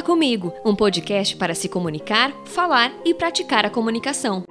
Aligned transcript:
Fala 0.00 0.06
Comigo, 0.16 0.54
um 0.64 0.74
podcast 0.74 1.36
para 1.36 1.54
se 1.54 1.68
comunicar, 1.68 2.32
falar 2.46 2.90
e 3.04 3.12
praticar 3.12 3.66
a 3.66 3.70
comunicação. 3.70 4.44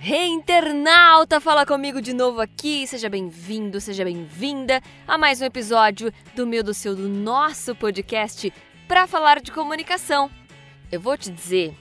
Hey, 0.00 0.28
internauta! 0.28 1.40
Fala 1.40 1.66
comigo 1.66 2.00
de 2.00 2.12
novo 2.12 2.40
aqui. 2.40 2.86
Seja 2.86 3.08
bem-vindo, 3.08 3.80
seja 3.80 4.04
bem-vinda 4.04 4.80
a 5.08 5.18
mais 5.18 5.40
um 5.40 5.44
episódio 5.44 6.12
do 6.36 6.46
meu, 6.46 6.62
do 6.62 6.72
seu, 6.72 6.94
do 6.94 7.08
nosso 7.08 7.74
podcast 7.74 8.52
para 8.86 9.08
falar 9.08 9.40
de 9.40 9.50
comunicação. 9.50 10.30
Eu 10.92 11.00
vou 11.00 11.18
te 11.18 11.32
dizer, 11.32 11.74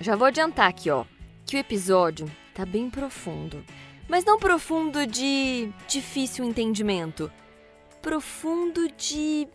já 0.00 0.16
vou 0.16 0.28
adiantar 0.28 0.70
aqui, 0.70 0.88
ó, 0.90 1.04
que 1.44 1.56
o 1.56 1.58
episódio 1.58 2.26
tá 2.54 2.64
bem 2.64 2.90
profundo. 2.90 3.64
Mas 4.08 4.24
não 4.24 4.38
profundo 4.38 5.06
de 5.06 5.70
difícil 5.88 6.44
entendimento. 6.44 7.30
Profundo 8.00 8.88
de 8.96 9.48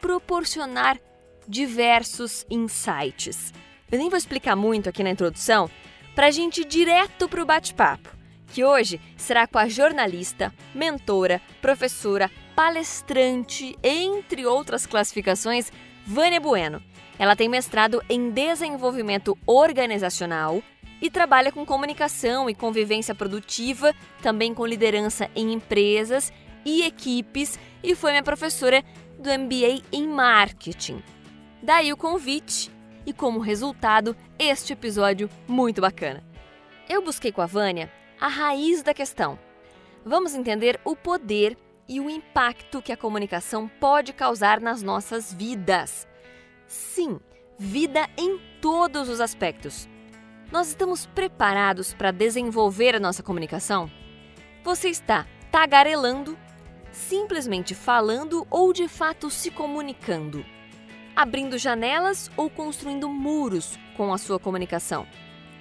proporcionar 0.00 0.98
diversos 1.46 2.46
insights. 2.50 3.52
Eu 3.90 3.98
nem 3.98 4.08
vou 4.08 4.16
explicar 4.16 4.56
muito 4.56 4.88
aqui 4.88 5.02
na 5.02 5.10
introdução, 5.10 5.68
pra 6.14 6.30
gente 6.30 6.62
ir 6.62 6.64
direto 6.64 7.28
pro 7.28 7.44
bate-papo, 7.44 8.08
que 8.48 8.64
hoje 8.64 9.00
será 9.16 9.46
com 9.46 9.58
a 9.58 9.68
jornalista, 9.68 10.52
mentora, 10.74 11.40
professora, 11.60 12.30
palestrante, 12.54 13.76
entre 13.82 14.46
outras 14.46 14.86
classificações, 14.86 15.72
Vânia 16.06 16.40
Bueno. 16.40 16.82
Ela 17.18 17.36
tem 17.36 17.48
mestrado 17.48 18.02
em 18.08 18.30
desenvolvimento 18.30 19.36
organizacional 19.46 20.62
e 21.00 21.10
trabalha 21.10 21.50
com 21.50 21.64
comunicação 21.64 22.48
e 22.48 22.54
convivência 22.54 23.14
produtiva, 23.14 23.94
também 24.22 24.52
com 24.54 24.66
liderança 24.66 25.30
em 25.34 25.52
empresas 25.52 26.32
e 26.64 26.82
equipes, 26.82 27.58
e 27.82 27.94
foi 27.94 28.10
minha 28.10 28.22
professora 28.22 28.84
do 29.18 29.30
MBA 29.30 29.82
em 29.92 30.06
marketing. 30.06 31.02
Daí 31.62 31.92
o 31.92 31.96
convite 31.96 32.70
e, 33.06 33.12
como 33.12 33.40
resultado, 33.40 34.16
este 34.38 34.72
episódio 34.72 35.28
muito 35.48 35.80
bacana. 35.80 36.22
Eu 36.88 37.02
busquei 37.02 37.32
com 37.32 37.40
a 37.40 37.46
Vânia 37.46 37.90
a 38.20 38.28
raiz 38.28 38.82
da 38.82 38.92
questão. 38.92 39.38
Vamos 40.04 40.34
entender 40.34 40.80
o 40.84 40.94
poder 40.94 41.56
e 41.88 42.00
o 42.00 42.08
impacto 42.08 42.80
que 42.80 42.92
a 42.92 42.96
comunicação 42.96 43.68
pode 43.80 44.12
causar 44.12 44.60
nas 44.60 44.82
nossas 44.82 45.32
vidas. 45.32 46.06
Sim, 46.66 47.18
vida 47.58 48.08
em 48.16 48.38
todos 48.60 49.08
os 49.08 49.20
aspectos. 49.20 49.88
Nós 50.50 50.66
estamos 50.66 51.06
preparados 51.06 51.94
para 51.94 52.10
desenvolver 52.10 52.96
a 52.96 53.00
nossa 53.00 53.22
comunicação? 53.22 53.88
Você 54.64 54.88
está 54.88 55.24
tagarelando, 55.48 56.36
simplesmente 56.90 57.72
falando 57.72 58.44
ou 58.50 58.72
de 58.72 58.88
fato 58.88 59.30
se 59.30 59.48
comunicando? 59.52 60.44
Abrindo 61.14 61.56
janelas 61.56 62.28
ou 62.36 62.50
construindo 62.50 63.08
muros 63.08 63.78
com 63.96 64.12
a 64.12 64.18
sua 64.18 64.40
comunicação? 64.40 65.06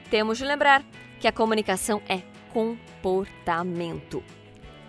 Temos 0.09 0.39
de 0.39 0.45
lembrar 0.45 0.83
que 1.19 1.27
a 1.27 1.31
comunicação 1.31 2.01
é 2.09 2.23
comportamento. 2.51 4.23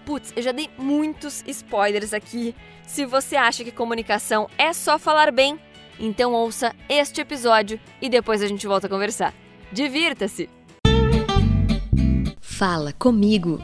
Putz, 0.07 0.33
eu 0.35 0.43
já 0.43 0.51
dei 0.51 0.71
muitos 0.79 1.45
spoilers 1.47 2.15
aqui. 2.15 2.55
Se 2.87 3.05
você 3.05 3.37
acha 3.37 3.63
que 3.63 3.71
comunicação 3.71 4.49
é 4.57 4.73
só 4.73 4.99
falar 4.99 5.31
bem, 5.31 5.61
então 5.99 6.33
ouça 6.33 6.75
este 6.89 7.21
episódio 7.21 7.79
e 8.01 8.09
depois 8.09 8.43
a 8.43 8.47
gente 8.47 8.67
volta 8.67 8.87
a 8.87 8.91
conversar. 8.91 9.35
Divirta-se! 9.73 10.51
Fala 12.41 12.93
comigo! 12.93 13.61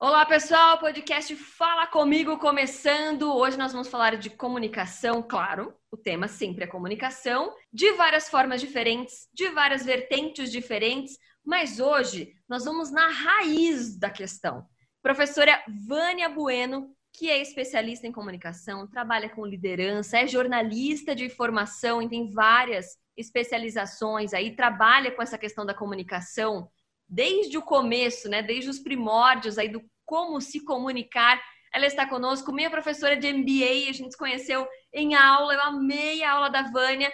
Olá 0.00 0.26
pessoal, 0.26 0.78
podcast 0.78 1.36
Fala 1.36 1.86
Comigo 1.86 2.36
começando. 2.38 3.32
Hoje 3.32 3.56
nós 3.56 3.72
vamos 3.72 3.86
falar 3.86 4.16
de 4.16 4.28
comunicação, 4.28 5.22
claro, 5.22 5.72
o 5.88 5.96
tema 5.96 6.26
sempre 6.26 6.64
é 6.64 6.66
comunicação, 6.66 7.54
de 7.72 7.92
várias 7.92 8.28
formas 8.28 8.60
diferentes, 8.60 9.28
de 9.32 9.48
várias 9.50 9.84
vertentes 9.84 10.50
diferentes, 10.50 11.16
mas 11.44 11.78
hoje 11.78 12.34
nós 12.48 12.64
vamos 12.64 12.90
na 12.90 13.08
raiz 13.08 13.96
da 13.96 14.10
questão. 14.10 14.66
Professora 15.00 15.62
Vânia 15.86 16.28
Bueno 16.28 16.92
que 17.12 17.30
é 17.30 17.40
especialista 17.40 18.06
em 18.06 18.12
comunicação, 18.12 18.86
trabalha 18.86 19.28
com 19.28 19.44
liderança, 19.44 20.18
é 20.18 20.26
jornalista 20.26 21.16
de 21.16 21.28
formação 21.28 22.00
e 22.00 22.08
tem 22.08 22.30
várias 22.30 22.96
especializações 23.18 24.32
aí, 24.32 24.54
trabalha 24.54 25.10
com 25.10 25.20
essa 25.20 25.36
questão 25.36 25.66
da 25.66 25.74
comunicação 25.74 26.70
desde 27.08 27.58
o 27.58 27.62
começo, 27.62 28.28
né? 28.28 28.42
Desde 28.42 28.70
os 28.70 28.78
primórdios 28.78 29.58
aí 29.58 29.68
do 29.68 29.82
como 30.04 30.40
se 30.40 30.64
comunicar. 30.64 31.42
Ela 31.72 31.86
está 31.86 32.06
conosco, 32.06 32.52
minha 32.52 32.70
professora 32.70 33.16
de 33.16 33.30
MBA, 33.30 33.90
a 33.90 33.92
gente 33.92 34.12
se 34.12 34.16
conheceu 34.16 34.66
em 34.92 35.14
aula, 35.14 35.52
eu 35.52 35.60
amei 35.62 36.22
a 36.22 36.32
aula 36.32 36.48
da 36.48 36.62
Vânia, 36.62 37.12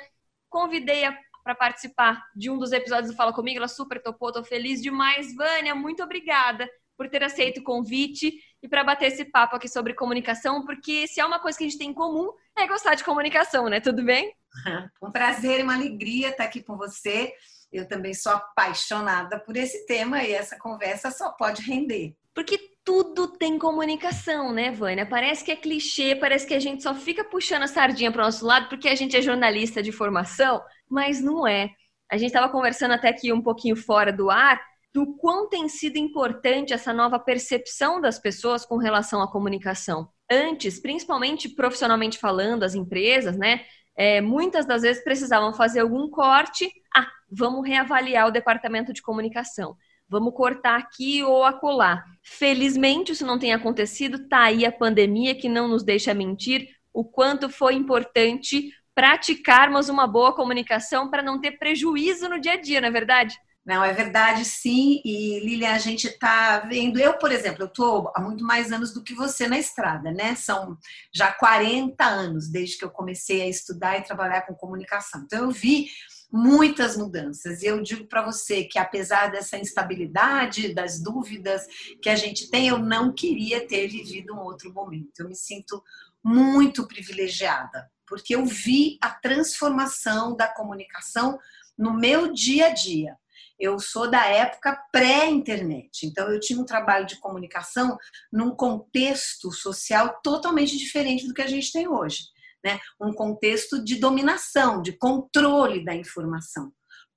convidei-a 0.48 1.18
para 1.42 1.54
participar 1.54 2.24
de 2.34 2.48
um 2.48 2.58
dos 2.58 2.72
episódios 2.72 3.10
do 3.10 3.16
Fala 3.16 3.32
Comigo, 3.32 3.58
ela 3.58 3.68
super 3.68 4.00
topou, 4.00 4.32
tô 4.32 4.44
feliz 4.44 4.80
demais. 4.80 5.34
Vânia, 5.34 5.74
muito 5.74 6.02
obrigada 6.02 6.68
por 6.96 7.08
ter 7.10 7.22
aceito 7.24 7.58
o 7.58 7.64
convite 7.64 8.32
e 8.62 8.68
para 8.68 8.84
bater 8.84 9.06
esse 9.06 9.24
papo 9.24 9.56
aqui 9.56 9.68
sobre 9.68 9.94
comunicação, 9.94 10.64
porque 10.64 11.06
se 11.08 11.20
é 11.20 11.26
uma 11.26 11.40
coisa 11.40 11.58
que 11.58 11.64
a 11.64 11.68
gente 11.68 11.78
tem 11.78 11.90
em 11.90 11.94
comum, 11.94 12.30
é 12.56 12.66
gostar 12.66 12.94
de 12.94 13.04
comunicação, 13.04 13.68
né? 13.68 13.80
Tudo 13.80 14.04
bem? 14.04 14.32
Um 15.02 15.10
prazer 15.10 15.60
e 15.60 15.62
uma 15.62 15.74
alegria 15.74 16.30
estar 16.30 16.44
aqui 16.44 16.62
com 16.62 16.76
você. 16.76 17.32
Eu 17.72 17.88
também 17.88 18.14
sou 18.14 18.32
apaixonada 18.32 19.38
por 19.40 19.56
esse 19.56 19.84
tema 19.86 20.22
e 20.22 20.32
essa 20.32 20.56
conversa 20.58 21.10
só 21.10 21.30
pode 21.32 21.62
render. 21.62 22.14
Porque 22.32 22.58
tudo 22.84 23.28
tem 23.28 23.58
comunicação, 23.58 24.52
né, 24.52 24.70
Vânia? 24.70 25.06
Parece 25.06 25.44
que 25.44 25.50
é 25.50 25.56
clichê, 25.56 26.14
parece 26.14 26.46
que 26.46 26.54
a 26.54 26.60
gente 26.60 26.82
só 26.82 26.94
fica 26.94 27.24
puxando 27.24 27.62
a 27.62 27.68
sardinha 27.68 28.12
para 28.12 28.22
o 28.22 28.24
nosso 28.24 28.44
lado 28.44 28.68
porque 28.68 28.88
a 28.88 28.94
gente 28.94 29.16
é 29.16 29.22
jornalista 29.22 29.82
de 29.82 29.90
formação, 29.90 30.62
mas 30.88 31.20
não 31.20 31.46
é. 31.46 31.70
A 32.10 32.16
gente 32.16 32.28
estava 32.28 32.48
conversando 32.48 32.92
até 32.92 33.08
aqui 33.08 33.32
um 33.32 33.42
pouquinho 33.42 33.74
fora 33.74 34.12
do 34.12 34.30
ar 34.30 34.60
do 34.94 35.16
quão 35.16 35.48
tem 35.48 35.68
sido 35.68 35.96
importante 35.96 36.72
essa 36.72 36.92
nova 36.92 37.18
percepção 37.18 38.00
das 38.00 38.16
pessoas 38.16 38.64
com 38.64 38.76
relação 38.76 39.20
à 39.20 39.28
comunicação. 39.28 40.08
Antes, 40.30 40.78
principalmente 40.78 41.48
profissionalmente 41.48 42.16
falando, 42.16 42.62
as 42.62 42.76
empresas, 42.76 43.36
né? 43.36 43.64
É, 43.96 44.20
muitas 44.20 44.66
das 44.66 44.82
vezes 44.82 45.04
precisavam 45.04 45.52
fazer 45.52 45.80
algum 45.80 46.08
corte. 46.08 46.70
Ah, 46.94 47.06
vamos 47.30 47.66
reavaliar 47.66 48.28
o 48.28 48.32
departamento 48.32 48.92
de 48.92 49.02
comunicação. 49.02 49.76
Vamos 50.08 50.34
cortar 50.34 50.78
aqui 50.78 51.22
ou 51.22 51.44
acolá. 51.44 52.04
Felizmente, 52.22 53.12
isso 53.12 53.26
não 53.26 53.38
tem 53.38 53.52
acontecido. 53.52 54.28
Tá 54.28 54.44
aí 54.44 54.66
a 54.66 54.72
pandemia 54.72 55.34
que 55.34 55.48
não 55.48 55.68
nos 55.68 55.82
deixa 55.82 56.12
mentir 56.12 56.68
o 56.92 57.04
quanto 57.04 57.48
foi 57.48 57.74
importante 57.74 58.70
praticarmos 58.94 59.88
uma 59.88 60.06
boa 60.06 60.32
comunicação 60.34 61.10
para 61.10 61.22
não 61.22 61.40
ter 61.40 61.52
prejuízo 61.58 62.28
no 62.28 62.40
dia 62.40 62.52
a 62.52 62.60
dia, 62.60 62.80
não 62.80 62.88
é 62.88 62.92
verdade? 62.92 63.36
Não, 63.64 63.82
é 63.82 63.94
verdade, 63.94 64.44
sim. 64.44 65.00
E 65.04 65.40
Lilian, 65.40 65.72
a 65.72 65.78
gente 65.78 66.06
está 66.06 66.60
vendo. 66.60 66.98
Eu, 66.98 67.16
por 67.16 67.32
exemplo, 67.32 67.62
eu 67.62 67.66
estou 67.66 68.12
há 68.14 68.20
muito 68.20 68.44
mais 68.44 68.70
anos 68.70 68.92
do 68.92 69.02
que 69.02 69.14
você 69.14 69.48
na 69.48 69.58
estrada, 69.58 70.12
né? 70.12 70.34
São 70.34 70.76
já 71.10 71.32
40 71.32 72.04
anos 72.04 72.50
desde 72.50 72.76
que 72.76 72.84
eu 72.84 72.90
comecei 72.90 73.40
a 73.40 73.48
estudar 73.48 73.98
e 73.98 74.04
trabalhar 74.04 74.42
com 74.42 74.54
comunicação. 74.54 75.22
Então, 75.24 75.44
eu 75.44 75.50
vi 75.50 75.88
muitas 76.30 76.94
mudanças. 76.94 77.62
E 77.62 77.66
eu 77.66 77.80
digo 77.80 78.06
para 78.06 78.22
você 78.22 78.64
que, 78.64 78.78
apesar 78.78 79.30
dessa 79.30 79.56
instabilidade, 79.56 80.74
das 80.74 81.00
dúvidas 81.00 81.66
que 82.02 82.10
a 82.10 82.16
gente 82.16 82.50
tem, 82.50 82.68
eu 82.68 82.78
não 82.78 83.14
queria 83.14 83.66
ter 83.66 83.88
vivido 83.88 84.34
um 84.34 84.40
outro 84.40 84.70
momento. 84.74 85.20
Eu 85.20 85.28
me 85.28 85.36
sinto 85.36 85.82
muito 86.22 86.86
privilegiada, 86.86 87.90
porque 88.06 88.34
eu 88.34 88.44
vi 88.44 88.98
a 89.00 89.08
transformação 89.08 90.36
da 90.36 90.48
comunicação 90.48 91.38
no 91.78 91.94
meu 91.94 92.30
dia 92.30 92.66
a 92.66 92.70
dia 92.70 93.16
eu 93.64 93.78
sou 93.78 94.10
da 94.10 94.26
época 94.26 94.78
pré-internet, 94.92 96.06
então 96.06 96.30
eu 96.30 96.38
tinha 96.38 96.60
um 96.60 96.64
trabalho 96.64 97.06
de 97.06 97.18
comunicação 97.18 97.96
num 98.32 98.54
contexto 98.54 99.50
social 99.50 100.20
totalmente 100.22 100.76
diferente 100.76 101.26
do 101.26 101.32
que 101.32 101.42
a 101.42 101.46
gente 101.46 101.72
tem 101.72 101.88
hoje, 101.88 102.24
né? 102.64 102.78
Um 103.00 103.12
contexto 103.12 103.82
de 103.82 103.96
dominação, 103.96 104.82
de 104.82 104.92
controle 104.92 105.84
da 105.84 105.94
informação. 105.94 106.72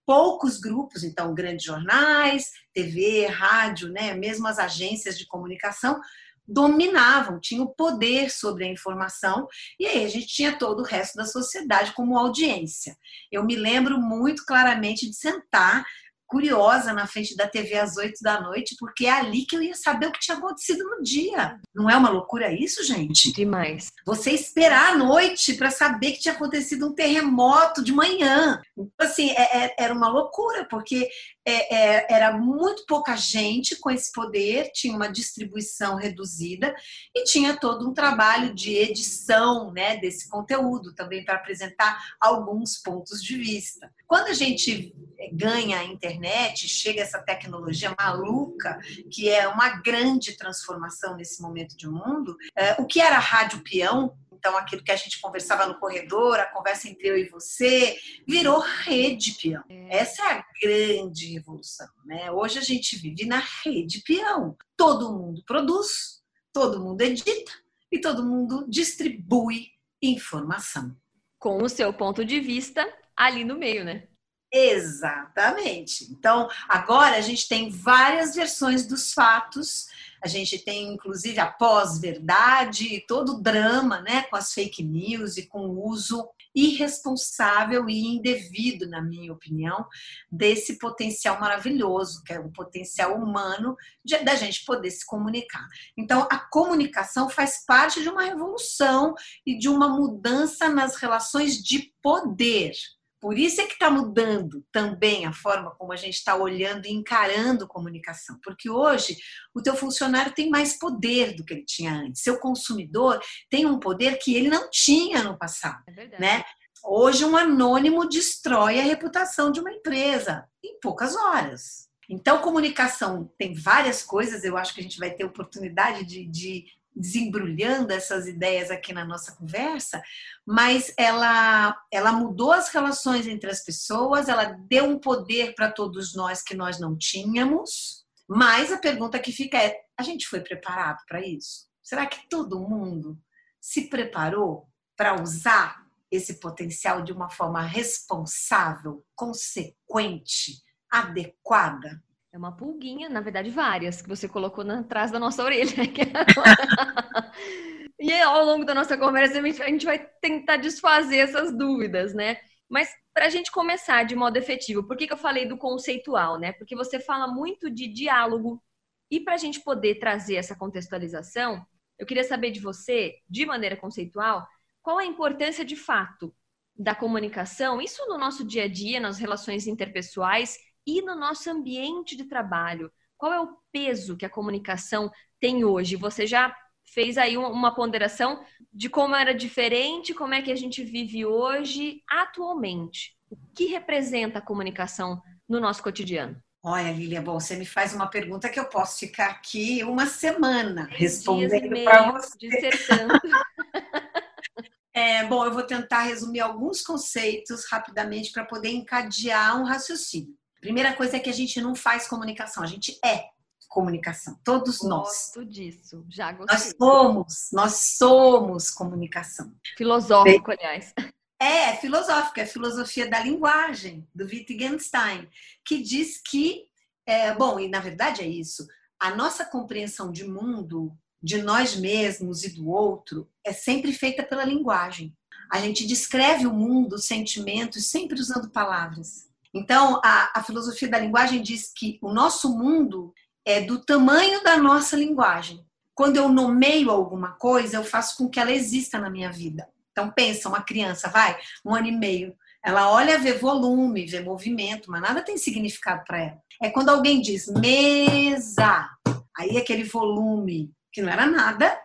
Poucos 0.05 0.57
grupos, 0.57 1.03
então 1.03 1.33
grandes 1.33 1.65
jornais, 1.65 2.49
TV, 2.73 3.25
rádio, 3.25 3.89
né? 3.89 4.13
Mesmo 4.13 4.47
as 4.47 4.57
agências 4.57 5.17
de 5.17 5.27
comunicação 5.27 5.99
dominavam, 6.47 7.39
tinham 7.41 7.67
poder 7.67 8.31
sobre 8.31 8.63
a 8.63 8.71
informação, 8.71 9.47
e 9.77 9.85
aí 9.85 10.05
a 10.05 10.07
gente 10.07 10.27
tinha 10.27 10.57
todo 10.57 10.79
o 10.79 10.85
resto 10.85 11.17
da 11.17 11.25
sociedade 11.25 11.93
como 11.93 12.17
audiência. 12.17 12.95
Eu 13.29 13.43
me 13.43 13.55
lembro 13.55 13.99
muito 13.99 14.45
claramente 14.45 15.09
de 15.09 15.15
sentar 15.15 15.85
curiosa 16.27 16.93
na 16.93 17.07
frente 17.07 17.35
da 17.35 17.47
TV 17.47 17.75
às 17.75 17.97
8 17.97 18.15
da 18.21 18.41
noite, 18.41 18.75
porque 18.77 19.05
é 19.05 19.11
ali 19.11 19.45
que 19.45 19.55
eu 19.55 19.61
ia 19.61 19.75
saber 19.75 20.07
o 20.07 20.11
que 20.11 20.19
tinha 20.19 20.37
acontecido 20.37 20.83
no 20.83 21.01
dia. 21.01 21.59
Não 21.73 21.89
é 21.89 21.95
uma 21.95 22.09
loucura 22.09 22.51
isso, 22.51 22.83
gente? 22.83 23.31
Demais. 23.31 23.87
Você 24.05 24.31
esperar 24.31 24.93
a 24.93 24.97
noite 24.97 25.53
para 25.53 25.71
saber 25.71 26.11
que 26.11 26.19
tinha 26.19 26.33
acontecido 26.33 26.87
um 26.87 26.93
terremoto 26.93 27.83
de 27.83 27.93
manhã. 27.93 28.61
Então, 28.77 29.07
assim, 29.07 29.31
é, 29.31 29.65
é, 29.65 29.75
era 29.79 29.93
uma 29.93 30.09
loucura, 30.09 30.65
porque 30.69 31.07
é, 31.47 31.75
é, 31.75 32.07
era 32.09 32.37
muito 32.37 32.85
pouca 32.85 33.15
gente 33.15 33.77
com 33.77 33.89
esse 33.89 34.11
poder, 34.11 34.69
tinha 34.73 34.93
uma 34.93 35.07
distribuição 35.07 35.95
reduzida 35.95 36.75
e 37.15 37.23
tinha 37.23 37.57
todo 37.57 37.89
um 37.89 37.93
trabalho 37.93 38.53
de 38.53 38.75
edição 38.75 39.71
né, 39.71 39.95
desse 39.95 40.27
conteúdo 40.27 40.93
também 40.93 41.23
para 41.23 41.35
apresentar 41.35 41.97
alguns 42.19 42.77
pontos 42.77 43.23
de 43.23 43.37
vista. 43.37 43.89
Quando 44.05 44.27
a 44.27 44.33
gente 44.33 44.93
ganha 45.31 45.79
a 45.79 45.85
internet, 45.85 46.67
chega 46.67 47.01
essa 47.01 47.19
tecnologia 47.19 47.95
maluca, 47.97 48.77
que 49.09 49.29
é 49.29 49.47
uma 49.47 49.69
grande 49.81 50.35
transformação 50.35 51.15
nesse 51.15 51.41
momento 51.41 51.77
de 51.77 51.87
mundo, 51.87 52.35
é, 52.57 52.73
o 52.73 52.85
que 52.85 52.99
era 52.99 53.17
rádio 53.19 53.63
peão 53.63 54.17
então, 54.37 54.55
aquilo 54.55 54.83
que 54.83 54.91
a 54.91 54.95
gente 54.95 55.19
conversava 55.19 55.65
no 55.65 55.79
corredor, 55.79 56.39
a 56.39 56.45
conversa 56.45 56.87
entre 56.87 57.07
eu 57.07 57.17
e 57.17 57.27
você, 57.27 57.97
virou 58.27 58.59
rede 58.59 59.33
peão. 59.33 59.63
É. 59.67 59.97
Essa 59.97 60.21
é 60.21 60.33
a 60.33 60.45
grande 60.61 61.33
revolução. 61.33 61.87
Né? 62.05 62.31
Hoje 62.31 62.59
a 62.59 62.61
gente 62.61 62.95
vive 62.97 63.25
na 63.25 63.41
rede 63.63 64.03
peão. 64.05 64.55
Todo 64.77 65.11
mundo 65.11 65.43
produz, 65.45 66.21
todo 66.53 66.79
mundo 66.79 67.01
edita 67.01 67.51
e 67.91 67.99
todo 67.99 68.23
mundo 68.23 68.65
distribui 68.69 69.71
informação. 70.01 70.95
Com 71.39 71.63
o 71.63 71.69
seu 71.69 71.91
ponto 71.91 72.23
de 72.23 72.39
vista 72.39 72.87
ali 73.15 73.43
no 73.43 73.57
meio, 73.57 73.83
né? 73.83 74.07
Exatamente. 74.53 76.05
Então, 76.11 76.47
agora 76.69 77.17
a 77.17 77.21
gente 77.21 77.47
tem 77.47 77.69
várias 77.69 78.35
versões 78.35 78.85
dos 78.85 79.13
fatos 79.13 79.87
a 80.23 80.27
gente 80.27 80.59
tem 80.59 80.93
inclusive 80.93 81.39
a 81.39 81.47
pós-verdade, 81.47 83.03
todo 83.07 83.35
o 83.35 83.41
drama 83.41 84.01
né, 84.01 84.23
com 84.23 84.35
as 84.35 84.53
fake 84.53 84.83
news 84.83 85.37
e 85.37 85.47
com 85.47 85.67
o 85.67 85.87
uso 85.87 86.27
irresponsável 86.55 87.87
e 87.87 88.07
indevido, 88.07 88.89
na 88.89 88.99
minha 88.99 89.31
opinião, 89.31 89.85
desse 90.31 90.79
potencial 90.79 91.39
maravilhoso, 91.39 92.23
que 92.23 92.33
é 92.33 92.39
o 92.39 92.51
potencial 92.51 93.15
humano 93.15 93.75
de, 94.03 94.17
da 94.23 94.33
gente 94.33 94.65
poder 94.65 94.89
se 94.89 95.05
comunicar. 95.05 95.67
Então, 95.95 96.27
a 96.31 96.39
comunicação 96.39 97.29
faz 97.29 97.63
parte 97.63 98.01
de 98.01 98.09
uma 98.09 98.23
revolução 98.23 99.13
e 99.45 99.55
de 99.57 99.69
uma 99.69 99.87
mudança 99.87 100.67
nas 100.67 100.95
relações 100.95 101.61
de 101.61 101.93
poder. 102.01 102.71
Por 103.19 103.37
isso 103.37 103.59
é 103.61 103.65
que 103.65 103.73
está 103.73 103.89
mudando 103.89 104.63
também 104.71 105.25
a 105.25 105.33
forma 105.33 105.71
como 105.71 105.91
a 105.91 105.95
gente 105.95 106.15
está 106.15 106.35
olhando 106.35 106.85
e 106.85 106.91
encarando 106.91 107.67
comunicação. 107.67 108.39
Porque 108.43 108.69
hoje 108.69 109.17
o 109.55 109.61
teu 109.61 109.75
funcionário 109.75 110.33
tem 110.33 110.49
mais 110.49 110.77
poder 110.77 111.35
do 111.35 111.43
que 111.43 111.53
ele 111.53 111.65
tinha 111.65 111.93
antes. 111.93 112.21
Seu 112.21 112.39
consumidor 112.39 113.19
tem 113.49 113.65
um 113.65 113.79
poder 113.79 114.19
que 114.19 114.35
ele 114.35 114.49
não 114.49 114.69
tinha 114.69 115.23
no 115.23 115.37
passado. 115.37 115.83
É 115.87 116.19
né? 116.19 116.43
Hoje 116.83 117.25
um 117.25 117.35
anônimo 117.35 118.07
destrói 118.07 118.79
a 118.79 118.83
reputação 118.83 119.51
de 119.51 119.59
uma 119.59 119.71
empresa 119.71 120.47
em 120.63 120.79
poucas 120.79 121.15
horas. 121.15 121.87
Então, 122.09 122.41
comunicação 122.41 123.29
tem 123.37 123.53
várias 123.53 124.01
coisas, 124.01 124.43
eu 124.43 124.55
acho 124.55 124.73
que 124.73 124.79
a 124.79 124.83
gente 124.83 124.97
vai 124.97 125.11
ter 125.11 125.25
oportunidade 125.25 126.05
de, 126.05 126.25
de 126.25 126.65
desembrulhando 126.97 127.93
essas 127.93 128.27
ideias 128.27 128.71
aqui 128.71 128.91
na 128.93 129.05
nossa 129.05 129.35
conversa, 129.35 130.01
mas 130.45 130.93
ela, 130.97 131.77
ela 131.91 132.11
mudou 132.11 132.51
as 132.51 132.69
relações 132.69 133.27
entre 133.27 133.49
as 133.49 133.63
pessoas, 133.63 134.27
ela 134.27 134.57
deu 134.67 134.85
um 134.85 134.99
poder 134.99 135.53
para 135.55 135.71
todos 135.71 136.15
nós 136.15 136.41
que 136.41 136.55
nós 136.55 136.79
não 136.79 136.97
tínhamos, 136.97 138.05
mas 138.27 138.71
a 138.71 138.77
pergunta 138.77 139.19
que 139.19 139.31
fica 139.31 139.57
é: 139.57 139.79
a 139.97 140.03
gente 140.03 140.27
foi 140.27 140.41
preparado 140.41 141.03
para 141.07 141.25
isso? 141.25 141.67
Será 141.81 142.05
que 142.05 142.27
todo 142.29 142.67
mundo 142.67 143.17
se 143.61 143.89
preparou 143.89 144.67
para 144.95 145.21
usar 145.21 145.87
esse 146.11 146.39
potencial 146.39 147.01
de 147.01 147.11
uma 147.13 147.29
forma 147.29 147.61
responsável, 147.61 149.05
consequente, 149.15 150.61
adequada? 150.89 152.03
É 152.37 152.39
uma 152.39 152.55
pulguinha, 152.55 153.09
na 153.09 153.19
verdade, 153.19 153.49
várias, 153.49 153.99
que 153.99 154.07
você 154.07 154.29
colocou 154.29 154.63
na, 154.63 154.81
atrás 154.81 155.09
da 155.09 155.17
nossa 155.17 155.43
orelha. 155.43 155.73
e 157.99 158.13
ao 158.21 158.45
longo 158.45 158.63
da 158.63 158.75
nossa 158.75 158.95
conversa, 158.95 159.39
a 159.39 159.67
gente 159.67 159.87
vai 159.87 159.97
tentar 160.21 160.57
desfazer 160.57 161.17
essas 161.17 161.51
dúvidas, 161.51 162.13
né? 162.13 162.37
Mas 162.69 162.91
para 163.11 163.25
a 163.25 163.29
gente 163.29 163.51
começar 163.51 164.03
de 164.03 164.15
modo 164.15 164.37
efetivo, 164.37 164.83
por 164.83 164.95
que, 164.95 165.07
que 165.07 165.13
eu 165.13 165.17
falei 165.17 165.47
do 165.47 165.57
conceitual, 165.57 166.37
né? 166.37 166.51
Porque 166.51 166.75
você 166.75 166.99
fala 166.99 167.27
muito 167.27 167.71
de 167.71 167.87
diálogo. 167.87 168.61
E 169.09 169.19
para 169.19 169.33
a 169.33 169.37
gente 169.37 169.61
poder 169.61 169.95
trazer 169.95 170.35
essa 170.35 170.55
contextualização, 170.55 171.65
eu 171.97 172.05
queria 172.05 172.23
saber 172.23 172.51
de 172.51 172.59
você, 172.59 173.15
de 173.27 173.47
maneira 173.47 173.75
conceitual, 173.75 174.47
qual 174.83 174.99
a 174.99 175.05
importância 175.05 175.65
de 175.65 175.75
fato 175.75 176.31
da 176.75 176.93
comunicação, 176.93 177.81
isso 177.81 178.05
no 178.07 178.19
nosso 178.19 178.45
dia 178.45 178.65
a 178.65 178.67
dia, 178.67 178.99
nas 178.99 179.17
relações 179.17 179.65
interpessoais 179.65 180.66
e 180.87 181.01
no 181.01 181.13
nosso 181.13 181.49
ambiente 181.51 182.15
de 182.15 182.23
trabalho. 182.23 182.89
Qual 183.17 183.33
é 183.33 183.41
o 183.41 183.57
peso 183.73 184.15
que 184.15 184.25
a 184.25 184.29
comunicação 184.29 185.11
tem 185.39 185.65
hoje? 185.65 185.97
Você 185.97 186.25
já 186.25 186.55
fez 186.93 187.17
aí 187.17 187.37
uma 187.37 187.75
ponderação 187.75 188.41
de 188.71 188.89
como 188.89 189.13
era 189.13 189.33
diferente, 189.33 190.13
como 190.13 190.33
é 190.33 190.41
que 190.41 190.51
a 190.51 190.55
gente 190.55 190.83
vive 190.83 191.25
hoje, 191.25 192.01
atualmente. 192.09 193.17
O 193.29 193.35
que 193.53 193.65
representa 193.65 194.39
a 194.39 194.41
comunicação 194.41 195.21
no 195.49 195.59
nosso 195.59 195.83
cotidiano? 195.83 196.41
Olha, 196.63 196.91
Lilia, 196.91 197.21
bom, 197.21 197.39
você 197.39 197.55
me 197.55 197.65
faz 197.65 197.93
uma 197.93 198.07
pergunta 198.07 198.49
que 198.49 198.59
eu 198.59 198.65
posso 198.65 198.99
ficar 198.99 199.27
aqui 199.27 199.83
uma 199.83 200.05
semana 200.05 200.87
respondendo 200.89 201.83
para 201.83 202.11
você. 202.11 202.37
Dissertando. 202.37 203.13
é, 204.93 205.25
bom, 205.25 205.45
eu 205.45 205.51
vou 205.51 205.63
tentar 205.63 206.03
resumir 206.03 206.39
alguns 206.39 206.81
conceitos 206.81 207.65
rapidamente 207.69 208.31
para 208.31 208.45
poder 208.45 208.69
encadear 208.69 209.59
um 209.59 209.63
raciocínio. 209.63 210.36
Primeira 210.61 210.93
coisa 210.93 211.17
é 211.17 211.19
que 211.19 211.29
a 211.29 211.33
gente 211.33 211.61
não 211.61 211.75
faz 211.75 212.07
comunicação, 212.07 212.63
a 212.63 212.67
gente 212.67 212.99
é 213.03 213.29
comunicação. 213.67 214.39
Todos 214.43 214.77
Gosto 214.77 214.87
nós. 214.87 215.07
Gosto 215.07 215.45
disso, 215.45 216.05
já 216.09 216.31
gostei. 216.31 216.57
Nós 216.57 216.73
somos, 216.77 217.49
nós 217.53 217.73
somos 217.97 218.71
comunicação. 218.71 219.53
Filosófico, 219.77 220.51
aliás. 220.51 220.93
É, 221.39 221.75
filosófico, 221.75 222.39
é 222.39 222.45
filosofia 222.45 223.07
da 223.07 223.19
linguagem, 223.19 224.07
do 224.13 224.25
Wittgenstein, 224.25 225.29
que 225.63 225.81
diz 225.81 226.19
que, 226.19 226.65
é, 227.05 227.31
bom, 227.35 227.59
e 227.59 227.69
na 227.69 227.79
verdade 227.79 228.23
é 228.23 228.27
isso, 228.27 228.65
a 228.99 229.13
nossa 229.13 229.45
compreensão 229.45 230.11
de 230.11 230.25
mundo, 230.25 230.97
de 231.21 231.41
nós 231.43 231.75
mesmos 231.75 232.43
e 232.43 232.55
do 232.55 232.67
outro, 232.67 233.29
é 233.43 233.53
sempre 233.53 233.93
feita 233.93 234.23
pela 234.23 234.43
linguagem. 234.43 235.15
A 235.51 235.59
gente 235.59 235.85
descreve 235.85 236.47
o 236.47 236.53
mundo, 236.53 236.93
os 236.93 237.05
sentimentos, 237.05 237.91
sempre 237.91 238.19
usando 238.19 238.49
palavras. 238.49 239.26
Então, 239.53 240.01
a, 240.03 240.39
a 240.39 240.43
filosofia 240.43 240.87
da 240.87 240.99
linguagem 240.99 241.41
diz 241.41 241.71
que 241.75 241.97
o 242.01 242.13
nosso 242.13 242.57
mundo 242.57 243.13
é 243.45 243.61
do 243.61 243.83
tamanho 243.83 244.43
da 244.43 244.57
nossa 244.57 244.95
linguagem. 244.95 245.65
Quando 245.95 246.17
eu 246.17 246.29
nomeio 246.29 246.91
alguma 246.91 247.31
coisa, 247.31 247.77
eu 247.77 247.83
faço 247.83 248.17
com 248.17 248.29
que 248.29 248.39
ela 248.39 248.51
exista 248.51 248.99
na 248.99 249.09
minha 249.09 249.31
vida. 249.31 249.67
Então, 249.91 250.11
pensa, 250.11 250.49
uma 250.49 250.61
criança, 250.61 251.09
vai, 251.09 251.37
um 251.65 251.73
ano 251.73 251.87
e 251.87 251.91
meio, 251.91 252.35
ela 252.63 252.91
olha, 252.91 253.17
vê 253.17 253.33
volume, 253.33 254.05
vê 254.05 254.19
movimento, 254.19 254.91
mas 254.91 255.01
nada 255.01 255.23
tem 255.23 255.37
significado 255.37 256.03
para 256.05 256.19
ela. 256.19 256.41
É 256.61 256.69
quando 256.69 256.89
alguém 256.89 257.21
diz 257.21 257.47
mesa, 257.47 258.89
aí 259.35 259.57
aquele 259.57 259.85
volume 259.85 260.71
que 260.91 261.01
não 261.01 261.09
era 261.09 261.25
nada, 261.25 261.79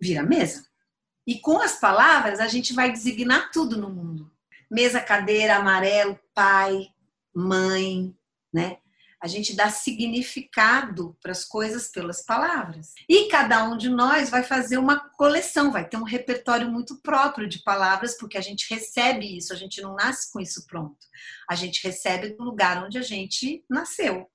vira 0.00 0.22
mesa. 0.22 0.64
E 1.26 1.40
com 1.40 1.60
as 1.60 1.80
palavras, 1.80 2.38
a 2.38 2.46
gente 2.46 2.72
vai 2.72 2.92
designar 2.92 3.50
tudo 3.50 3.76
no 3.76 3.90
mundo 3.90 4.30
mesa, 4.70 5.00
cadeira, 5.00 5.56
amarelo, 5.56 6.18
pai, 6.34 6.88
mãe, 7.34 8.14
né? 8.52 8.78
A 9.22 9.26
gente 9.28 9.56
dá 9.56 9.70
significado 9.70 11.16
para 11.22 11.32
as 11.32 11.44
coisas 11.44 11.88
pelas 11.88 12.24
palavras. 12.24 12.92
E 13.08 13.28
cada 13.28 13.64
um 13.64 13.76
de 13.76 13.88
nós 13.88 14.28
vai 14.28 14.42
fazer 14.42 14.76
uma 14.76 15.00
coleção, 15.10 15.72
vai 15.72 15.88
ter 15.88 15.96
um 15.96 16.04
repertório 16.04 16.70
muito 16.70 17.00
próprio 17.00 17.48
de 17.48 17.62
palavras, 17.62 18.16
porque 18.16 18.36
a 18.36 18.42
gente 18.42 18.72
recebe 18.72 19.36
isso, 19.36 19.52
a 19.52 19.56
gente 19.56 19.80
não 19.80 19.94
nasce 19.94 20.30
com 20.30 20.38
isso 20.38 20.66
pronto. 20.66 20.98
A 21.50 21.54
gente 21.54 21.82
recebe 21.82 22.36
do 22.36 22.44
lugar 22.44 22.84
onde 22.84 22.98
a 22.98 23.02
gente 23.02 23.64
nasceu. 23.68 24.30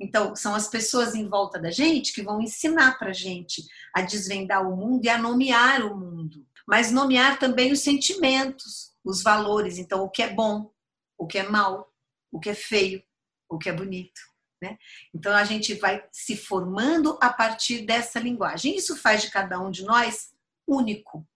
Então, 0.00 0.34
são 0.34 0.54
as 0.54 0.68
pessoas 0.68 1.14
em 1.14 1.28
volta 1.28 1.58
da 1.58 1.70
gente 1.70 2.12
que 2.12 2.22
vão 2.22 2.40
ensinar 2.40 2.98
para 2.98 3.10
a 3.10 3.14
gente 3.14 3.64
a 3.92 4.00
desvendar 4.00 4.66
o 4.66 4.76
mundo 4.76 5.04
e 5.04 5.08
a 5.08 5.18
nomear 5.18 5.84
o 5.84 5.96
mundo, 5.96 6.46
mas 6.66 6.90
nomear 6.90 7.38
também 7.38 7.72
os 7.72 7.80
sentimentos, 7.80 8.93
os 9.04 9.22
valores. 9.22 9.78
Então, 9.78 10.02
o 10.02 10.08
que 10.08 10.22
é 10.22 10.32
bom, 10.32 10.72
o 11.18 11.26
que 11.26 11.38
é 11.38 11.42
mal, 11.42 11.92
o 12.32 12.40
que 12.40 12.50
é 12.50 12.54
feio, 12.54 13.02
o 13.48 13.58
que 13.58 13.68
é 13.68 13.72
bonito. 13.72 14.20
Né? 14.62 14.78
Então, 15.12 15.32
a 15.34 15.44
gente 15.44 15.74
vai 15.74 16.04
se 16.10 16.36
formando 16.36 17.18
a 17.20 17.32
partir 17.32 17.82
dessa 17.82 18.18
linguagem. 18.18 18.74
Isso 18.76 18.96
faz 18.96 19.22
de 19.22 19.30
cada 19.30 19.60
um 19.60 19.70
de 19.70 19.84
nós 19.84 20.32
único. 20.66 21.26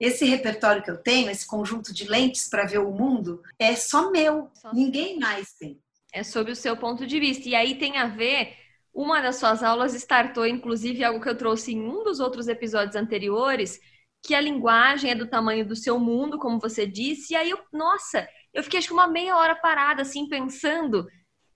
Esse 0.00 0.24
repertório 0.24 0.82
que 0.82 0.90
eu 0.90 0.96
tenho, 0.96 1.28
esse 1.28 1.46
conjunto 1.46 1.92
de 1.92 2.08
lentes 2.08 2.48
para 2.48 2.64
ver 2.64 2.78
o 2.78 2.92
mundo, 2.92 3.42
é 3.58 3.74
só 3.74 4.10
meu. 4.10 4.50
Só 4.54 4.72
Ninguém 4.72 5.18
mais 5.18 5.52
tem. 5.54 5.82
É 6.12 6.22
sob 6.22 6.52
o 6.52 6.56
seu 6.56 6.76
ponto 6.76 7.06
de 7.06 7.18
vista. 7.18 7.48
E 7.48 7.54
aí 7.54 7.76
tem 7.76 7.98
a 7.98 8.06
ver. 8.06 8.56
Uma 8.94 9.20
das 9.20 9.36
suas 9.36 9.62
aulas 9.62 9.94
startou, 9.94 10.46
inclusive, 10.46 11.04
algo 11.04 11.20
que 11.20 11.28
eu 11.28 11.36
trouxe 11.36 11.72
em 11.72 11.80
um 11.80 12.02
dos 12.02 12.20
outros 12.20 12.48
episódios 12.48 12.96
anteriores, 12.96 13.80
que 14.22 14.34
a 14.34 14.40
linguagem 14.40 15.10
é 15.10 15.14
do 15.14 15.28
tamanho 15.28 15.66
do 15.66 15.76
seu 15.76 15.98
mundo, 15.98 16.38
como 16.38 16.58
você 16.58 16.86
disse, 16.86 17.32
e 17.32 17.36
aí 17.36 17.50
eu, 17.50 17.58
nossa, 17.72 18.28
eu 18.52 18.62
fiquei 18.62 18.78
acho 18.78 18.88
que 18.88 18.94
uma 18.94 19.06
meia 19.06 19.36
hora 19.36 19.54
parada 19.54 20.02
assim 20.02 20.28
pensando 20.28 21.06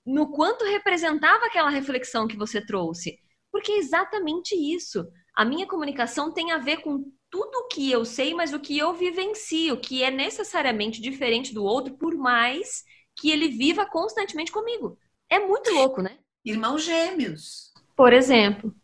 no 0.04 0.30
quanto 0.32 0.64
representava 0.64 1.46
aquela 1.46 1.70
reflexão 1.70 2.26
que 2.26 2.36
você 2.36 2.64
trouxe. 2.64 3.18
Porque 3.50 3.72
é 3.72 3.78
exatamente 3.78 4.54
isso. 4.54 5.06
A 5.34 5.44
minha 5.44 5.66
comunicação 5.66 6.32
tem 6.32 6.52
a 6.52 6.58
ver 6.58 6.78
com 6.78 7.04
tudo 7.30 7.54
o 7.60 7.68
que 7.68 7.90
eu 7.90 8.04
sei, 8.04 8.34
mas 8.34 8.52
o 8.52 8.60
que 8.60 8.76
eu 8.76 8.92
vivencio, 8.92 9.80
que 9.80 10.02
é 10.02 10.10
necessariamente 10.10 11.00
diferente 11.00 11.54
do 11.54 11.64
outro, 11.64 11.96
por 11.96 12.14
mais 12.14 12.84
que 13.16 13.30
ele 13.30 13.48
viva 13.48 13.86
constantemente 13.86 14.52
comigo. 14.52 14.98
É 15.30 15.38
muito 15.38 15.72
louco, 15.72 16.02
né? 16.02 16.18
Irmãos 16.44 16.84
gêmeos. 16.84 17.72
Por 17.96 18.12
exemplo. 18.12 18.74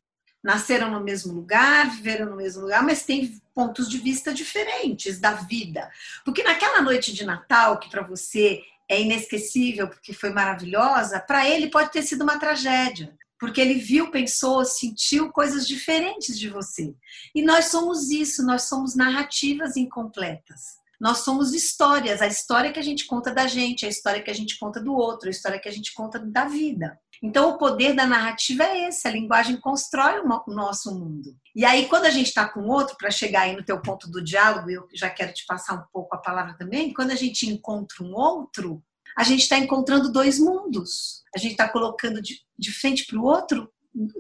Nasceram 0.49 0.90
no 0.90 1.05
mesmo 1.05 1.35
lugar, 1.35 1.90
viveram 1.90 2.31
no 2.31 2.37
mesmo 2.37 2.62
lugar, 2.62 2.83
mas 2.83 3.02
têm 3.02 3.38
pontos 3.55 3.87
de 3.87 3.99
vista 3.99 4.33
diferentes 4.33 5.21
da 5.21 5.35
vida. 5.35 5.90
Porque 6.25 6.43
naquela 6.43 6.81
noite 6.81 7.12
de 7.12 7.23
Natal, 7.23 7.78
que 7.78 7.90
para 7.90 8.00
você 8.00 8.62
é 8.88 8.99
inesquecível 8.99 9.88
porque 9.88 10.14
foi 10.14 10.31
maravilhosa, 10.31 11.21
para 11.21 11.47
ele 11.47 11.69
pode 11.69 11.93
ter 11.93 12.00
sido 12.00 12.23
uma 12.23 12.38
tragédia 12.38 13.14
porque 13.38 13.61
ele 13.61 13.75
viu, 13.75 14.11
pensou, 14.11 14.64
sentiu 14.64 15.31
coisas 15.31 15.69
diferentes 15.69 16.38
de 16.38 16.49
você. 16.49 16.95
E 17.35 17.43
nós 17.43 17.67
somos 17.67 18.11
isso, 18.11 18.43
nós 18.43 18.62
somos 18.62 18.97
narrativas 18.97 19.76
incompletas. 19.76 20.78
Nós 20.99 21.19
somos 21.19 21.55
histórias, 21.55 22.23
a 22.23 22.26
história 22.26 22.73
que 22.73 22.81
a 22.81 22.83
gente 22.83 23.07
conta 23.07 23.33
da 23.33 23.47
gente, 23.47 23.87
a 23.87 23.88
história 23.88 24.23
que 24.23 24.31
a 24.31 24.35
gente 24.35 24.59
conta 24.59 24.81
do 24.81 24.95
outro, 24.95 25.28
a 25.28 25.31
história 25.31 25.61
que 25.61 25.69
a 25.69 25.73
gente 25.73 25.93
conta 25.93 26.19
da 26.19 26.47
vida. 26.47 26.99
Então, 27.22 27.50
o 27.50 27.58
poder 27.58 27.94
da 27.94 28.06
narrativa 28.06 28.64
é 28.64 28.88
esse: 28.88 29.06
a 29.06 29.10
linguagem 29.10 29.56
constrói 29.56 30.20
o 30.20 30.54
nosso 30.54 30.94
mundo. 30.94 31.37
E 31.54 31.64
aí, 31.64 31.87
quando 31.87 32.06
a 32.06 32.10
gente 32.10 32.28
está 32.28 32.48
com 32.48 32.68
outro, 32.68 32.96
para 32.96 33.10
chegar 33.10 33.42
aí 33.42 33.56
no 33.56 33.64
teu 33.64 33.80
ponto 33.80 34.08
do 34.08 34.22
diálogo, 34.22 34.70
eu 34.70 34.87
já 34.94 35.10
quero 35.10 35.32
te 35.32 35.44
passar 35.46 35.75
um 35.75 35.84
pouco 35.92 36.14
a 36.14 36.18
palavra 36.18 36.54
também, 36.56 36.92
quando 36.92 37.10
a 37.10 37.16
gente 37.16 37.48
encontra 37.48 38.04
um 38.04 38.14
outro, 38.14 38.82
a 39.16 39.25
gente 39.25 39.40
está 39.40 39.58
encontrando 39.58 40.12
dois 40.12 40.38
mundos. 40.38 41.22
A 41.34 41.38
gente 41.38 41.52
está 41.52 41.68
colocando 41.68 42.22
de, 42.22 42.40
de 42.56 42.70
frente 42.70 43.04
para 43.06 43.18
o 43.18 43.25
outro 43.25 43.68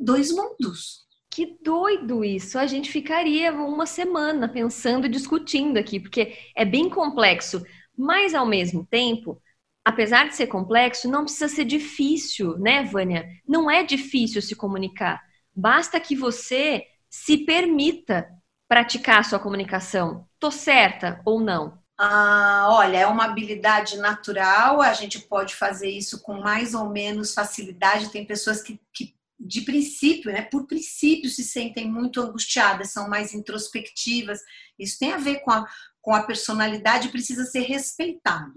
dois 0.00 0.32
mundos. 0.32 1.06
Que 1.30 1.56
doido 1.62 2.24
isso! 2.24 2.58
A 2.58 2.66
gente 2.66 2.90
ficaria 2.90 3.52
uma 3.52 3.86
semana 3.86 4.48
pensando 4.48 5.06
e 5.06 5.10
discutindo 5.10 5.76
aqui, 5.76 6.00
porque 6.00 6.36
é 6.56 6.64
bem 6.64 6.88
complexo, 6.88 7.62
mas 7.96 8.34
ao 8.34 8.46
mesmo 8.46 8.84
tempo, 8.90 9.40
apesar 9.88 10.28
de 10.28 10.36
ser 10.36 10.48
complexo, 10.48 11.08
não 11.08 11.24
precisa 11.24 11.48
ser 11.48 11.64
difícil, 11.64 12.58
né, 12.58 12.84
Vânia? 12.84 13.26
Não 13.46 13.70
é 13.70 13.82
difícil 13.82 14.42
se 14.42 14.54
comunicar. 14.54 15.18
Basta 15.56 15.98
que 15.98 16.14
você 16.14 16.84
se 17.08 17.38
permita 17.38 18.28
praticar 18.68 19.20
a 19.20 19.22
sua 19.22 19.38
comunicação. 19.38 20.28
Tô 20.38 20.50
certa 20.50 21.22
ou 21.24 21.40
não? 21.40 21.78
Ah, 21.96 22.66
olha, 22.68 22.98
é 22.98 23.06
uma 23.06 23.24
habilidade 23.24 23.96
natural, 23.96 24.82
a 24.82 24.92
gente 24.92 25.20
pode 25.20 25.54
fazer 25.54 25.88
isso 25.88 26.20
com 26.20 26.34
mais 26.34 26.74
ou 26.74 26.90
menos 26.90 27.32
facilidade. 27.32 28.10
Tem 28.10 28.26
pessoas 28.26 28.60
que, 28.60 28.78
que 28.92 29.14
de 29.40 29.62
princípio, 29.62 30.30
né, 30.30 30.42
por 30.42 30.66
princípio, 30.66 31.30
se 31.30 31.42
sentem 31.42 31.90
muito 31.90 32.20
angustiadas, 32.20 32.92
são 32.92 33.08
mais 33.08 33.32
introspectivas. 33.32 34.38
Isso 34.78 34.98
tem 34.98 35.14
a 35.14 35.16
ver 35.16 35.40
com 35.40 35.50
a, 35.50 35.66
com 36.02 36.14
a 36.14 36.24
personalidade, 36.24 37.08
precisa 37.08 37.46
ser 37.46 37.62
respeitado. 37.62 38.52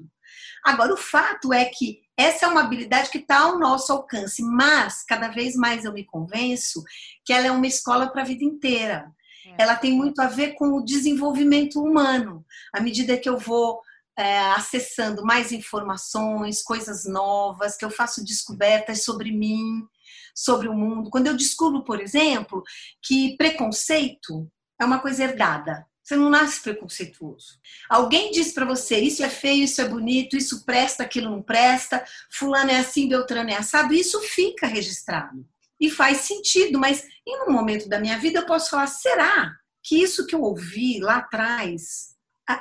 Agora, 0.64 0.94
o 0.94 0.98
fato 0.98 1.54
é 1.54 1.66
que 1.66 2.02
essa 2.16 2.46
é 2.46 2.48
uma 2.48 2.62
habilidade 2.62 3.10
que 3.10 3.18
está 3.18 3.40
ao 3.40 3.58
nosso 3.58 3.92
alcance, 3.92 4.44
mas 4.44 5.04
cada 5.04 5.30
vez 5.30 5.56
mais 5.56 5.86
eu 5.86 5.94
me 5.94 6.06
convenço 6.06 6.84
que 7.26 7.34
ela 7.34 7.48
é 7.48 7.52
uma 7.52 7.68
escola 7.68 8.08
para 8.08 8.22
a 8.22 8.26
vida 8.26 8.44
inteira. 8.44 9.12
É. 9.44 9.64
ela 9.64 9.76
tem 9.76 9.92
muito 9.92 10.22
a 10.22 10.28
ver 10.28 10.54
com 10.54 10.74
o 10.74 10.86
desenvolvimento 10.86 11.82
humano. 11.82 12.46
À 12.72 12.80
medida 12.80 13.18
que 13.18 13.28
eu 13.28 13.38
vou 13.38 13.82
é, 14.18 14.40
acessando 14.52 15.24
mais 15.26 15.52
informações, 15.52 16.62
coisas 16.62 17.06
novas, 17.06 17.76
que 17.76 17.84
eu 17.84 17.90
faço 17.90 18.24
descobertas 18.24 19.04
sobre 19.04 19.32
mim, 19.32 19.84
sobre 20.36 20.68
o 20.68 20.74
mundo. 20.74 21.10
Quando 21.10 21.28
eu 21.28 21.36
descubro, 21.36 21.84
por 21.84 22.00
exemplo, 22.00 22.64
que 23.02 23.36
preconceito 23.38 24.48
é 24.80 24.86
uma 24.86 25.00
coisa 25.00 25.24
herdada. 25.24 25.86
Você 26.04 26.16
não 26.16 26.30
nasce 26.30 26.62
preconceituoso. 26.62 27.60
Alguém 27.90 28.32
diz 28.32 28.54
para 28.54 28.66
você: 28.66 29.00
isso 29.00 29.24
é 29.24 29.30
feio, 29.30 29.64
isso 29.64 29.82
é 29.82 29.88
bonito, 29.88 30.36
isso 30.36 30.66
presta, 30.66 31.04
aquilo 31.04 31.30
não 31.30 31.42
presta, 31.42 32.04
fulano 32.32 32.72
é 32.72 32.78
assim, 32.78 33.08
Beltrano 33.08 33.50
é 33.50 33.56
assado, 33.56 33.94
isso 33.94 34.20
fica 34.22 34.68
registrado 34.68 35.46
e 35.82 35.90
faz 35.90 36.20
sentido, 36.20 36.78
mas 36.78 37.04
em 37.28 37.44
um 37.44 37.52
momento 37.52 37.90
da 37.90 38.00
minha 38.00 38.20
vida 38.20 38.40
eu 38.40 38.46
posso 38.46 38.70
falar: 38.70 38.88
será 38.88 39.56
que 39.84 40.00
isso 40.00 40.28
que 40.28 40.36
eu 40.36 40.42
ouvi 40.42 41.00
lá 41.00 41.18
atrás 41.18 42.12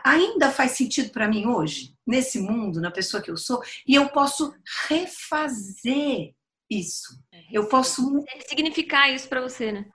ainda 0.05 0.51
faz 0.51 0.73
sentido 0.73 1.11
para 1.11 1.29
mim 1.29 1.47
hoje, 1.47 1.95
nesse 2.07 2.39
mundo, 2.39 2.81
na 2.81 2.91
pessoa 2.91 3.23
que 3.23 3.31
eu 3.31 3.37
sou? 3.37 3.63
E 3.87 3.95
eu 3.95 4.09
posso 4.09 4.55
refazer 4.89 6.35
isso. 6.71 7.21
É, 7.33 7.43
eu 7.53 7.69
posso 7.69 8.25
significar 8.49 9.13
isso 9.13 9.29
para 9.29 9.43
você, 9.43 9.71
né? 9.71 9.87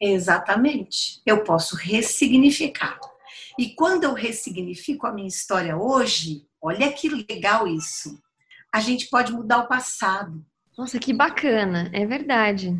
Exatamente. 0.00 1.20
Eu 1.26 1.42
posso 1.42 1.76
ressignificar. 1.76 2.98
E 3.58 3.74
quando 3.74 4.04
eu 4.04 4.14
ressignifico 4.14 5.06
a 5.06 5.12
minha 5.12 5.28
história 5.28 5.76
hoje, 5.76 6.46
olha 6.62 6.92
que 6.92 7.08
legal 7.08 7.66
isso. 7.66 8.22
A 8.72 8.80
gente 8.80 9.08
pode 9.08 9.32
mudar 9.32 9.58
o 9.58 9.68
passado. 9.68 10.44
Nossa, 10.76 10.98
que 10.98 11.12
bacana, 11.12 11.90
é 11.92 12.06
verdade. 12.06 12.78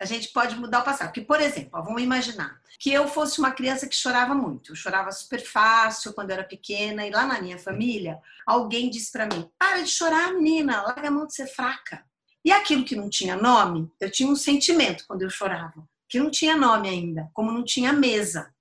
A 0.00 0.04
gente 0.04 0.32
pode 0.32 0.56
mudar 0.56 0.80
o 0.80 0.84
passado. 0.84 1.08
Porque, 1.08 1.20
por 1.20 1.40
exemplo, 1.40 1.70
ó, 1.74 1.82
vamos 1.82 2.02
imaginar 2.02 2.60
que 2.78 2.92
eu 2.92 3.06
fosse 3.08 3.38
uma 3.38 3.52
criança 3.52 3.86
que 3.86 3.94
chorava 3.94 4.34
muito. 4.34 4.72
Eu 4.72 4.76
chorava 4.76 5.12
super 5.12 5.40
fácil 5.40 6.12
quando 6.12 6.30
eu 6.30 6.34
era 6.34 6.44
pequena. 6.44 7.06
E 7.06 7.10
lá 7.10 7.24
na 7.24 7.40
minha 7.40 7.58
família, 7.58 8.18
alguém 8.44 8.90
disse 8.90 9.12
para 9.12 9.26
mim: 9.26 9.48
para 9.58 9.82
de 9.82 9.90
chorar, 9.90 10.32
menina, 10.34 10.82
larga 10.82 11.08
a 11.08 11.10
mão 11.10 11.26
de 11.26 11.34
ser 11.34 11.46
fraca. 11.46 12.04
E 12.44 12.52
aquilo 12.52 12.84
que 12.84 12.94
não 12.94 13.08
tinha 13.08 13.36
nome, 13.36 13.90
eu 14.00 14.10
tinha 14.10 14.30
um 14.30 14.36
sentimento 14.36 15.04
quando 15.08 15.22
eu 15.22 15.30
chorava, 15.30 15.82
que 16.08 16.18
não 16.18 16.30
tinha 16.30 16.56
nome 16.56 16.88
ainda, 16.88 17.28
como 17.32 17.52
não 17.52 17.64
tinha 17.64 17.92
mesa, 17.92 18.52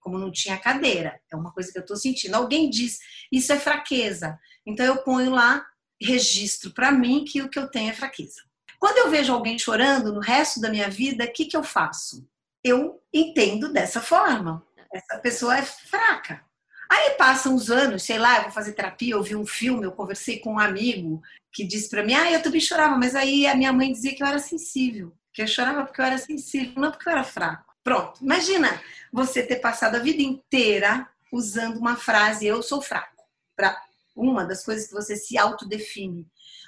como 0.00 0.18
não 0.18 0.30
tinha 0.30 0.58
cadeira. 0.58 1.20
É 1.30 1.36
uma 1.36 1.52
coisa 1.52 1.70
que 1.70 1.78
eu 1.78 1.82
estou 1.82 1.96
sentindo. 1.96 2.34
Alguém 2.34 2.70
diz: 2.70 2.98
isso 3.30 3.52
é 3.52 3.58
fraqueza. 3.58 4.38
Então 4.66 4.84
eu 4.84 4.98
ponho 4.98 5.30
lá 5.30 5.64
registro 6.00 6.70
para 6.72 6.92
mim 6.92 7.24
que 7.24 7.42
o 7.42 7.48
que 7.48 7.58
eu 7.58 7.68
tenho 7.68 7.90
é 7.90 7.94
fraqueza. 7.94 8.42
Quando 8.78 8.98
eu 8.98 9.10
vejo 9.10 9.32
alguém 9.32 9.58
chorando 9.58 10.12
no 10.12 10.20
resto 10.20 10.60
da 10.60 10.70
minha 10.70 10.88
vida, 10.88 11.24
o 11.24 11.32
que, 11.32 11.46
que 11.46 11.56
eu 11.56 11.64
faço? 11.64 12.26
Eu 12.62 13.02
entendo 13.12 13.72
dessa 13.72 14.00
forma. 14.00 14.64
Essa 14.92 15.18
pessoa 15.18 15.58
é 15.58 15.62
fraca. 15.62 16.44
Aí 16.90 17.10
passam 17.18 17.54
os 17.54 17.70
anos, 17.70 18.02
sei 18.02 18.18
lá, 18.18 18.36
eu 18.36 18.42
vou 18.44 18.52
fazer 18.52 18.72
terapia, 18.72 19.12
eu 19.12 19.22
vi 19.22 19.36
um 19.36 19.46
filme, 19.46 19.84
eu 19.84 19.92
conversei 19.92 20.38
com 20.38 20.54
um 20.54 20.58
amigo 20.58 21.20
que 21.52 21.64
disse 21.64 21.90
para 21.90 22.02
mim: 22.02 22.14
Ah, 22.14 22.30
eu 22.32 22.42
também 22.42 22.60
chorava, 22.60 22.96
mas 22.96 23.14
aí 23.14 23.46
a 23.46 23.54
minha 23.54 23.72
mãe 23.72 23.92
dizia 23.92 24.14
que 24.14 24.22
eu 24.22 24.26
era 24.26 24.38
sensível. 24.38 25.12
Que 25.38 25.42
eu 25.42 25.46
chorava 25.46 25.84
porque 25.84 26.00
eu 26.00 26.04
era 26.04 26.18
sensível, 26.18 26.72
não 26.82 26.90
porque 26.90 27.08
eu 27.08 27.12
era 27.12 27.22
fraco. 27.22 27.72
Pronto, 27.84 28.20
imagina 28.20 28.82
você 29.12 29.40
ter 29.40 29.60
passado 29.60 29.94
a 29.94 30.00
vida 30.00 30.20
inteira 30.20 31.08
usando 31.32 31.76
uma 31.76 31.94
frase: 31.94 32.44
Eu 32.44 32.60
sou 32.60 32.82
fraco, 32.82 33.22
para 33.54 33.80
uma 34.16 34.44
das 34.44 34.64
coisas 34.64 34.88
que 34.88 34.94
você 34.94 35.14
se 35.14 35.38
autodefine. 35.38 36.26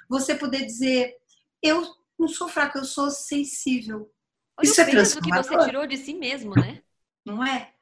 Você 0.09 0.37
poder 0.37 0.65
dizer, 0.65 1.17
eu 1.61 1.85
não 2.17 2.29
sou 2.29 2.47
fraca, 2.49 2.79
eu 2.79 2.85
sou 2.85 3.11
sensível. 3.11 4.09
Olha 4.57 4.65
Isso 4.65 4.81
o 4.81 4.85
é 4.85 4.87
peso 4.89 5.21
que 5.21 5.33
você 5.33 5.59
tirou 5.65 5.85
de 5.85 5.97
si 5.97 6.15
mesmo, 6.15 6.55
né? 6.55 6.81
Não 7.27 7.45
é? 7.45 7.73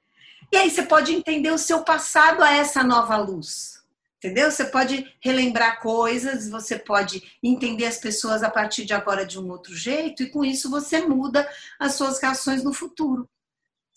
E 0.51 0.57
aí 0.57 0.71
você 0.71 0.85
pode 0.85 1.13
entender 1.13 1.51
o 1.51 1.59
seu 1.59 1.85
passado 1.85 2.43
a 2.43 2.51
essa 2.51 2.83
nova 2.83 3.15
luz. 3.19 3.78
Entendeu? 4.19 4.51
Você 4.51 4.65
pode 4.65 5.17
relembrar 5.21 5.81
coisas, 5.81 6.49
você 6.49 6.77
pode 6.79 7.23
entender 7.43 7.87
as 7.87 7.99
pessoas 7.99 8.43
a 8.43 8.51
partir 8.51 8.85
de 8.85 8.93
agora 8.93 9.25
de 9.25 9.39
um 9.39 9.49
outro 9.49 9.75
jeito, 9.75 10.23
e 10.23 10.31
com 10.31 10.45
isso 10.45 10.69
você 10.69 11.01
muda 11.07 11.49
as 11.79 11.95
suas 11.95 12.21
reações 12.21 12.63
no 12.63 12.73
futuro 12.73 13.29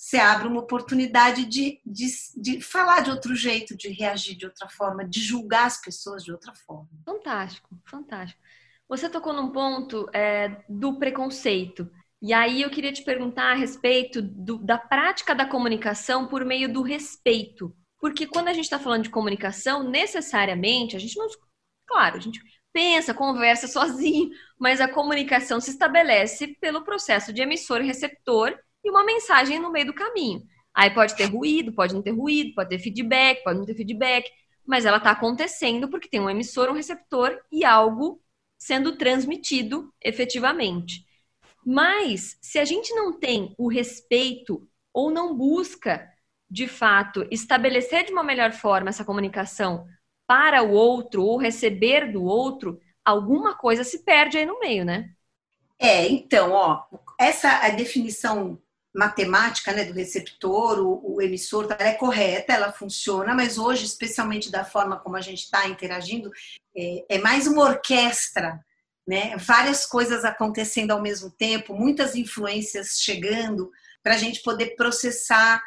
você 0.01 0.17
abre 0.17 0.47
uma 0.47 0.61
oportunidade 0.61 1.45
de, 1.45 1.79
de, 1.85 2.07
de 2.35 2.59
falar 2.59 3.01
de 3.01 3.11
outro 3.11 3.35
jeito, 3.35 3.77
de 3.77 3.89
reagir 3.89 4.35
de 4.35 4.47
outra 4.47 4.67
forma, 4.67 5.07
de 5.07 5.19
julgar 5.19 5.67
as 5.67 5.79
pessoas 5.79 6.23
de 6.23 6.31
outra 6.31 6.55
forma. 6.55 6.89
Fantástico, 7.05 7.69
fantástico. 7.85 8.41
Você 8.89 9.07
tocou 9.07 9.31
num 9.31 9.51
ponto 9.51 10.09
é, 10.11 10.63
do 10.67 10.97
preconceito. 10.97 11.87
E 12.19 12.33
aí 12.33 12.63
eu 12.63 12.71
queria 12.71 12.91
te 12.91 13.03
perguntar 13.03 13.51
a 13.51 13.55
respeito 13.55 14.23
do, 14.23 14.57
da 14.57 14.79
prática 14.79 15.35
da 15.35 15.45
comunicação 15.45 16.25
por 16.25 16.43
meio 16.43 16.73
do 16.73 16.81
respeito. 16.81 17.71
Porque 18.01 18.25
quando 18.27 18.47
a 18.47 18.53
gente 18.53 18.65
está 18.65 18.79
falando 18.79 19.03
de 19.03 19.09
comunicação, 19.09 19.83
necessariamente, 19.83 20.95
a 20.95 20.99
gente 20.99 21.15
não. 21.17 21.27
Claro, 21.85 22.17
a 22.17 22.19
gente 22.19 22.41
pensa, 22.73 23.13
conversa 23.13 23.67
sozinho, 23.67 24.31
mas 24.59 24.81
a 24.81 24.87
comunicação 24.87 25.61
se 25.61 25.71
estabelece 25.71 26.55
pelo 26.59 26.83
processo 26.83 27.31
de 27.31 27.41
emissor 27.41 27.81
e 27.81 27.87
receptor 27.87 28.57
e 28.83 28.89
uma 28.89 29.05
mensagem 29.05 29.59
no 29.59 29.71
meio 29.71 29.85
do 29.85 29.93
caminho. 29.93 30.41
Aí 30.73 30.89
pode 30.89 31.15
ter 31.15 31.25
ruído, 31.25 31.73
pode 31.73 31.93
não 31.93 32.01
ter 32.01 32.11
ruído, 32.11 32.55
pode 32.55 32.69
ter 32.69 32.79
feedback, 32.79 33.43
pode 33.43 33.59
não 33.59 33.65
ter 33.65 33.75
feedback, 33.75 34.29
mas 34.65 34.85
ela 34.85 34.97
está 34.97 35.11
acontecendo 35.11 35.89
porque 35.89 36.09
tem 36.09 36.19
um 36.19 36.29
emissor, 36.29 36.69
um 36.69 36.73
receptor 36.73 37.37
e 37.51 37.63
algo 37.65 38.21
sendo 38.57 38.95
transmitido 38.97 39.93
efetivamente. 40.01 41.05
Mas 41.65 42.37
se 42.41 42.57
a 42.57 42.65
gente 42.65 42.93
não 42.95 43.19
tem 43.19 43.53
o 43.57 43.67
respeito 43.67 44.67
ou 44.93 45.11
não 45.11 45.35
busca, 45.35 46.10
de 46.51 46.67
fato, 46.67 47.25
estabelecer 47.31 48.03
de 48.03 48.11
uma 48.11 48.25
melhor 48.25 48.51
forma 48.51 48.89
essa 48.89 49.05
comunicação 49.05 49.87
para 50.27 50.61
o 50.61 50.71
outro 50.71 51.23
ou 51.23 51.37
receber 51.37 52.11
do 52.11 52.25
outro, 52.25 52.77
alguma 53.05 53.55
coisa 53.55 53.85
se 53.85 53.99
perde 53.99 54.37
aí 54.37 54.45
no 54.45 54.59
meio, 54.59 54.83
né? 54.83 55.11
É, 55.79 56.07
então, 56.09 56.51
ó, 56.51 56.83
essa 57.17 57.49
a 57.65 57.69
definição 57.69 58.61
matemática 58.93 59.71
né, 59.71 59.85
do 59.85 59.93
receptor, 59.93 60.79
o, 60.79 61.15
o 61.15 61.21
emissor, 61.21 61.65
ela 61.79 61.89
é 61.89 61.93
correta, 61.93 62.51
ela 62.51 62.73
funciona, 62.73 63.33
mas 63.33 63.57
hoje, 63.57 63.85
especialmente 63.85 64.51
da 64.51 64.65
forma 64.65 64.99
como 64.99 65.15
a 65.15 65.21
gente 65.21 65.43
está 65.43 65.69
interagindo, 65.69 66.29
é, 66.75 67.05
é, 67.07 67.17
mais 67.17 67.47
uma 67.47 67.63
orquestra, 67.63 68.59
né? 69.07 69.37
várias 69.37 69.85
coisas 69.85 70.25
acontecendo 70.25 70.91
ao 70.91 71.01
mesmo 71.01 71.31
tempo, 71.31 71.73
muitas 71.73 72.13
influências 72.13 72.99
chegando, 72.99 73.71
para 74.03 74.15
a 74.15 74.17
gente 74.17 74.41
poder 74.41 74.75
processar 74.75 75.63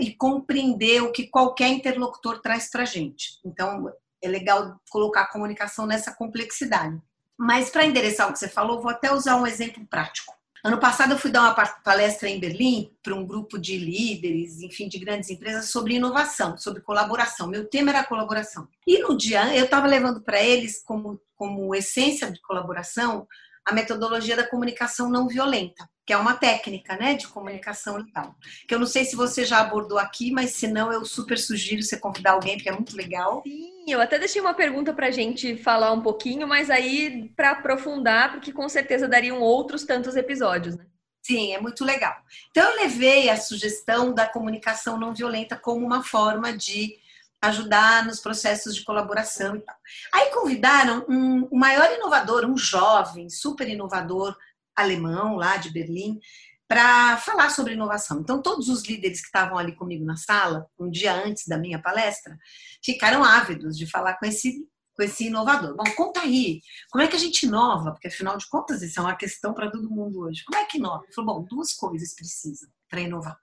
e 0.00 0.14
compreender 0.14 1.02
o 1.02 1.12
que 1.12 1.26
qualquer 1.26 1.68
interlocutor 1.68 2.40
traz 2.40 2.70
para 2.70 2.82
a 2.82 2.86
gente. 2.86 3.40
Então, 3.44 3.92
é 4.22 4.28
legal 4.28 4.80
colocar 4.90 5.22
a 5.22 5.32
comunicação 5.32 5.86
nessa 5.86 6.14
complexidade. 6.14 7.00
Mas, 7.36 7.70
para 7.70 7.84
endereçar 7.84 8.28
o 8.28 8.32
que 8.32 8.38
você 8.38 8.48
falou, 8.48 8.80
vou 8.80 8.90
até 8.90 9.12
usar 9.12 9.36
um 9.36 9.46
exemplo 9.46 9.84
prático. 9.86 10.32
Ano 10.64 10.78
passado 10.78 11.14
eu 11.14 11.18
fui 11.18 11.32
dar 11.32 11.42
uma 11.42 11.54
palestra 11.82 12.28
em 12.28 12.38
Berlim 12.38 12.94
para 13.02 13.16
um 13.16 13.26
grupo 13.26 13.58
de 13.58 13.76
líderes, 13.76 14.60
enfim, 14.60 14.86
de 14.88 14.96
grandes 14.96 15.28
empresas 15.28 15.70
sobre 15.70 15.94
inovação, 15.94 16.56
sobre 16.56 16.80
colaboração. 16.80 17.48
Meu 17.48 17.68
tema 17.68 17.90
era 17.90 18.04
colaboração. 18.04 18.68
E 18.86 19.00
no 19.00 19.16
dia 19.16 19.56
eu 19.56 19.64
estava 19.64 19.88
levando 19.88 20.22
para 20.22 20.40
eles 20.40 20.80
como, 20.84 21.20
como 21.34 21.74
essência 21.74 22.30
de 22.30 22.40
colaboração 22.42 23.26
a 23.64 23.72
metodologia 23.72 24.36
da 24.36 24.46
comunicação 24.46 25.10
não 25.10 25.26
violenta, 25.26 25.88
que 26.04 26.12
é 26.12 26.16
uma 26.16 26.34
técnica, 26.34 26.96
né, 26.96 27.14
de 27.14 27.28
comunicação 27.28 28.00
e 28.00 28.10
tal. 28.10 28.34
Que 28.66 28.74
eu 28.74 28.78
não 28.78 28.86
sei 28.86 29.04
se 29.04 29.14
você 29.14 29.44
já 29.44 29.60
abordou 29.60 29.98
aqui, 29.98 30.30
mas 30.32 30.50
se 30.50 30.66
não 30.66 30.92
eu 30.92 31.04
super 31.04 31.38
sugiro 31.38 31.82
você 31.82 31.96
convidar 31.96 32.32
alguém, 32.32 32.56
porque 32.56 32.68
é 32.68 32.72
muito 32.72 32.96
legal. 32.96 33.42
Sim 33.44 33.72
eu 33.86 34.00
até 34.00 34.18
deixei 34.18 34.40
uma 34.40 34.54
pergunta 34.54 34.92
para 34.92 35.08
a 35.08 35.10
gente 35.10 35.56
falar 35.56 35.92
um 35.92 36.00
pouquinho, 36.00 36.46
mas 36.46 36.70
aí 36.70 37.28
para 37.34 37.50
aprofundar, 37.50 38.32
porque 38.32 38.52
com 38.52 38.68
certeza 38.68 39.08
dariam 39.08 39.40
outros 39.40 39.84
tantos 39.84 40.14
episódios, 40.14 40.76
né? 40.76 40.86
Sim, 41.22 41.54
é 41.54 41.60
muito 41.60 41.84
legal. 41.84 42.16
Então, 42.50 42.68
eu 42.68 42.82
levei 42.82 43.30
a 43.30 43.36
sugestão 43.36 44.12
da 44.12 44.26
comunicação 44.26 44.98
não 44.98 45.14
violenta 45.14 45.56
como 45.56 45.86
uma 45.86 46.02
forma 46.02 46.52
de 46.52 46.96
ajudar 47.40 48.04
nos 48.04 48.20
processos 48.20 48.74
de 48.74 48.84
colaboração 48.84 49.56
e 49.56 49.60
tal. 49.60 49.76
Aí 50.12 50.30
convidaram 50.30 51.04
um, 51.08 51.48
um 51.50 51.58
maior 51.58 51.92
inovador, 51.92 52.44
um 52.44 52.56
jovem, 52.56 53.28
super 53.30 53.68
inovador 53.68 54.36
alemão 54.76 55.36
lá 55.36 55.56
de 55.56 55.70
Berlim, 55.70 56.18
para 56.72 57.18
falar 57.18 57.50
sobre 57.50 57.74
inovação. 57.74 58.20
Então, 58.20 58.40
todos 58.40 58.68
os 58.68 58.82
líderes 58.84 59.20
que 59.20 59.26
estavam 59.26 59.58
ali 59.58 59.74
comigo 59.74 60.04
na 60.06 60.16
sala, 60.16 60.66
um 60.78 60.90
dia 60.90 61.12
antes 61.12 61.46
da 61.46 61.58
minha 61.58 61.78
palestra, 61.78 62.38
ficaram 62.82 63.22
ávidos 63.22 63.76
de 63.76 63.86
falar 63.86 64.14
com 64.14 64.24
esse, 64.24 64.66
com 64.94 65.02
esse 65.02 65.26
inovador. 65.26 65.76
Bom, 65.76 65.84
conta 65.94 66.20
aí, 66.20 66.62
como 66.90 67.04
é 67.04 67.08
que 67.08 67.16
a 67.16 67.18
gente 67.18 67.44
inova? 67.44 67.92
Porque, 67.92 68.08
afinal 68.08 68.38
de 68.38 68.48
contas, 68.48 68.80
isso 68.80 68.98
é 68.98 69.02
uma 69.02 69.14
questão 69.16 69.52
para 69.52 69.70
todo 69.70 69.90
mundo 69.90 70.20
hoje. 70.20 70.44
Como 70.46 70.58
é 70.58 70.64
que 70.64 70.78
inova? 70.78 71.04
Ele 71.04 71.12
falou, 71.12 71.34
bom, 71.34 71.46
duas 71.46 71.74
coisas 71.74 72.14
precisam 72.14 72.70
para 72.88 73.02
inovar. 73.02 73.36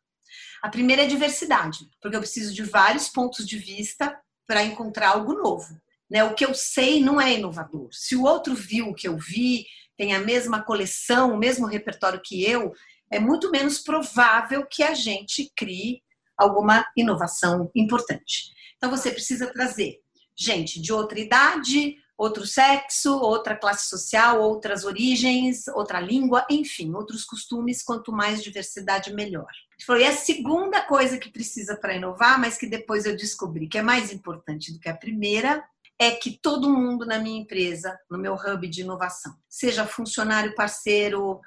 A 0.63 0.69
primeira 0.69 1.03
é 1.03 1.07
diversidade, 1.07 1.88
porque 2.01 2.17
eu 2.17 2.21
preciso 2.21 2.51
de 2.51 2.63
vários 2.63 3.09
pontos 3.09 3.48
de 3.48 3.59
vista 3.59 4.19
para 4.48 4.63
encontrar 4.63 5.09
algo 5.09 5.33
novo. 5.33 5.79
Né? 6.09 6.24
O 6.24 6.33
que 6.33 6.43
eu 6.43 6.55
sei 6.55 7.00
não 7.00 7.21
é 7.21 7.38
inovador. 7.38 7.89
Se 7.91 8.15
o 8.15 8.24
outro 8.24 8.55
viu 8.55 8.89
o 8.89 8.95
que 8.95 9.07
eu 9.07 9.17
vi, 9.17 9.67
tem 10.00 10.13
a 10.13 10.20
mesma 10.20 10.63
coleção, 10.63 11.34
o 11.34 11.38
mesmo 11.38 11.68
repertório 11.68 12.22
que 12.24 12.41
eu, 12.41 12.72
é 13.12 13.20
muito 13.20 13.51
menos 13.51 13.79
provável 13.79 14.65
que 14.65 14.82
a 14.82 14.94
gente 14.94 15.51
crie 15.53 16.01
alguma 16.38 16.86
inovação 16.96 17.70
importante. 17.75 18.53
Então 18.77 18.89
você 18.89 19.12
precisa 19.12 19.51
trazer 19.51 20.00
gente 20.38 20.82
de 20.82 20.94
outra 20.94 21.20
idade, 21.20 21.97
outro 22.17 22.47
sexo, 22.47 23.13
outra 23.19 23.58
classe 23.58 23.89
social, 23.89 24.41
outras 24.41 24.86
origens, 24.86 25.67
outra 25.67 26.00
língua, 26.00 26.45
enfim, 26.50 26.93
outros 26.93 27.26
costumes. 27.26 27.84
Quanto 27.84 28.13
mais 28.13 28.41
diversidade, 28.41 29.13
melhor. 29.13 29.52
Foi 29.86 30.06
a 30.06 30.13
segunda 30.13 30.82
coisa 30.82 31.17
que 31.17 31.30
precisa 31.30 31.76
para 31.76 31.95
inovar, 31.95 32.39
mas 32.39 32.58
que 32.58 32.67
depois 32.67 33.06
eu 33.06 33.17
descobri 33.17 33.67
que 33.67 33.78
é 33.78 33.82
mais 33.82 34.13
importante 34.13 34.71
do 34.71 34.80
que 34.80 34.88
a 34.88 34.95
primeira, 34.95 35.62
é 35.99 36.12
que 36.12 36.39
todo 36.41 36.69
mundo 36.69 37.05
na 37.05 37.19
minha 37.19 37.41
empresa, 37.41 37.99
no 38.09 38.17
meu 38.17 38.33
hub 38.35 38.67
de 38.69 38.81
inovação, 38.81 39.35
seja 39.49 39.85
funcionário, 39.85 40.55
parceiro, 40.55 41.41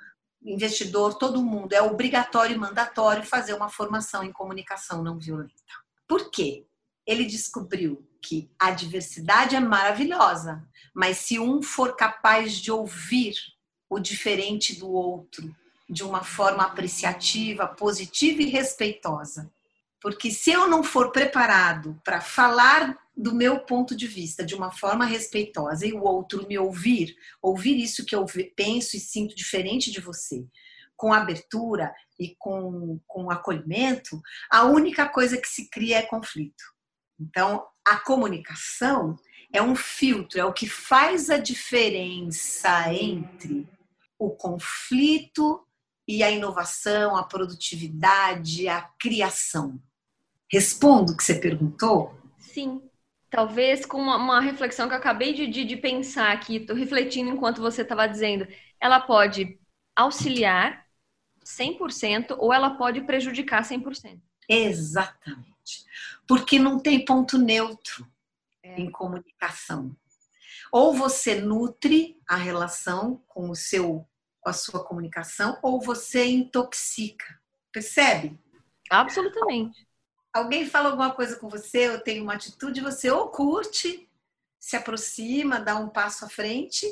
investidor, 0.44 1.14
todo 1.14 1.42
mundo, 1.42 1.72
é 1.72 1.80
obrigatório 1.80 2.54
e 2.54 2.58
mandatório 2.58 3.24
fazer 3.24 3.54
uma 3.54 3.70
formação 3.70 4.22
em 4.22 4.30
comunicação 4.30 5.02
não 5.02 5.18
violenta. 5.18 5.54
Por 6.06 6.30
quê? 6.30 6.66
Ele 7.06 7.24
descobriu 7.24 8.06
que 8.20 8.50
a 8.58 8.70
diversidade 8.70 9.56
é 9.56 9.60
maravilhosa, 9.60 10.62
mas 10.94 11.18
se 11.18 11.38
um 11.38 11.62
for 11.62 11.96
capaz 11.96 12.56
de 12.56 12.70
ouvir 12.70 13.34
o 13.88 13.98
diferente 13.98 14.78
do 14.78 14.90
outro 14.90 15.54
de 15.88 16.04
uma 16.04 16.22
forma 16.22 16.64
apreciativa, 16.64 17.66
positiva 17.66 18.42
e 18.42 18.46
respeitosa, 18.46 19.50
porque 20.00 20.30
se 20.30 20.50
eu 20.50 20.68
não 20.68 20.82
for 20.82 21.10
preparado 21.10 22.00
para 22.04 22.20
falar 22.20 22.98
do 23.16 23.34
meu 23.34 23.60
ponto 23.60 23.94
de 23.94 24.06
vista 24.06 24.44
de 24.44 24.54
uma 24.54 24.72
forma 24.72 25.04
respeitosa 25.04 25.86
e 25.86 25.92
o 25.92 26.02
outro 26.02 26.46
me 26.48 26.58
ouvir, 26.58 27.14
ouvir 27.40 27.76
isso 27.76 28.04
que 28.04 28.14
eu 28.14 28.24
penso 28.56 28.96
e 28.96 29.00
sinto 29.00 29.34
diferente 29.34 29.90
de 29.90 30.00
você, 30.00 30.46
com 30.96 31.12
abertura 31.12 31.94
e 32.18 32.34
com, 32.38 32.98
com 33.06 33.30
acolhimento, 33.30 34.20
a 34.50 34.64
única 34.64 35.08
coisa 35.08 35.36
que 35.36 35.48
se 35.48 35.68
cria 35.68 35.98
é 35.98 36.02
conflito. 36.02 36.64
Então, 37.20 37.66
a 37.86 37.96
comunicação 37.96 39.18
é 39.52 39.60
um 39.60 39.76
filtro, 39.76 40.40
é 40.40 40.44
o 40.44 40.52
que 40.52 40.66
faz 40.66 41.28
a 41.28 41.36
diferença 41.36 42.92
entre 42.92 43.68
o 44.18 44.30
conflito 44.30 45.66
e 46.08 46.22
a 46.22 46.30
inovação, 46.30 47.16
a 47.16 47.24
produtividade, 47.24 48.68
a 48.68 48.82
criação. 48.98 49.80
Respondo 50.50 51.12
o 51.12 51.16
que 51.16 51.24
você 51.24 51.34
perguntou? 51.34 52.16
Sim 52.38 52.82
talvez 53.32 53.86
com 53.86 53.96
uma, 53.96 54.16
uma, 54.16 54.40
reflexão 54.40 54.86
que 54.86 54.94
eu 54.94 54.98
acabei 54.98 55.32
de, 55.32 55.46
de, 55.46 55.64
de 55.64 55.76
pensar 55.76 56.30
aqui, 56.32 56.56
estou 56.56 56.76
refletindo 56.76 57.30
enquanto 57.30 57.62
você 57.62 57.80
estava 57.80 58.06
dizendo, 58.06 58.46
ela 58.78 59.00
pode 59.00 59.58
auxiliar 59.96 60.86
100% 61.42 62.36
ou 62.38 62.52
ela 62.52 62.76
pode 62.76 63.00
prejudicar 63.00 63.62
100%. 63.62 64.20
Exatamente. 64.46 65.46
Porque 66.28 66.58
não 66.58 66.78
tem 66.78 67.06
ponto 67.06 67.38
neutro 67.38 68.06
é. 68.62 68.78
em 68.78 68.90
comunicação. 68.90 69.96
Ou 70.70 70.92
você 70.92 71.40
nutre 71.40 72.20
a 72.28 72.36
relação 72.36 73.24
com 73.26 73.48
o 73.48 73.56
seu 73.56 74.06
com 74.40 74.50
a 74.50 74.52
sua 74.52 74.84
comunicação 74.84 75.56
ou 75.62 75.80
você 75.80 76.26
intoxica. 76.26 77.40
Percebe? 77.70 78.36
Absolutamente 78.90 79.86
alguém 80.32 80.66
fala 80.66 80.88
alguma 80.88 81.12
coisa 81.12 81.36
com 81.36 81.48
você, 81.48 81.88
eu 81.88 82.00
tenho 82.00 82.22
uma 82.22 82.34
atitude, 82.34 82.80
você 82.80 83.10
ou 83.10 83.28
curte, 83.28 84.08
se 84.58 84.76
aproxima, 84.76 85.60
dá 85.60 85.76
um 85.76 85.88
passo 85.88 86.24
à 86.24 86.28
frente, 86.28 86.86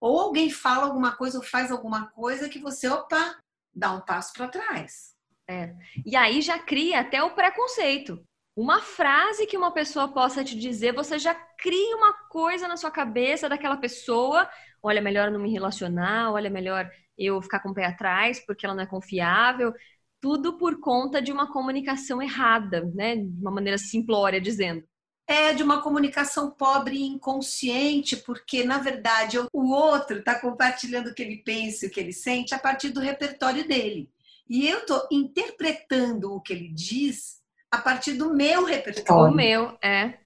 ou 0.00 0.18
alguém 0.20 0.50
fala 0.50 0.84
alguma 0.84 1.16
coisa 1.16 1.38
ou 1.38 1.44
faz 1.44 1.70
alguma 1.70 2.06
coisa 2.10 2.48
que 2.48 2.58
você, 2.58 2.88
opa, 2.88 3.36
dá 3.74 3.92
um 3.92 4.00
passo 4.00 4.32
para 4.32 4.48
trás. 4.48 5.14
É. 5.48 5.74
E 6.04 6.14
aí 6.14 6.40
já 6.40 6.58
cria 6.58 7.00
até 7.00 7.22
o 7.22 7.34
preconceito. 7.34 8.24
Uma 8.54 8.80
frase 8.80 9.46
que 9.46 9.56
uma 9.56 9.72
pessoa 9.72 10.08
possa 10.08 10.44
te 10.44 10.58
dizer, 10.58 10.92
você 10.92 11.18
já 11.18 11.34
cria 11.34 11.96
uma 11.96 12.12
coisa 12.28 12.66
na 12.66 12.76
sua 12.76 12.90
cabeça 12.90 13.48
daquela 13.48 13.76
pessoa. 13.76 14.48
Olha, 14.82 15.00
melhor 15.00 15.30
não 15.30 15.40
me 15.40 15.50
relacionar, 15.50 16.32
olha, 16.32 16.50
melhor 16.50 16.90
eu 17.16 17.40
ficar 17.42 17.60
com 17.60 17.70
o 17.70 17.74
pé 17.74 17.86
atrás 17.86 18.44
porque 18.44 18.64
ela 18.64 18.74
não 18.74 18.82
é 18.82 18.86
confiável 18.86 19.72
tudo 20.20 20.56
por 20.58 20.80
conta 20.80 21.20
de 21.22 21.32
uma 21.32 21.52
comunicação 21.52 22.20
errada, 22.20 22.84
né? 22.94 23.16
De 23.16 23.40
uma 23.40 23.50
maneira 23.50 23.78
simplória 23.78 24.40
dizendo. 24.40 24.84
É 25.26 25.52
de 25.52 25.62
uma 25.62 25.82
comunicação 25.82 26.50
pobre 26.50 26.96
e 26.96 27.06
inconsciente, 27.06 28.16
porque 28.16 28.64
na 28.64 28.78
verdade 28.78 29.38
o 29.52 29.72
outro 29.72 30.18
está 30.18 30.38
compartilhando 30.38 31.08
o 31.08 31.14
que 31.14 31.22
ele 31.22 31.42
pensa 31.42 31.84
e 31.84 31.88
o 31.88 31.90
que 31.90 32.00
ele 32.00 32.12
sente 32.12 32.54
a 32.54 32.58
partir 32.58 32.88
do 32.90 33.00
repertório 33.00 33.66
dele. 33.68 34.10
E 34.48 34.66
eu 34.66 34.78
estou 34.78 35.06
interpretando 35.12 36.32
o 36.32 36.40
que 36.40 36.52
ele 36.52 36.68
diz 36.72 37.42
a 37.70 37.78
partir 37.78 38.14
do 38.14 38.34
meu 38.34 38.64
repertório. 38.64 39.32
O 39.32 39.36
meu, 39.36 39.78
é. 39.84 40.18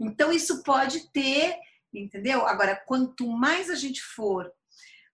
Então 0.00 0.32
isso 0.32 0.64
pode 0.64 1.08
ter, 1.12 1.56
entendeu? 1.94 2.44
Agora, 2.44 2.74
quanto 2.74 3.28
mais 3.28 3.70
a 3.70 3.76
gente 3.76 4.02
for 4.02 4.52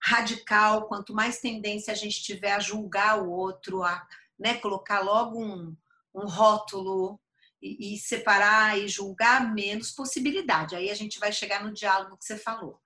radical, 0.00 0.86
quanto 0.86 1.14
mais 1.14 1.40
tendência 1.40 1.92
a 1.92 1.96
gente 1.96 2.22
tiver 2.22 2.52
a 2.52 2.60
julgar 2.60 3.22
o 3.22 3.30
outro, 3.30 3.82
a 3.82 4.06
né, 4.38 4.54
colocar 4.54 5.00
logo 5.00 5.42
um, 5.42 5.76
um 6.14 6.26
rótulo 6.26 7.20
e, 7.60 7.94
e, 7.94 7.98
separar 7.98 8.78
e 8.78 8.86
julgar, 8.86 9.52
menos 9.52 9.90
possibilidade. 9.90 10.76
Aí 10.76 10.90
a 10.90 10.94
gente 10.94 11.18
vai 11.18 11.32
chegar 11.32 11.62
no 11.64 11.72
diálogo 11.72 12.16
que 12.16 12.24
você 12.24 12.36
falou. 12.36 12.80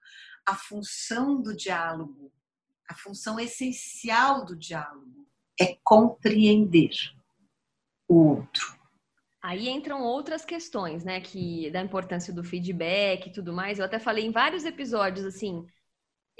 A 0.47 0.55
função 0.55 1.41
do 1.41 1.55
diálogo, 1.55 2.33
a 2.89 2.95
função 2.95 3.39
essencial 3.39 4.45
do 4.45 4.57
diálogo 4.57 5.27
é 5.61 5.77
compreender 5.85 6.91
o 8.09 8.37
outro. 8.37 8.81
Aí 9.43 9.69
entram 9.69 10.03
outras 10.03 10.45
questões, 10.45 11.05
né, 11.05 11.21
que 11.21 11.71
da 11.71 11.81
importância 11.81 12.33
do 12.33 12.45
feedback 12.45 13.27
e 13.27 13.33
tudo 13.33 13.53
mais. 13.53 13.79
Eu 13.79 13.85
até 13.85 13.99
falei 13.99 14.25
em 14.25 14.31
vários 14.31 14.65
episódios 14.65 15.27
assim, 15.27 15.67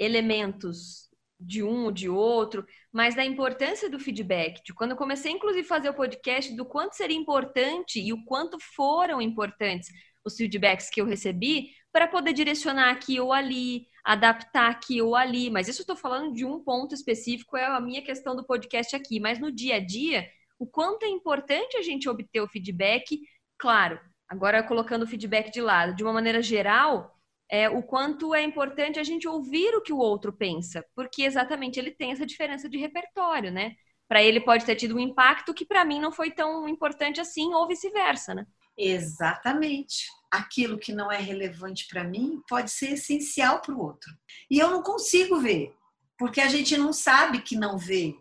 elementos 0.03 1.09
de 1.39 1.61
um 1.63 1.85
ou 1.85 1.91
de 1.91 2.09
outro, 2.09 2.65
mas 2.91 3.15
da 3.15 3.25
importância 3.25 3.89
do 3.89 3.99
feedback, 3.99 4.63
de 4.63 4.73
quando 4.73 4.91
eu 4.91 4.97
comecei 4.97 5.31
inclusive 5.31 5.65
a 5.65 5.69
fazer 5.69 5.89
o 5.89 5.93
podcast, 5.93 6.55
do 6.55 6.65
quanto 6.65 6.93
seria 6.93 7.17
importante 7.17 7.99
e 7.99 8.13
o 8.13 8.23
quanto 8.25 8.57
foram 8.75 9.21
importantes 9.21 9.89
os 10.25 10.37
feedbacks 10.37 10.89
que 10.89 11.01
eu 11.01 11.05
recebi 11.05 11.71
para 11.91 12.07
poder 12.07 12.33
direcionar 12.33 12.91
aqui 12.91 13.19
ou 13.19 13.33
ali, 13.33 13.85
adaptar 14.03 14.69
aqui 14.69 15.01
ou 15.01 15.15
ali. 15.15 15.49
Mas 15.49 15.67
isso 15.67 15.81
eu 15.81 15.83
estou 15.83 15.95
falando 15.95 16.33
de 16.33 16.45
um 16.45 16.63
ponto 16.63 16.95
específico, 16.95 17.57
é 17.57 17.65
a 17.65 17.79
minha 17.79 18.01
questão 18.01 18.35
do 18.35 18.45
podcast 18.45 18.95
aqui. 18.95 19.19
Mas 19.19 19.39
no 19.39 19.51
dia 19.51 19.75
a 19.75 19.79
dia, 19.79 20.27
o 20.57 20.65
quanto 20.65 21.03
é 21.03 21.09
importante 21.09 21.77
a 21.77 21.81
gente 21.81 22.09
obter 22.09 22.41
o 22.41 22.47
feedback, 22.47 23.19
claro, 23.57 23.99
agora 24.27 24.63
colocando 24.63 25.03
o 25.03 25.07
feedback 25.07 25.51
de 25.51 25.61
lado, 25.61 25.95
de 25.95 26.03
uma 26.03 26.13
maneira 26.13 26.41
geral, 26.41 27.13
é, 27.49 27.69
o 27.69 27.83
quanto 27.83 28.33
é 28.33 28.41
importante 28.41 28.99
a 28.99 29.03
gente 29.03 29.27
ouvir 29.27 29.75
o 29.75 29.81
que 29.81 29.93
o 29.93 29.97
outro 29.97 30.33
pensa, 30.33 30.83
porque 30.95 31.23
exatamente 31.23 31.79
ele 31.79 31.91
tem 31.91 32.11
essa 32.11 32.25
diferença 32.25 32.69
de 32.69 32.77
repertório, 32.77 33.51
né? 33.51 33.73
Para 34.07 34.23
ele 34.23 34.41
pode 34.41 34.65
ter 34.65 34.75
tido 34.75 34.95
um 34.95 34.99
impacto 34.99 35.53
que 35.53 35.65
para 35.65 35.85
mim 35.85 35.99
não 35.99 36.11
foi 36.11 36.31
tão 36.31 36.67
importante 36.67 37.21
assim, 37.21 37.53
ou 37.53 37.67
vice-versa, 37.67 38.33
né? 38.33 38.45
Exatamente. 38.77 40.05
Aquilo 40.31 40.79
que 40.79 40.91
não 40.91 41.11
é 41.11 41.17
relevante 41.17 41.87
para 41.87 42.03
mim 42.03 42.41
pode 42.47 42.71
ser 42.71 42.93
essencial 42.93 43.61
para 43.61 43.73
o 43.73 43.81
outro. 43.81 44.11
E 44.49 44.59
eu 44.59 44.69
não 44.69 44.81
consigo 44.81 45.39
ver, 45.39 45.73
porque 46.17 46.41
a 46.41 46.47
gente 46.47 46.75
não 46.75 46.91
sabe 46.91 47.41
que 47.41 47.55
não 47.55 47.77
vê 47.77 48.15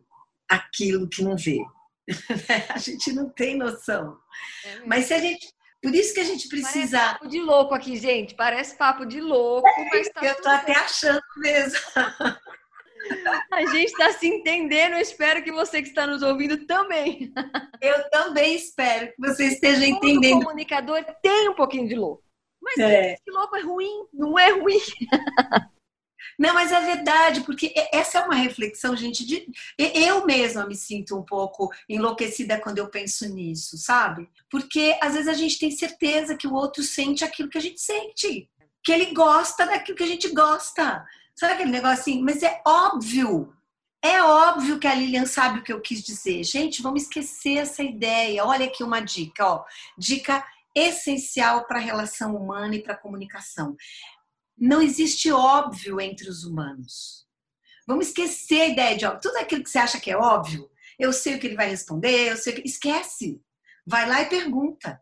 aquilo 0.49 1.09
que 1.09 1.23
não 1.23 1.37
vê. 1.37 1.65
a 2.69 2.79
gente 2.79 3.13
não 3.13 3.29
tem 3.31 3.57
noção. 3.57 4.19
É 4.65 4.81
Mas 4.87 5.07
se 5.07 5.15
a 5.15 5.19
gente. 5.19 5.53
Por 5.83 5.95
isso 5.95 6.15
que 6.15 6.21
a 6.21 6.25
gente 6.25 6.49
precisa. 6.49 6.99
Parece 6.99 7.13
papo 7.13 7.29
de 7.29 7.41
louco 7.41 7.75
aqui, 7.75 7.97
gente. 7.97 8.35
Parece 8.35 8.77
papo 8.77 9.05
de 9.05 9.21
louco, 9.21 9.67
mas 9.93 10.09
tá 10.11 10.25
Eu 10.25 10.41
tô 10.41 10.49
até 10.49 10.73
bem. 10.73 10.77
achando 10.77 11.23
mesmo. 11.39 11.81
A 13.53 13.67
gente 13.67 13.91
está 13.91 14.13
se 14.13 14.29
entendendo. 14.29 14.93
Eu 14.93 15.01
espero 15.01 15.43
que 15.43 15.51
você 15.51 15.83
que 15.83 15.89
está 15.89 16.07
nos 16.07 16.23
ouvindo 16.23 16.67
também. 16.67 17.33
Eu 17.81 18.09
também 18.11 18.55
espero 18.55 19.09
que 19.09 19.15
você 19.19 19.47
esteja 19.47 19.85
entendendo. 19.85 20.39
O 20.43 20.45
comunicador 20.45 21.05
tem 21.21 21.49
um 21.49 21.55
pouquinho 21.55 21.89
de 21.89 21.97
louco. 21.97 22.23
Mas 22.63 22.79
é. 22.79 23.17
que 23.17 23.31
louco 23.33 23.57
é 23.57 23.61
ruim, 23.61 24.07
não 24.13 24.39
é 24.39 24.51
ruim. 24.51 24.79
Não, 26.39 26.55
mas 26.55 26.73
é 26.73 26.81
verdade, 26.81 27.43
porque 27.43 27.73
essa 27.93 28.19
é 28.19 28.25
uma 28.25 28.35
reflexão, 28.35 28.97
gente, 28.97 29.25
de 29.25 29.47
eu 29.79 30.25
mesma 30.25 30.67
me 30.67 30.75
sinto 30.75 31.17
um 31.17 31.23
pouco 31.23 31.71
enlouquecida 31.89 32.61
quando 32.61 32.79
eu 32.79 32.89
penso 32.89 33.29
nisso, 33.29 33.77
sabe? 33.77 34.29
Porque 34.51 34.99
às 35.01 35.15
vezes 35.15 35.29
a 35.29 35.35
gente 35.35 35.59
tem 35.59 35.71
certeza 35.71 36.37
que 36.37 36.47
o 36.47 36.55
outro 36.55 36.83
sente 36.83 37.25
aquilo 37.25 37.49
que 37.49 37.59
a 37.59 37.63
gente 37.63 37.81
sente, 37.81 38.49
que 38.83 38.93
ele 38.93 39.13
gosta 39.15 39.67
daquilo 39.67 39.97
que 39.97 40.05
a 40.05 40.09
gente 40.09 40.29
gosta. 40.29 41.05
Sabe 41.35 41.55
aquele 41.55 41.71
negócio 41.71 42.01
assim? 42.01 42.23
Mas 42.23 42.43
é 42.43 42.61
óbvio. 42.67 43.55
É 44.05 44.21
óbvio 44.23 44.81
que 44.81 44.87
a 44.87 44.95
Lilian 44.95 45.27
sabe 45.27 45.61
o 45.61 45.63
que 45.63 45.73
eu 45.73 45.81
quis 45.81 46.03
dizer. 46.03 46.43
Gente, 46.43 46.83
vamos 46.83 47.03
esquecer 47.03 47.59
essa 47.59 47.83
ideia. 47.83 48.45
Olha 48.45 48.67
aqui 48.67 48.83
uma 48.83 49.01
dica, 49.01 49.47
ó. 49.47 49.65
Dica 49.97 50.45
essencial 50.75 51.67
para 51.67 51.79
a 51.79 51.83
relação 51.83 52.35
humana 52.35 52.75
e 52.75 52.83
para 52.83 52.95
a 52.95 52.99
comunicação 52.99 53.77
não 54.57 54.81
existe 54.81 55.31
óbvio 55.33 56.01
entre 56.01 56.29
os 56.29 56.45
humanos. 56.45 57.27
Vamos 57.87 58.09
esquecer 58.09 58.61
a 58.61 58.69
ideia 58.69 58.97
de 58.97 59.05
óbvio. 59.05 59.21
Tudo 59.21 59.37
aquilo 59.37 59.63
que 59.63 59.71
você 59.71 59.79
acha 59.79 60.01
que 60.01 60.11
é 60.11 60.17
óbvio, 60.17 60.71
eu 60.99 61.13
sei 61.13 61.35
o 61.35 61.39
que 61.39 61.47
ele 61.47 61.57
vai 61.57 61.69
responder, 61.69 62.31
eu 62.31 62.37
sei 62.37 62.53
o 62.53 62.57
que... 62.57 62.69
Esquece. 62.69 63.41
Vai 63.87 64.09
lá 64.09 64.23
e 64.23 64.27
pergunta. 64.27 65.01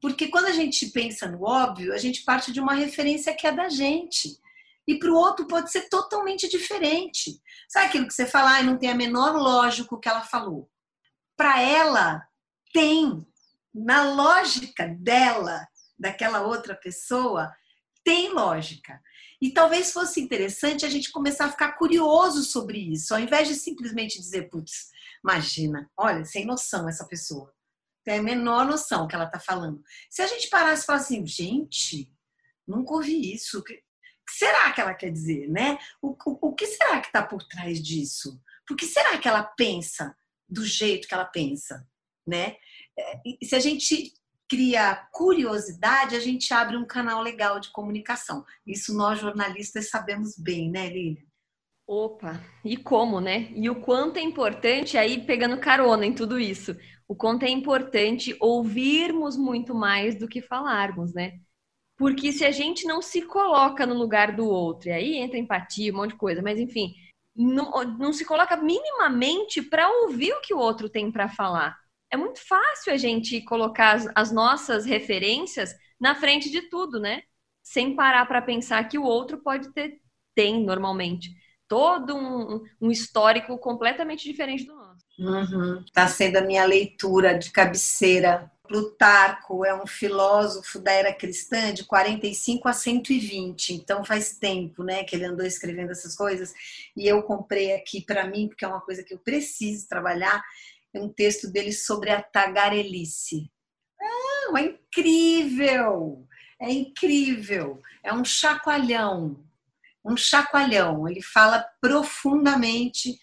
Porque 0.00 0.28
quando 0.28 0.46
a 0.46 0.52
gente 0.52 0.90
pensa 0.90 1.26
no 1.26 1.44
óbvio, 1.44 1.94
a 1.94 1.98
gente 1.98 2.24
parte 2.24 2.52
de 2.52 2.60
uma 2.60 2.74
referência 2.74 3.34
que 3.34 3.46
é 3.46 3.52
da 3.52 3.68
gente. 3.68 4.36
E 4.86 4.98
para 4.98 5.10
o 5.10 5.16
outro 5.16 5.46
pode 5.46 5.70
ser 5.70 5.88
totalmente 5.88 6.48
diferente. 6.48 7.40
Sabe 7.68 7.86
aquilo 7.86 8.06
que 8.06 8.12
você 8.12 8.26
fala, 8.26 8.58
ah, 8.58 8.62
não 8.62 8.76
tem 8.76 8.90
a 8.90 8.94
menor 8.94 9.36
lógica 9.36 9.94
o 9.94 9.98
que 9.98 10.08
ela 10.08 10.22
falou? 10.22 10.68
Para 11.36 11.62
ela, 11.62 12.26
tem. 12.72 13.24
Na 13.72 14.12
lógica 14.12 14.88
dela, 14.88 15.66
daquela 15.98 16.42
outra 16.42 16.74
pessoa, 16.74 17.50
tem 18.04 18.32
lógica. 18.32 19.00
E 19.40 19.50
talvez 19.52 19.92
fosse 19.92 20.20
interessante 20.20 20.86
a 20.86 20.88
gente 20.88 21.10
começar 21.10 21.46
a 21.46 21.50
ficar 21.50 21.72
curioso 21.72 22.44
sobre 22.44 22.78
isso, 22.78 23.12
ao 23.12 23.20
invés 23.20 23.48
de 23.48 23.54
simplesmente 23.54 24.18
dizer, 24.18 24.48
putz, 24.48 24.90
imagina, 25.22 25.90
olha, 25.96 26.24
sem 26.24 26.46
noção 26.46 26.88
essa 26.88 27.06
pessoa. 27.06 27.52
Tem 28.04 28.18
a 28.18 28.22
menor 28.22 28.66
noção 28.66 29.06
que 29.06 29.14
ela 29.14 29.26
está 29.26 29.38
falando. 29.38 29.82
Se 30.10 30.22
a 30.22 30.26
gente 30.26 30.48
parasse 30.48 30.82
e 30.82 30.86
falasse 30.86 31.14
assim, 31.14 31.26
gente, 31.26 32.12
nunca 32.66 32.94
ouvi 32.94 33.32
isso. 33.32 33.58
O 33.58 33.62
que 33.62 33.82
será 34.28 34.72
que 34.72 34.80
ela 34.80 34.94
quer 34.94 35.10
dizer, 35.10 35.48
né? 35.48 35.78
O, 36.00 36.10
o, 36.10 36.48
o 36.48 36.54
que 36.54 36.66
será 36.66 37.00
que 37.00 37.08
está 37.08 37.22
por 37.24 37.42
trás 37.46 37.82
disso? 37.82 38.40
Por 38.66 38.76
que 38.76 38.86
será 38.86 39.18
que 39.18 39.28
ela 39.28 39.42
pensa 39.42 40.16
do 40.48 40.64
jeito 40.64 41.08
que 41.08 41.14
ela 41.14 41.24
pensa, 41.24 41.86
né? 42.26 42.56
É, 42.98 43.20
se 43.44 43.54
a 43.54 43.60
gente 43.60 44.12
cria 44.52 45.08
curiosidade, 45.10 46.14
a 46.14 46.20
gente 46.20 46.52
abre 46.52 46.76
um 46.76 46.84
canal 46.84 47.22
legal 47.22 47.58
de 47.58 47.72
comunicação. 47.72 48.44
Isso 48.66 48.94
nós 48.94 49.18
jornalistas 49.18 49.88
sabemos 49.88 50.36
bem, 50.36 50.70
né, 50.70 50.90
Lília? 50.90 51.24
Opa, 51.88 52.38
e 52.62 52.76
como, 52.76 53.18
né? 53.18 53.50
E 53.54 53.70
o 53.70 53.80
quanto 53.80 54.18
é 54.18 54.20
importante, 54.20 54.98
aí 54.98 55.24
pegando 55.24 55.58
carona 55.58 56.04
em 56.04 56.12
tudo 56.12 56.38
isso, 56.38 56.76
o 57.08 57.16
quanto 57.16 57.44
é 57.44 57.48
importante 57.48 58.36
ouvirmos 58.38 59.38
muito 59.38 59.74
mais 59.74 60.18
do 60.18 60.28
que 60.28 60.42
falarmos, 60.42 61.14
né? 61.14 61.40
Porque 61.96 62.30
se 62.30 62.44
a 62.44 62.50
gente 62.50 62.84
não 62.84 63.00
se 63.00 63.22
coloca 63.22 63.86
no 63.86 63.94
lugar 63.94 64.36
do 64.36 64.46
outro, 64.46 64.90
e 64.90 64.92
aí 64.92 65.16
entra 65.16 65.38
empatia, 65.38 65.90
um 65.94 65.96
monte 65.96 66.10
de 66.10 66.18
coisa, 66.18 66.42
mas 66.42 66.60
enfim, 66.60 66.92
não, 67.34 67.70
não 67.98 68.12
se 68.12 68.26
coloca 68.26 68.54
minimamente 68.54 69.62
para 69.62 69.88
ouvir 70.02 70.34
o 70.34 70.42
que 70.42 70.52
o 70.52 70.58
outro 70.58 70.90
tem 70.90 71.10
para 71.10 71.30
falar 71.30 71.81
é 72.12 72.16
muito 72.16 72.46
fácil 72.46 72.92
a 72.92 72.96
gente 72.96 73.40
colocar 73.40 73.94
as, 73.94 74.08
as 74.14 74.30
nossas 74.30 74.84
referências 74.84 75.74
na 75.98 76.14
frente 76.14 76.50
de 76.50 76.68
tudo, 76.68 77.00
né? 77.00 77.22
Sem 77.62 77.96
parar 77.96 78.26
para 78.26 78.42
pensar 78.42 78.86
que 78.88 78.98
o 78.98 79.04
outro 79.04 79.38
pode 79.38 79.72
ter, 79.72 79.98
tem 80.34 80.62
normalmente, 80.62 81.30
todo 81.66 82.14
um, 82.14 82.60
um 82.80 82.90
histórico 82.90 83.56
completamente 83.56 84.24
diferente 84.24 84.64
do 84.64 84.74
nosso. 84.74 85.06
Está 85.86 86.02
uhum. 86.02 86.08
sendo 86.08 86.36
a 86.36 86.42
minha 86.42 86.64
leitura 86.66 87.38
de 87.38 87.50
cabeceira. 87.50 88.50
Plutarco 88.68 89.66
é 89.66 89.74
um 89.74 89.86
filósofo 89.86 90.78
da 90.78 90.92
era 90.92 91.12
cristã 91.12 91.74
de 91.74 91.84
45 91.84 92.68
a 92.68 92.72
120, 92.72 93.74
então 93.74 94.02
faz 94.02 94.38
tempo, 94.38 94.82
né, 94.82 95.04
que 95.04 95.14
ele 95.14 95.26
andou 95.26 95.44
escrevendo 95.44 95.90
essas 95.90 96.16
coisas. 96.16 96.54
E 96.96 97.06
eu 97.06 97.22
comprei 97.22 97.74
aqui 97.74 98.00
para 98.00 98.26
mim, 98.26 98.48
porque 98.48 98.64
é 98.64 98.68
uma 98.68 98.80
coisa 98.80 99.02
que 99.02 99.12
eu 99.12 99.18
preciso 99.18 99.86
trabalhar, 99.88 100.42
um 101.00 101.08
texto 101.08 101.50
dele 101.50 101.72
sobre 101.72 102.10
a 102.10 102.22
tagarelice. 102.22 103.50
Ah, 104.00 104.58
é 104.58 104.64
incrível! 104.66 106.26
É 106.60 106.70
incrível! 106.70 107.80
É 108.02 108.12
um 108.12 108.24
chacoalhão, 108.24 109.44
um 110.04 110.16
chacoalhão. 110.16 111.08
Ele 111.08 111.22
fala 111.22 111.64
profundamente 111.80 113.18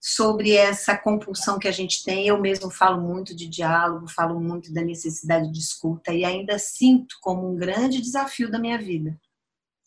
sobre 0.00 0.52
essa 0.52 0.96
compulsão 0.96 1.58
que 1.58 1.68
a 1.68 1.72
gente 1.72 2.02
tem. 2.02 2.26
Eu 2.26 2.40
mesmo 2.40 2.70
falo 2.70 3.00
muito 3.00 3.36
de 3.36 3.46
diálogo, 3.46 4.08
falo 4.08 4.40
muito 4.40 4.72
da 4.72 4.82
necessidade 4.82 5.52
de 5.52 5.58
escuta 5.58 6.12
e 6.12 6.24
ainda 6.24 6.58
sinto 6.58 7.16
como 7.20 7.52
um 7.52 7.56
grande 7.56 8.00
desafio 8.00 8.50
da 8.50 8.58
minha 8.58 8.78
vida, 8.78 9.20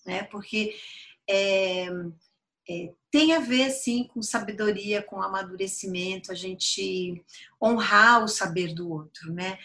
né? 0.06 0.24
Porque 0.26 0.76
é, 1.28 1.88
é, 2.70 2.94
tem 3.14 3.32
a 3.34 3.40
ver, 3.40 3.70
sim, 3.70 4.06
com 4.06 4.24
sabedoria, 4.24 5.04
com 5.04 5.22
amadurecimento, 5.22 6.32
a 6.32 6.36
gente 6.36 7.24
honrar 7.62 8.24
o 8.24 8.28
saber 8.28 8.74
do 8.74 8.90
outro, 8.90 9.32
né? 9.32 9.60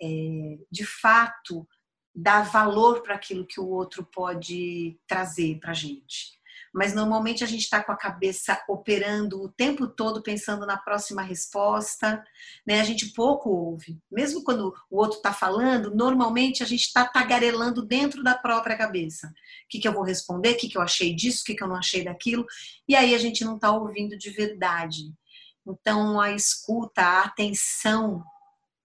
É, 0.00 0.56
de 0.70 0.86
fato, 0.86 1.66
dar 2.14 2.42
valor 2.42 3.02
para 3.02 3.16
aquilo 3.16 3.44
que 3.44 3.58
o 3.58 3.66
outro 3.66 4.04
pode 4.04 4.96
trazer 5.04 5.58
para 5.58 5.72
a 5.72 5.74
gente 5.74 6.40
mas 6.72 6.94
normalmente 6.94 7.44
a 7.44 7.46
gente 7.46 7.62
está 7.62 7.82
com 7.82 7.92
a 7.92 7.96
cabeça 7.96 8.58
operando 8.66 9.42
o 9.42 9.48
tempo 9.48 9.86
todo 9.86 10.22
pensando 10.22 10.64
na 10.64 10.78
próxima 10.78 11.20
resposta, 11.20 12.24
né? 12.66 12.80
A 12.80 12.84
gente 12.84 13.12
pouco 13.12 13.50
ouve. 13.50 13.98
Mesmo 14.10 14.42
quando 14.42 14.74
o 14.90 14.98
outro 14.98 15.18
está 15.18 15.34
falando, 15.34 15.94
normalmente 15.94 16.62
a 16.62 16.66
gente 16.66 16.84
está 16.84 17.04
tagarelando 17.04 17.84
dentro 17.84 18.22
da 18.22 18.34
própria 18.34 18.76
cabeça. 18.76 19.26
O 19.26 19.32
que, 19.68 19.78
que 19.78 19.86
eu 19.86 19.92
vou 19.92 20.02
responder? 20.02 20.52
O 20.52 20.56
que, 20.56 20.68
que 20.68 20.78
eu 20.78 20.82
achei 20.82 21.14
disso? 21.14 21.42
O 21.42 21.44
que, 21.44 21.54
que 21.54 21.62
eu 21.62 21.68
não 21.68 21.76
achei 21.76 22.02
daquilo? 22.04 22.46
E 22.88 22.96
aí 22.96 23.14
a 23.14 23.18
gente 23.18 23.44
não 23.44 23.56
está 23.56 23.70
ouvindo 23.70 24.16
de 24.16 24.30
verdade. 24.30 25.12
Então 25.66 26.18
a 26.18 26.32
escuta, 26.32 27.02
a 27.02 27.24
atenção 27.24 28.24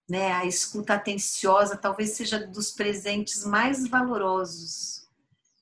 né, 0.08 0.32
a 0.32 0.46
escuta 0.46 0.94
atenciosa 0.94 1.76
talvez 1.76 2.12
seja 2.12 2.38
dos 2.46 2.70
presentes 2.70 3.44
mais 3.44 3.86
valorosos 3.86 5.07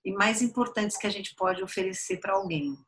e 0.06 0.12
mais 0.12 0.40
importantes 0.40 0.96
que 0.96 1.06
a 1.06 1.10
gente 1.10 1.34
pode 1.34 1.64
oferecer 1.64 2.20
para 2.20 2.34
alguém. 2.34 2.78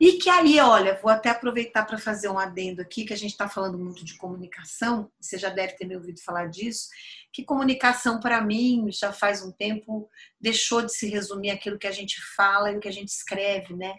E 0.00 0.14
que 0.14 0.28
aí, 0.28 0.58
olha, 0.58 0.98
vou 1.00 1.10
até 1.10 1.28
aproveitar 1.30 1.84
para 1.84 1.98
fazer 1.98 2.28
um 2.28 2.38
adendo 2.38 2.82
aqui, 2.82 3.04
que 3.04 3.12
a 3.12 3.16
gente 3.16 3.30
está 3.30 3.48
falando 3.48 3.78
muito 3.78 4.04
de 4.04 4.16
comunicação, 4.16 5.08
você 5.20 5.38
já 5.38 5.50
deve 5.50 5.74
ter 5.74 5.86
me 5.86 5.94
ouvido 5.94 6.20
falar 6.20 6.46
disso, 6.46 6.88
que 7.32 7.44
comunicação, 7.44 8.18
para 8.18 8.40
mim, 8.40 8.88
já 8.90 9.12
faz 9.12 9.40
um 9.42 9.52
tempo, 9.52 10.10
deixou 10.40 10.82
de 10.82 10.92
se 10.92 11.08
resumir 11.08 11.50
aquilo 11.50 11.78
que 11.78 11.86
a 11.86 11.92
gente 11.92 12.20
fala 12.34 12.72
e 12.72 12.76
o 12.76 12.80
que 12.80 12.88
a 12.88 12.92
gente 12.92 13.10
escreve, 13.10 13.74
né? 13.74 13.94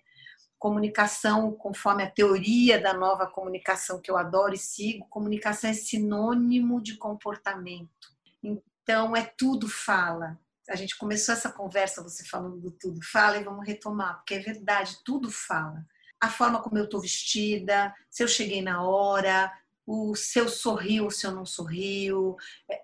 Comunicação, 0.57 1.53
conforme 1.53 2.03
a 2.03 2.11
teoria 2.11 2.81
da 2.81 2.93
nova 2.93 3.25
comunicação 3.25 4.01
que 4.01 4.11
eu 4.11 4.17
adoro 4.17 4.53
e 4.53 4.57
sigo, 4.57 5.07
comunicação 5.07 5.69
é 5.69 5.73
sinônimo 5.73 6.81
de 6.81 6.97
comportamento. 6.97 8.09
Então, 8.43 9.15
é 9.15 9.23
tudo 9.37 9.69
fala. 9.69 10.37
A 10.69 10.75
gente 10.75 10.97
começou 10.97 11.33
essa 11.33 11.51
conversa, 11.51 12.03
você 12.03 12.23
falando 12.23 12.57
do 12.59 12.71
tudo 12.71 12.99
fala, 13.03 13.37
e 13.37 13.43
vamos 13.43 13.67
retomar, 13.67 14.17
porque 14.17 14.35
é 14.35 14.39
verdade, 14.39 14.99
tudo 15.03 15.31
fala. 15.31 15.85
A 16.21 16.29
forma 16.29 16.61
como 16.61 16.77
eu 16.77 16.83
estou 16.83 17.01
vestida, 17.01 17.93
se 18.09 18.21
eu 18.21 18.27
cheguei 18.27 18.61
na 18.61 18.83
hora, 18.83 19.51
o 19.85 20.15
se 20.15 20.47
sorriu, 20.47 21.09
se 21.09 21.25
eu 21.25 21.31
não 21.31 21.45
sorriu, 21.45 22.37
é, 22.69 22.83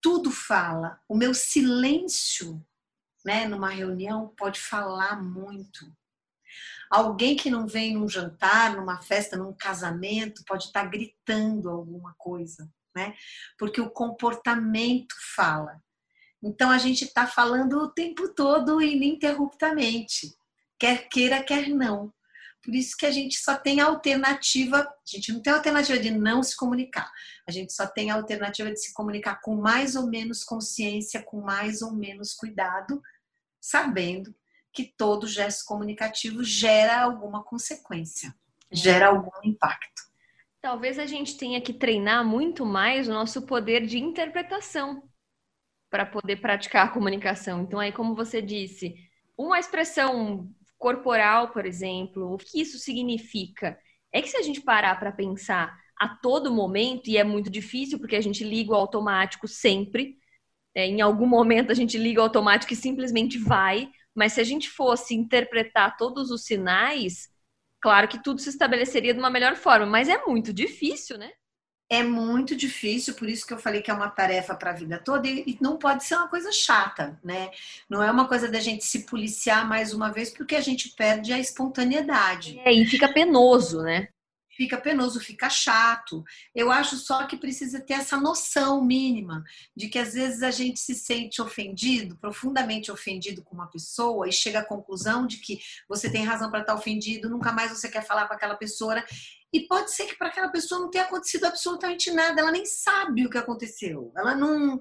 tudo 0.00 0.30
fala. 0.30 1.00
O 1.08 1.16
meu 1.16 1.34
silêncio, 1.34 2.64
né, 3.24 3.48
numa 3.48 3.70
reunião 3.70 4.32
pode 4.36 4.60
falar 4.60 5.20
muito. 5.20 5.92
Alguém 6.88 7.34
que 7.34 7.50
não 7.50 7.66
vem 7.66 7.94
num 7.94 8.08
jantar, 8.08 8.76
numa 8.76 9.02
festa, 9.02 9.36
num 9.36 9.52
casamento, 9.52 10.44
pode 10.46 10.66
estar 10.66 10.84
gritando 10.84 11.68
alguma 11.68 12.14
coisa, 12.16 12.70
né? 12.94 13.16
Porque 13.58 13.80
o 13.80 13.90
comportamento 13.90 15.14
fala. 15.34 15.82
Então 16.44 16.70
a 16.70 16.76
gente 16.76 17.04
está 17.04 17.26
falando 17.26 17.78
o 17.78 17.88
tempo 17.88 18.28
todo 18.28 18.82
ininterruptamente, 18.82 20.36
quer 20.78 21.08
queira, 21.08 21.42
quer 21.42 21.70
não. 21.70 22.12
Por 22.62 22.74
isso 22.74 22.96
que 22.96 23.06
a 23.06 23.10
gente 23.10 23.38
só 23.38 23.56
tem 23.56 23.80
a 23.80 23.86
alternativa, 23.86 24.80
a 24.80 24.86
gente 25.06 25.32
não 25.32 25.40
tem 25.40 25.52
alternativa 25.52 25.98
de 25.98 26.10
não 26.10 26.42
se 26.42 26.54
comunicar. 26.54 27.10
A 27.46 27.50
gente 27.50 27.72
só 27.72 27.86
tem 27.86 28.10
a 28.10 28.14
alternativa 28.14 28.70
de 28.70 28.78
se 28.78 28.92
comunicar 28.92 29.40
com 29.40 29.56
mais 29.56 29.96
ou 29.96 30.06
menos 30.06 30.44
consciência, 30.44 31.22
com 31.22 31.40
mais 31.40 31.80
ou 31.80 31.92
menos 31.92 32.34
cuidado, 32.34 33.02
sabendo 33.58 34.34
que 34.70 34.84
todo 34.84 35.26
gesto 35.26 35.64
comunicativo 35.64 36.44
gera 36.44 37.02
alguma 37.02 37.42
consequência, 37.42 38.34
é. 38.70 38.76
gera 38.76 39.08
algum 39.08 39.30
impacto. 39.44 40.02
Talvez 40.60 40.98
a 40.98 41.06
gente 41.06 41.38
tenha 41.38 41.60
que 41.60 41.72
treinar 41.72 42.24
muito 42.24 42.66
mais 42.66 43.08
o 43.08 43.12
nosso 43.12 43.42
poder 43.42 43.86
de 43.86 43.98
interpretação 43.98 45.02
para 45.94 46.04
poder 46.04 46.40
praticar 46.40 46.86
a 46.86 46.88
comunicação. 46.88 47.62
Então, 47.62 47.78
aí, 47.78 47.92
como 47.92 48.16
você 48.16 48.42
disse, 48.42 48.96
uma 49.38 49.60
expressão 49.60 50.50
corporal, 50.76 51.52
por 51.52 51.64
exemplo, 51.64 52.34
o 52.34 52.36
que 52.36 52.60
isso 52.60 52.80
significa? 52.80 53.78
É 54.12 54.20
que 54.20 54.28
se 54.28 54.36
a 54.36 54.42
gente 54.42 54.60
parar 54.60 54.98
para 54.98 55.12
pensar 55.12 55.72
a 55.96 56.08
todo 56.08 56.52
momento, 56.52 57.08
e 57.08 57.16
é 57.16 57.22
muito 57.22 57.48
difícil 57.48 58.00
porque 58.00 58.16
a 58.16 58.20
gente 58.20 58.42
liga 58.42 58.72
o 58.72 58.74
automático 58.74 59.46
sempre, 59.46 60.16
é, 60.74 60.84
em 60.84 61.00
algum 61.00 61.26
momento 61.26 61.70
a 61.70 61.74
gente 61.76 61.96
liga 61.96 62.20
o 62.20 62.24
automático 62.24 62.72
e 62.72 62.76
simplesmente 62.76 63.38
vai, 63.38 63.88
mas 64.12 64.32
se 64.32 64.40
a 64.40 64.44
gente 64.44 64.68
fosse 64.68 65.14
interpretar 65.14 65.96
todos 65.96 66.32
os 66.32 66.42
sinais, 66.42 67.28
claro 67.80 68.08
que 68.08 68.20
tudo 68.20 68.40
se 68.40 68.48
estabeleceria 68.48 69.14
de 69.14 69.20
uma 69.20 69.30
melhor 69.30 69.54
forma, 69.54 69.86
mas 69.86 70.08
é 70.08 70.26
muito 70.26 70.52
difícil, 70.52 71.16
né? 71.18 71.30
É 71.88 72.02
muito 72.02 72.56
difícil, 72.56 73.14
por 73.14 73.28
isso 73.28 73.46
que 73.46 73.52
eu 73.52 73.58
falei 73.58 73.82
que 73.82 73.90
é 73.90 73.94
uma 73.94 74.08
tarefa 74.08 74.54
para 74.54 74.70
a 74.70 74.74
vida 74.74 74.98
toda 74.98 75.28
e 75.28 75.56
não 75.60 75.76
pode 75.76 76.04
ser 76.04 76.16
uma 76.16 76.28
coisa 76.28 76.50
chata, 76.50 77.18
né? 77.22 77.50
Não 77.88 78.02
é 78.02 78.10
uma 78.10 78.26
coisa 78.26 78.48
da 78.48 78.58
gente 78.58 78.84
se 78.84 79.04
policiar 79.04 79.68
mais 79.68 79.92
uma 79.92 80.10
vez 80.10 80.30
porque 80.30 80.56
a 80.56 80.60
gente 80.60 80.90
perde 80.90 81.32
a 81.32 81.38
espontaneidade. 81.38 82.58
É, 82.64 82.72
e 82.72 82.86
fica 82.86 83.12
penoso, 83.12 83.82
né? 83.82 84.08
Fica 84.56 84.80
penoso, 84.80 85.20
fica 85.20 85.48
chato. 85.50 86.24
Eu 86.54 86.70
acho 86.70 86.96
só 86.96 87.26
que 87.26 87.36
precisa 87.36 87.80
ter 87.80 87.94
essa 87.94 88.16
noção 88.16 88.82
mínima 88.84 89.44
de 89.76 89.88
que 89.88 89.98
às 89.98 90.14
vezes 90.14 90.42
a 90.42 90.50
gente 90.50 90.80
se 90.80 90.94
sente 90.94 91.40
ofendido, 91.42 92.16
profundamente 92.16 92.90
ofendido 92.90 93.42
com 93.42 93.54
uma 93.54 93.70
pessoa 93.70 94.28
e 94.28 94.32
chega 94.32 94.60
à 94.60 94.64
conclusão 94.64 95.26
de 95.26 95.38
que 95.38 95.60
você 95.88 96.10
tem 96.10 96.24
razão 96.24 96.50
para 96.50 96.60
estar 96.60 96.74
ofendido, 96.74 97.28
nunca 97.28 97.52
mais 97.52 97.70
você 97.70 97.88
quer 97.88 98.06
falar 98.06 98.26
com 98.26 98.34
aquela 98.34 98.56
pessoa. 98.56 99.04
E 99.52 99.68
pode 99.68 99.92
ser 99.92 100.06
que 100.06 100.16
para 100.16 100.28
aquela 100.28 100.48
pessoa 100.48 100.80
não 100.80 100.90
tenha 100.90 101.04
acontecido 101.04 101.44
absolutamente 101.44 102.10
nada, 102.10 102.40
ela 102.40 102.50
nem 102.50 102.66
sabe 102.66 103.24
o 103.24 103.30
que 103.30 103.38
aconteceu. 103.38 104.12
Ela 104.16 104.34
não 104.34 104.80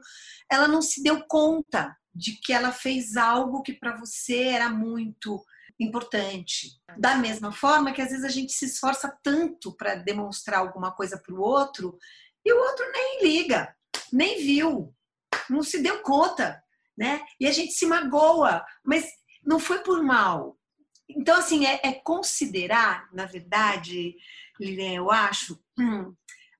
ela 0.49 0.67
não 0.67 0.81
se 0.81 1.01
deu 1.01 1.23
conta 1.27 1.95
de 2.13 2.33
que 2.33 2.53
ela 2.53 2.71
fez 2.71 3.17
algo 3.17 3.61
que 3.61 3.73
para 3.73 3.95
você 3.95 4.43
era 4.43 4.69
muito 4.69 5.43
importante. 5.83 6.79
Da 6.97 7.15
mesma 7.15 7.51
forma 7.51 7.91
que 7.91 8.01
às 8.01 8.09
vezes 8.09 8.25
a 8.25 8.29
gente 8.29 8.51
se 8.51 8.65
esforça 8.65 9.15
tanto 9.21 9.75
para 9.75 9.95
demonstrar 9.95 10.59
alguma 10.59 10.91
coisa 10.91 11.17
para 11.17 11.33
o 11.33 11.41
outro 11.41 11.97
e 12.45 12.51
o 12.53 12.59
outro 12.59 12.91
nem 12.91 13.23
liga, 13.23 13.75
nem 14.11 14.37
viu, 14.37 14.93
não 15.49 15.63
se 15.63 15.81
deu 15.81 16.01
conta, 16.01 16.61
né? 16.97 17.21
E 17.39 17.47
a 17.47 17.51
gente 17.51 17.73
se 17.73 17.85
magoa, 17.85 18.65
mas 18.83 19.09
não 19.43 19.59
foi 19.59 19.79
por 19.79 20.03
mal. 20.03 20.57
Então, 21.09 21.37
assim, 21.37 21.65
é, 21.65 21.79
é 21.83 21.93
considerar, 21.93 23.07
na 23.13 23.25
verdade, 23.25 24.15
Lilian, 24.59 24.93
eu 24.93 25.11
acho, 25.11 25.59
hum, 25.79 26.13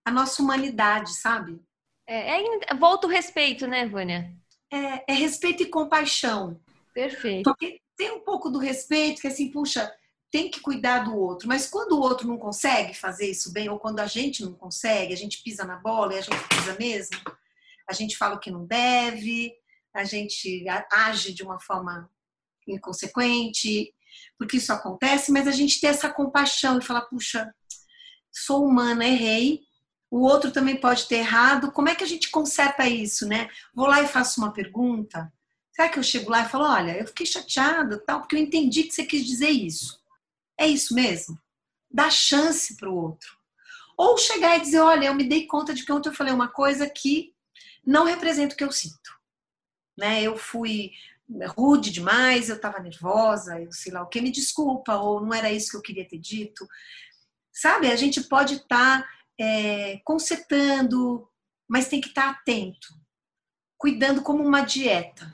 a 0.05 0.11
nossa 0.11 0.41
humanidade, 0.41 1.13
sabe? 1.15 1.59
É, 2.07 2.41
é, 2.41 2.75
volta 2.75 3.07
o 3.07 3.09
respeito, 3.09 3.65
né, 3.67 3.87
Vânia? 3.87 4.35
É, 4.71 5.13
é 5.13 5.15
respeito 5.15 5.63
e 5.63 5.67
compaixão. 5.67 6.59
Perfeito. 6.93 7.43
Porque 7.43 7.81
tem 7.97 8.11
um 8.11 8.21
pouco 8.21 8.49
do 8.49 8.59
respeito, 8.59 9.21
que 9.21 9.27
assim, 9.27 9.51
puxa, 9.51 9.91
tem 10.31 10.49
que 10.49 10.59
cuidar 10.61 10.99
do 10.99 11.15
outro. 11.15 11.47
Mas 11.47 11.69
quando 11.69 11.93
o 11.93 12.01
outro 12.01 12.27
não 12.27 12.37
consegue 12.37 12.93
fazer 12.93 13.29
isso 13.29 13.53
bem, 13.53 13.69
ou 13.69 13.79
quando 13.79 13.99
a 13.99 14.07
gente 14.07 14.43
não 14.43 14.53
consegue, 14.53 15.13
a 15.13 15.17
gente 15.17 15.43
pisa 15.43 15.63
na 15.63 15.77
bola 15.77 16.15
e 16.15 16.17
a 16.17 16.21
gente 16.21 16.47
pisa 16.47 16.75
mesmo, 16.79 17.17
a 17.87 17.93
gente 17.93 18.17
fala 18.17 18.35
o 18.35 18.39
que 18.39 18.49
não 18.49 18.65
deve, 18.65 19.53
a 19.93 20.03
gente 20.03 20.65
age 20.91 21.33
de 21.33 21.43
uma 21.43 21.59
forma 21.59 22.09
inconsequente, 22.67 23.93
porque 24.37 24.57
isso 24.57 24.73
acontece, 24.73 25.31
mas 25.31 25.47
a 25.47 25.51
gente 25.51 25.79
tem 25.79 25.89
essa 25.89 26.09
compaixão 26.09 26.79
e 26.79 26.83
falar, 26.83 27.01
puxa, 27.01 27.53
sou 28.31 28.65
humana, 28.65 29.05
errei, 29.05 29.61
o 30.09 30.21
outro 30.21 30.51
também 30.51 30.79
pode 30.79 31.07
ter 31.07 31.17
errado, 31.17 31.71
como 31.71 31.89
é 31.89 31.95
que 31.95 32.03
a 32.03 32.07
gente 32.07 32.29
conserta 32.29 32.87
isso, 32.87 33.27
né? 33.27 33.49
Vou 33.73 33.85
lá 33.85 34.01
e 34.01 34.07
faço 34.07 34.41
uma 34.41 34.53
pergunta, 34.53 35.31
Será 35.73 35.89
que 35.89 35.97
eu 35.97 36.03
chego 36.03 36.29
lá 36.29 36.45
e 36.45 36.49
falo, 36.49 36.65
olha, 36.65 36.97
eu 36.97 37.07
fiquei 37.07 37.25
chateada, 37.25 37.97
tal, 37.99 38.21
porque 38.21 38.35
eu 38.35 38.39
entendi 38.39 38.83
que 38.83 38.93
você 38.93 39.03
quis 39.05 39.25
dizer 39.25 39.49
isso. 39.49 39.99
É 40.57 40.67
isso 40.67 40.93
mesmo? 40.93 41.37
Dá 41.89 42.09
chance 42.11 42.77
para 42.77 42.89
o 42.89 42.95
outro. 42.95 43.35
Ou 43.97 44.17
chegar 44.17 44.57
e 44.57 44.61
dizer, 44.61 44.79
olha, 44.79 45.07
eu 45.07 45.15
me 45.15 45.23
dei 45.23 45.47
conta 45.47 45.73
de 45.73 45.83
que 45.83 45.91
ontem 45.91 46.09
eu 46.09 46.13
falei 46.13 46.31
uma 46.31 46.47
coisa 46.47 46.87
que 46.87 47.33
não 47.85 48.05
representa 48.05 48.53
o 48.53 48.57
que 48.57 48.63
eu 48.63 48.71
sinto. 48.71 49.11
Né? 49.97 50.21
Eu 50.21 50.37
fui 50.37 50.91
rude 51.57 51.89
demais, 51.89 52.49
eu 52.49 52.55
estava 52.55 52.79
nervosa, 52.79 53.59
eu 53.59 53.71
sei 53.71 53.91
lá 53.91 54.03
o 54.03 54.07
que, 54.07 54.21
me 54.21 54.31
desculpa, 54.31 54.95
ou 54.95 55.21
não 55.21 55.33
era 55.33 55.51
isso 55.51 55.71
que 55.71 55.77
eu 55.77 55.81
queria 55.81 56.07
ter 56.07 56.19
dito. 56.19 56.67
Sabe, 57.51 57.91
a 57.91 57.95
gente 57.95 58.21
pode 58.21 58.55
estar 58.55 59.01
tá, 59.01 59.09
é, 59.39 59.99
consertando, 60.03 61.27
mas 61.67 61.87
tem 61.87 61.99
que 61.99 62.09
estar 62.09 62.25
tá 62.25 62.39
atento, 62.39 62.87
cuidando 63.77 64.21
como 64.21 64.43
uma 64.43 64.61
dieta. 64.61 65.33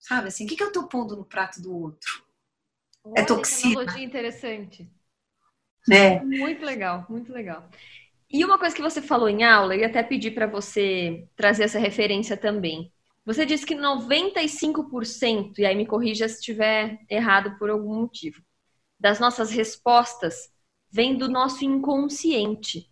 Sabe 0.00 0.28
assim, 0.28 0.46
o 0.46 0.48
que, 0.48 0.56
que 0.56 0.62
eu 0.62 0.72
tô 0.72 0.88
pondo 0.88 1.14
no 1.14 1.24
prato 1.24 1.60
do 1.60 1.72
outro? 1.72 2.24
É 3.04 3.10
Olha, 3.10 3.20
é 3.20 3.24
toxina. 3.24 3.80
Analogia 3.80 4.04
interessante. 4.04 4.90
É. 5.90 6.20
Muito 6.24 6.64
legal, 6.64 7.06
muito 7.08 7.32
legal. 7.32 7.68
E 8.28 8.44
uma 8.44 8.58
coisa 8.58 8.74
que 8.74 8.82
você 8.82 9.02
falou 9.02 9.28
em 9.28 9.44
aula, 9.44 9.76
e 9.76 9.84
até 9.84 10.02
pedi 10.02 10.30
para 10.30 10.46
você 10.46 11.28
trazer 11.36 11.64
essa 11.64 11.78
referência 11.78 12.36
também. 12.36 12.92
Você 13.24 13.44
disse 13.44 13.66
que 13.66 13.74
95%, 13.74 15.58
e 15.58 15.66
aí 15.66 15.74
me 15.74 15.86
corrija 15.86 16.28
se 16.28 16.36
estiver 16.36 16.98
errado 17.08 17.58
por 17.58 17.70
algum 17.70 18.00
motivo, 18.00 18.42
das 18.98 19.20
nossas 19.20 19.50
respostas 19.50 20.50
vem 20.90 21.16
do 21.16 21.28
nosso 21.28 21.64
inconsciente. 21.64 22.90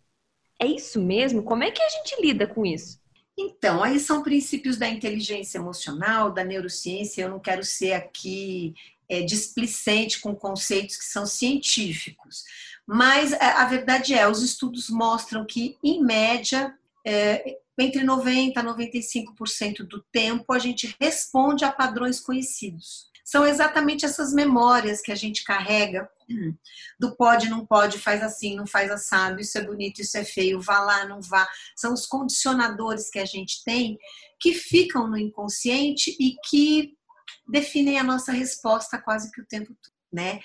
É 0.61 0.67
isso 0.67 1.01
mesmo? 1.01 1.43
Como 1.43 1.63
é 1.63 1.71
que 1.71 1.83
a 1.83 1.89
gente 1.89 2.21
lida 2.21 2.47
com 2.47 2.67
isso? 2.67 3.01
Então, 3.39 3.85
aí 3.85 4.01
são 4.01 4.23
princípios 4.23 4.77
da 4.77 4.89
inteligência 4.89 5.59
emocional, 5.59 6.33
da 6.33 6.43
neurociência. 6.43 7.23
Eu 7.23 7.31
não 7.31 7.39
quero 7.39 7.65
ser 7.65 7.93
aqui 7.93 8.75
é, 9.09 9.23
displicente 9.23 10.21
com 10.21 10.35
conceitos 10.35 10.97
que 10.97 11.05
são 11.05 11.25
científicos, 11.25 12.45
mas 12.85 13.33
a, 13.33 13.37
é, 13.37 13.53
a 13.53 13.65
verdade 13.67 14.13
é, 14.13 14.27
os 14.29 14.43
estudos 14.43 14.91
mostram 14.91 15.47
que, 15.47 15.79
em 15.85 16.03
média, 16.03 16.75
é, 17.07 17.59
entre 17.79 18.03
90% 18.05 18.57
a 18.57 18.65
95% 18.65 19.87
do 19.87 20.03
tempo, 20.11 20.53
a 20.53 20.59
gente 20.59 20.97
responde 21.01 21.65
a 21.65 21.71
padrões 21.71 22.19
conhecidos 22.19 23.09
são 23.29 23.47
exatamente 23.47 24.07
essas 24.07 24.33
memórias 24.33 25.03
que 25.03 25.13
a 25.13 25.15
gente 25.15 25.45
carrega 25.45 26.09
do 26.99 27.15
pode, 27.15 27.51
não 27.51 27.67
pode, 27.67 27.99
faz 27.99 28.23
assim, 28.23 28.57
não 28.57 28.67
faz 28.67 28.91
assado, 28.91 29.39
isso 29.39 29.59
é 29.59 29.63
bonito, 29.63 30.01
isso 30.01 30.17
é 30.17 30.25
feio, 30.25 30.63
vá 30.63 30.81
lá, 30.81 31.05
não 31.05 31.21
vá. 31.21 31.47
São 31.77 31.93
os 31.93 32.07
condicionadores 32.07 33.11
que 33.11 33.19
a 33.19 33.27
gente 33.27 33.63
tem 33.63 33.99
que 34.41 34.55
ficam 34.55 35.07
no 35.07 35.19
inconsciente 35.19 36.17
e 36.19 36.37
que 36.49 36.95
definem 37.47 37.99
a 37.99 38.03
nossa 38.03 38.33
resposta 38.33 38.97
quase 38.97 39.31
que 39.31 39.43
o 39.43 39.47
tempo 39.47 39.75
todo, 39.75 39.93
né? 40.11 40.41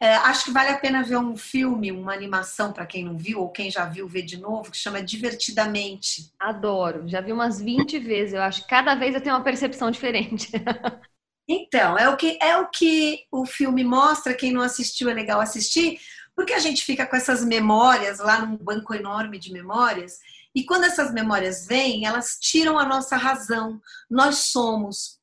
É, 0.00 0.16
acho 0.16 0.46
que 0.46 0.50
vale 0.50 0.70
a 0.70 0.78
pena 0.78 1.04
ver 1.04 1.18
um 1.18 1.36
filme, 1.36 1.92
uma 1.92 2.12
animação 2.12 2.72
para 2.72 2.84
quem 2.84 3.04
não 3.04 3.16
viu 3.16 3.42
ou 3.42 3.52
quem 3.52 3.70
já 3.70 3.84
viu 3.84 4.08
ver 4.08 4.22
de 4.22 4.38
novo, 4.38 4.72
que 4.72 4.76
chama 4.76 5.00
Divertidamente. 5.00 6.32
Adoro, 6.40 7.06
já 7.06 7.20
vi 7.20 7.32
umas 7.32 7.60
20 7.60 7.96
vezes. 8.00 8.34
Eu 8.34 8.42
acho 8.42 8.66
cada 8.66 8.96
vez 8.96 9.14
eu 9.14 9.20
tenho 9.20 9.36
uma 9.36 9.44
percepção 9.44 9.88
diferente. 9.88 10.50
então, 11.46 11.98
é 11.98 12.08
o 12.08 12.16
que 12.16 12.38
é 12.40 12.56
o 12.56 12.68
que 12.68 13.24
o 13.30 13.44
filme 13.44 13.84
mostra. 13.84 14.34
Quem 14.34 14.52
não 14.52 14.62
assistiu 14.62 15.10
é 15.10 15.14
legal 15.14 15.40
assistir, 15.40 16.00
porque 16.34 16.54
a 16.54 16.58
gente 16.58 16.84
fica 16.84 17.06
com 17.06 17.16
essas 17.16 17.44
memórias 17.44 18.18
lá 18.18 18.44
num 18.44 18.56
banco 18.56 18.94
enorme 18.94 19.38
de 19.38 19.52
memórias. 19.52 20.18
E 20.54 20.64
quando 20.64 20.84
essas 20.84 21.12
memórias 21.12 21.66
vêm, 21.66 22.06
elas 22.06 22.38
tiram 22.40 22.78
a 22.78 22.86
nossa 22.86 23.16
razão. 23.16 23.80
Nós 24.10 24.38
somos 24.38 25.18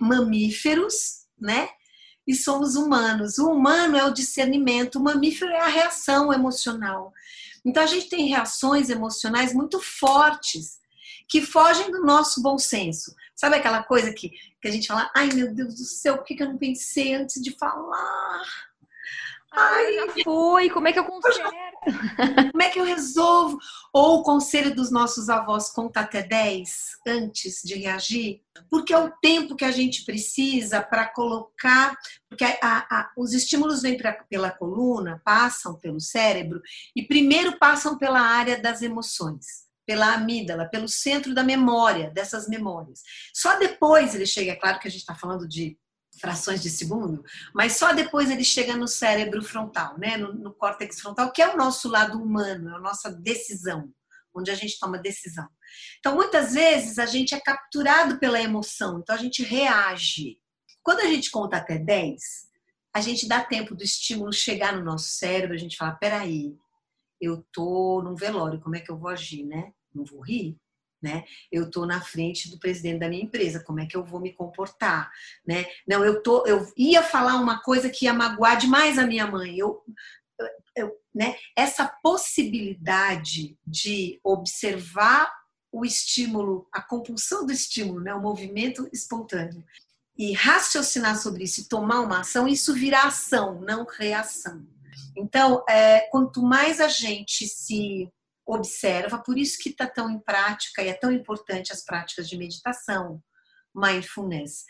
mamíferos, 0.00 1.26
né? 1.38 1.68
E 2.26 2.34
somos 2.34 2.74
humanos. 2.74 3.38
O 3.38 3.50
humano 3.50 3.96
é 3.96 4.04
o 4.04 4.12
discernimento, 4.12 4.96
o 4.96 5.02
mamífero 5.02 5.50
é 5.50 5.60
a 5.60 5.68
reação 5.68 6.32
emocional. 6.32 7.12
Então 7.64 7.82
a 7.82 7.86
gente 7.86 8.08
tem 8.08 8.28
reações 8.28 8.90
emocionais 8.90 9.54
muito 9.54 9.80
fortes 9.80 10.80
que 11.28 11.40
fogem 11.40 11.90
do 11.90 12.04
nosso 12.04 12.42
bom 12.42 12.58
senso. 12.58 13.14
Sabe 13.34 13.56
aquela 13.56 13.82
coisa 13.82 14.12
que, 14.12 14.32
que 14.62 14.68
a 14.68 14.70
gente 14.70 14.86
fala, 14.86 15.10
ai 15.14 15.28
meu 15.34 15.52
Deus 15.52 15.74
do 15.74 15.84
céu, 15.84 16.16
por 16.16 16.24
que 16.24 16.40
eu 16.40 16.48
não 16.48 16.56
pensei 16.56 17.14
antes 17.14 17.42
de 17.42 17.50
falar? 17.58 18.44
Ai, 19.54 19.94
já 19.94 20.24
foi, 20.24 20.70
como 20.70 20.88
é 20.88 20.92
que 20.92 20.98
eu 20.98 21.04
conserto? 21.04 21.52
Como 22.52 22.62
é 22.62 22.70
que 22.70 22.78
eu 22.78 22.84
resolvo? 22.84 23.58
Ou 23.92 24.20
o 24.20 24.22
conselho 24.22 24.72
dos 24.72 24.90
nossos 24.90 25.28
avós 25.28 25.68
conta 25.68 26.00
até 26.00 26.22
10 26.22 26.70
antes 27.06 27.60
de 27.64 27.74
reagir? 27.74 28.40
Porque 28.70 28.94
é 28.94 28.98
o 28.98 29.10
tempo 29.20 29.56
que 29.56 29.64
a 29.64 29.70
gente 29.72 30.04
precisa 30.04 30.80
para 30.80 31.08
colocar. 31.08 31.96
Porque 32.28 32.44
a, 32.44 32.56
a, 32.62 33.10
os 33.16 33.34
estímulos 33.34 33.82
vêm 33.82 33.96
pra, 33.96 34.12
pela 34.12 34.50
coluna, 34.50 35.20
passam 35.24 35.74
pelo 35.74 36.00
cérebro 36.00 36.62
e 36.94 37.02
primeiro 37.02 37.58
passam 37.58 37.98
pela 37.98 38.20
área 38.20 38.62
das 38.62 38.80
emoções 38.80 39.71
pela 39.92 40.14
amígdala, 40.14 40.70
pelo 40.70 40.88
centro 40.88 41.34
da 41.34 41.42
memória, 41.42 42.10
dessas 42.12 42.48
memórias. 42.48 43.02
Só 43.34 43.58
depois 43.58 44.14
ele 44.14 44.24
chega, 44.24 44.52
é 44.52 44.56
claro 44.56 44.78
que 44.78 44.88
a 44.88 44.90
gente 44.90 45.00
está 45.00 45.14
falando 45.14 45.46
de 45.46 45.78
frações 46.18 46.62
de 46.62 46.70
segundo, 46.70 47.22
mas 47.54 47.76
só 47.76 47.92
depois 47.92 48.30
ele 48.30 48.42
chega 48.42 48.74
no 48.74 48.88
cérebro 48.88 49.42
frontal, 49.42 49.98
né? 49.98 50.16
No, 50.16 50.32
no, 50.32 50.54
córtex 50.54 50.98
frontal, 50.98 51.30
que 51.30 51.42
é 51.42 51.52
o 51.52 51.58
nosso 51.58 51.90
lado 51.90 52.18
humano, 52.22 52.70
é 52.70 52.76
a 52.76 52.78
nossa 52.78 53.12
decisão, 53.12 53.92
onde 54.34 54.50
a 54.50 54.54
gente 54.54 54.78
toma 54.80 54.96
decisão. 54.96 55.46
Então, 55.98 56.14
muitas 56.14 56.54
vezes 56.54 56.98
a 56.98 57.04
gente 57.04 57.34
é 57.34 57.40
capturado 57.40 58.18
pela 58.18 58.40
emoção, 58.40 58.98
então 58.98 59.14
a 59.14 59.18
gente 59.18 59.42
reage. 59.42 60.38
Quando 60.82 61.00
a 61.00 61.06
gente 61.06 61.30
conta 61.30 61.58
até 61.58 61.76
10, 61.76 62.18
a 62.94 63.00
gente 63.02 63.28
dá 63.28 63.44
tempo 63.44 63.74
do 63.74 63.84
estímulo 63.84 64.32
chegar 64.32 64.74
no 64.74 64.82
nosso 64.82 65.10
cérebro, 65.10 65.54
a 65.54 65.58
gente 65.58 65.76
fala: 65.76 65.92
peraí, 65.92 66.56
eu 67.20 67.46
tô 67.52 68.00
num 68.02 68.14
velório, 68.14 68.58
como 68.58 68.74
é 68.74 68.80
que 68.80 68.90
eu 68.90 68.98
vou 68.98 69.10
agir, 69.10 69.44
né? 69.44 69.70
Não 69.94 70.04
vou 70.04 70.20
rir? 70.20 70.56
né? 71.02 71.24
Eu 71.50 71.64
estou 71.64 71.84
na 71.84 72.00
frente 72.00 72.48
do 72.48 72.58
presidente 72.58 73.00
da 73.00 73.08
minha 73.08 73.24
empresa, 73.24 73.62
como 73.64 73.80
é 73.80 73.86
que 73.86 73.96
eu 73.96 74.04
vou 74.04 74.20
me 74.20 74.32
comportar, 74.32 75.10
né? 75.44 75.66
Não, 75.86 76.04
eu 76.04 76.22
tô, 76.22 76.46
eu 76.46 76.64
ia 76.76 77.02
falar 77.02 77.34
uma 77.36 77.60
coisa 77.60 77.90
que 77.90 78.04
ia 78.04 78.14
magoar 78.14 78.56
demais 78.56 78.98
a 78.98 79.06
minha 79.06 79.26
mãe. 79.26 79.58
Eu, 79.58 79.82
eu, 80.76 80.96
né? 81.12 81.34
Essa 81.56 81.88
possibilidade 82.02 83.58
de 83.66 84.20
observar 84.22 85.32
o 85.72 85.84
estímulo, 85.84 86.68
a 86.70 86.80
compulsão 86.80 87.44
do 87.44 87.52
estímulo, 87.52 88.00
né? 88.00 88.14
O 88.14 88.22
movimento 88.22 88.88
espontâneo 88.92 89.64
e 90.16 90.32
raciocinar 90.32 91.18
sobre 91.18 91.44
isso 91.44 91.68
tomar 91.68 92.00
uma 92.00 92.20
ação, 92.20 92.46
isso 92.46 92.74
vira 92.74 93.02
ação, 93.02 93.60
não 93.60 93.84
reação. 93.86 94.64
Então, 95.16 95.64
é, 95.68 96.00
quanto 96.10 96.42
mais 96.42 96.80
a 96.80 96.88
gente 96.88 97.46
se 97.46 98.08
observa, 98.46 99.18
por 99.18 99.38
isso 99.38 99.58
que 99.58 99.70
está 99.70 99.86
tão 99.86 100.10
em 100.10 100.18
prática 100.18 100.82
e 100.82 100.88
é 100.88 100.94
tão 100.94 101.12
importante 101.12 101.72
as 101.72 101.84
práticas 101.84 102.28
de 102.28 102.36
meditação, 102.36 103.22
mindfulness, 103.74 104.64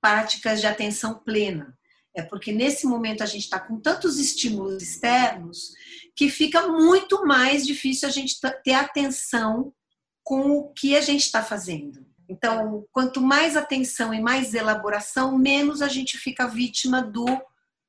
práticas 0.00 0.60
de 0.60 0.66
atenção 0.66 1.22
plena. 1.22 1.76
É 2.14 2.22
porque 2.22 2.52
nesse 2.52 2.86
momento 2.86 3.22
a 3.22 3.26
gente 3.26 3.44
está 3.44 3.58
com 3.58 3.80
tantos 3.80 4.18
estímulos 4.18 4.82
externos 4.82 5.72
que 6.14 6.28
fica 6.28 6.68
muito 6.68 7.24
mais 7.24 7.66
difícil 7.66 8.08
a 8.08 8.12
gente 8.12 8.36
ter 8.62 8.74
atenção 8.74 9.72
com 10.22 10.50
o 10.50 10.72
que 10.72 10.94
a 10.94 11.00
gente 11.00 11.22
está 11.22 11.42
fazendo. 11.42 12.06
Então, 12.28 12.86
quanto 12.92 13.20
mais 13.20 13.56
atenção 13.56 14.12
e 14.12 14.20
mais 14.20 14.54
elaboração, 14.54 15.36
menos 15.38 15.82
a 15.82 15.88
gente 15.88 16.18
fica 16.18 16.46
vítima 16.46 17.02
do 17.02 17.26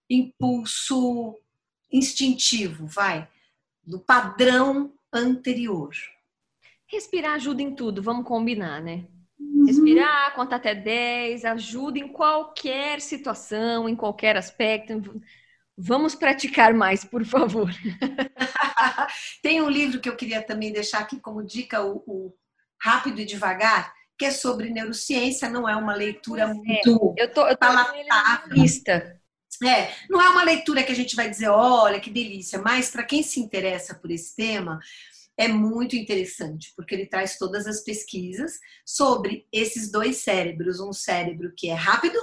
impulso 0.10 1.38
instintivo, 1.92 2.88
vai, 2.88 3.30
do 3.86 4.00
padrão 4.00 4.94
anterior. 5.14 5.92
Respirar 6.88 7.34
ajuda 7.34 7.62
em 7.62 7.74
tudo, 7.74 8.02
vamos 8.02 8.26
combinar, 8.26 8.82
né? 8.82 9.06
Uhum. 9.40 9.66
Respirar, 9.66 10.34
contar 10.36 10.58
até 10.58 10.76
10, 10.76 11.46
ajuda 11.46 12.00
em 12.00 12.08
qualquer 12.08 13.02
situação, 13.02 13.90
em 13.90 13.96
qualquer 13.96 14.38
aspecto. 14.38 15.22
Vamos 15.78 16.14
praticar 16.14 16.74
mais, 16.74 17.04
por 17.04 17.26
favor. 17.26 17.70
Tem 19.42 19.62
um 19.62 19.70
livro 19.70 20.00
que 20.00 20.08
eu 20.08 20.16
queria 20.16 20.42
também 20.42 20.72
deixar 20.72 21.00
aqui 21.00 21.20
como 21.20 21.44
dica, 21.44 21.84
o, 21.84 22.04
o 22.06 22.34
Rápido 22.82 23.20
e 23.22 23.26
Devagar, 23.26 23.94
que 24.18 24.26
é 24.26 24.32
sobre 24.32 24.70
neurociência, 24.70 25.50
não 25.50 25.68
é 25.68 25.76
uma 25.76 25.96
leitura 25.96 26.44
é. 26.44 26.54
muito 26.54 27.16
eu 27.18 27.32
tô, 27.34 27.48
eu 27.48 27.58
tô 27.58 27.66
lista. 28.52 29.20
É, 29.64 29.94
não 30.10 30.22
é 30.22 30.30
uma 30.30 30.44
leitura 30.44 30.84
que 30.84 30.92
a 30.92 30.96
gente 30.96 31.16
vai 31.16 31.30
dizer, 31.30 31.50
olha 31.50 32.00
que 32.00 32.10
delícia, 32.10 32.60
mas 32.60 32.90
para 32.90 33.04
quem 33.04 33.22
se 33.22 33.40
interessa 33.40 33.96
por 33.96 34.10
esse 34.12 34.36
tema, 34.36 34.80
é 35.38 35.48
muito 35.48 35.96
interessante, 35.96 36.72
porque 36.76 36.94
ele 36.94 37.08
traz 37.08 37.38
todas 37.38 37.66
as 37.66 37.82
pesquisas 37.82 38.60
sobre 38.86 39.48
esses 39.52 39.92
dois 39.92 40.18
cérebros, 40.18 40.80
um 40.80 40.94
cérebro 40.94 41.54
que 41.58 41.70
é 41.70 41.74
rápido, 41.74 42.20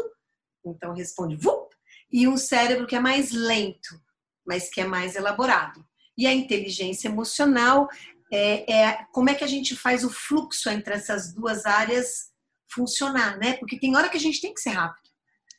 então 0.64 0.94
responde 0.94 1.36
vup, 1.36 1.74
e 2.12 2.26
um 2.28 2.36
cérebro 2.36 2.86
que 2.86 2.96
é 2.96 3.00
mais 3.00 3.30
lento, 3.32 4.00
mas 4.46 4.68
que 4.68 4.80
é 4.80 4.86
mais 4.86 5.16
elaborado. 5.16 5.84
E 6.16 6.26
a 6.26 6.32
inteligência 6.32 7.08
emocional 7.08 7.88
é, 8.32 8.72
é 8.72 9.06
como 9.12 9.30
é 9.30 9.34
que 9.34 9.44
a 9.44 9.48
gente 9.48 9.74
faz 9.74 10.04
o 10.04 10.10
fluxo 10.10 10.68
entre 10.70 10.94
essas 10.94 11.32
duas 11.32 11.66
áreas 11.66 12.30
funcionar, 12.72 13.38
né? 13.38 13.54
Porque 13.54 13.78
tem 13.78 13.96
hora 13.96 14.08
que 14.08 14.16
a 14.16 14.20
gente 14.20 14.40
tem 14.40 14.54
que 14.54 14.60
ser 14.60 14.70
rápido. 14.70 15.09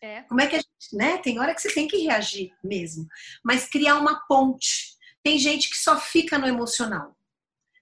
É. 0.01 0.23
Como 0.23 0.41
é 0.41 0.47
que 0.47 0.55
a 0.55 0.59
gente, 0.59 0.93
né? 0.95 1.17
Tem 1.19 1.39
hora 1.39 1.53
que 1.53 1.61
você 1.61 1.71
tem 1.73 1.87
que 1.87 1.97
reagir 1.97 2.51
mesmo, 2.63 3.07
mas 3.43 3.67
criar 3.67 3.99
uma 3.99 4.25
ponte. 4.27 4.97
Tem 5.23 5.37
gente 5.37 5.69
que 5.69 5.77
só 5.77 5.99
fica 5.99 6.39
no 6.39 6.47
emocional, 6.47 7.15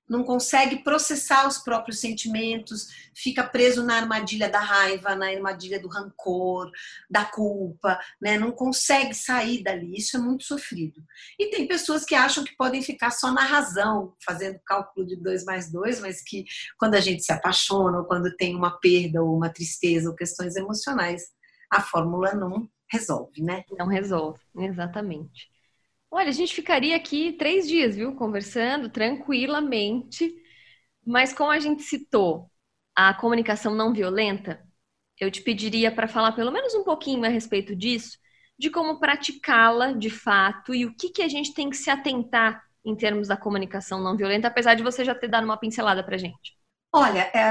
não 0.09 0.23
consegue 0.23 0.83
processar 0.83 1.47
os 1.47 1.59
próprios 1.59 1.99
sentimentos, 1.99 2.87
fica 3.15 3.43
preso 3.43 3.83
na 3.83 3.95
armadilha 3.95 4.49
da 4.49 4.59
raiva, 4.59 5.15
na 5.15 5.27
armadilha 5.27 5.79
do 5.79 5.87
rancor, 5.87 6.71
da 7.07 7.23
culpa, 7.23 7.99
né? 8.19 8.37
Não 8.39 8.51
consegue 8.51 9.13
sair 9.13 9.61
dali. 9.61 9.95
Isso 9.95 10.17
é 10.17 10.19
muito 10.19 10.43
sofrido. 10.43 11.01
E 11.37 11.51
tem 11.51 11.67
pessoas 11.67 12.03
que 12.03 12.15
acham 12.15 12.43
que 12.43 12.57
podem 12.57 12.81
ficar 12.81 13.11
só 13.11 13.31
na 13.31 13.43
razão, 13.43 14.15
fazendo 14.25 14.59
cálculo 14.65 15.05
de 15.05 15.15
dois 15.15 15.45
mais 15.45 15.71
dois, 15.71 15.99
mas 15.99 16.23
que 16.23 16.43
quando 16.77 16.95
a 16.95 16.99
gente 16.99 17.23
se 17.23 17.31
apaixona, 17.31 17.99
ou 17.99 18.05
quando 18.05 18.35
tem 18.35 18.55
uma 18.55 18.79
perda, 18.79 19.21
ou 19.21 19.37
uma 19.37 19.49
tristeza, 19.53 20.09
ou 20.09 20.15
questões 20.15 20.55
emocionais, 20.55 21.21
a 21.69 21.81
fórmula 21.81 22.33
não 22.33 22.69
resolve, 22.91 23.41
né? 23.43 23.63
Não 23.77 23.87
resolve, 23.87 24.39
exatamente. 24.57 25.49
Olha, 26.11 26.29
a 26.29 26.33
gente 26.33 26.55
ficaria 26.55 26.95
aqui 26.95 27.33
três 27.33 27.67
dias, 27.67 27.95
viu, 27.95 28.15
conversando 28.15 28.89
tranquilamente, 28.89 30.33
mas 31.05 31.33
como 31.33 31.51
a 31.51 31.59
gente 31.59 31.83
citou 31.83 32.51
a 32.95 33.13
comunicação 33.13 33.75
não 33.75 33.93
violenta, 33.93 34.61
eu 35.19 35.31
te 35.31 35.41
pediria 35.41 35.91
para 35.93 36.07
falar 36.07 36.33
pelo 36.33 36.51
menos 36.51 36.73
um 36.75 36.83
pouquinho 36.83 37.25
a 37.25 37.29
respeito 37.29 37.75
disso, 37.75 38.17
de 38.57 38.69
como 38.69 38.99
praticá-la 38.99 39.93
de 39.93 40.09
fato 40.09 40.73
e 40.75 40.85
o 40.85 40.95
que, 40.95 41.09
que 41.09 41.21
a 41.23 41.27
gente 41.29 41.53
tem 41.53 41.69
que 41.69 41.77
se 41.77 41.89
atentar 41.89 42.63
em 42.85 42.95
termos 42.95 43.27
da 43.27 43.37
comunicação 43.37 44.01
não 44.01 44.17
violenta, 44.17 44.47
apesar 44.47 44.75
de 44.75 44.83
você 44.83 45.05
já 45.05 45.15
ter 45.15 45.27
dado 45.29 45.45
uma 45.45 45.57
pincelada 45.57 46.03
para 46.03 46.17
gente. 46.17 46.58
Olha, 46.91 47.31
é, 47.35 47.43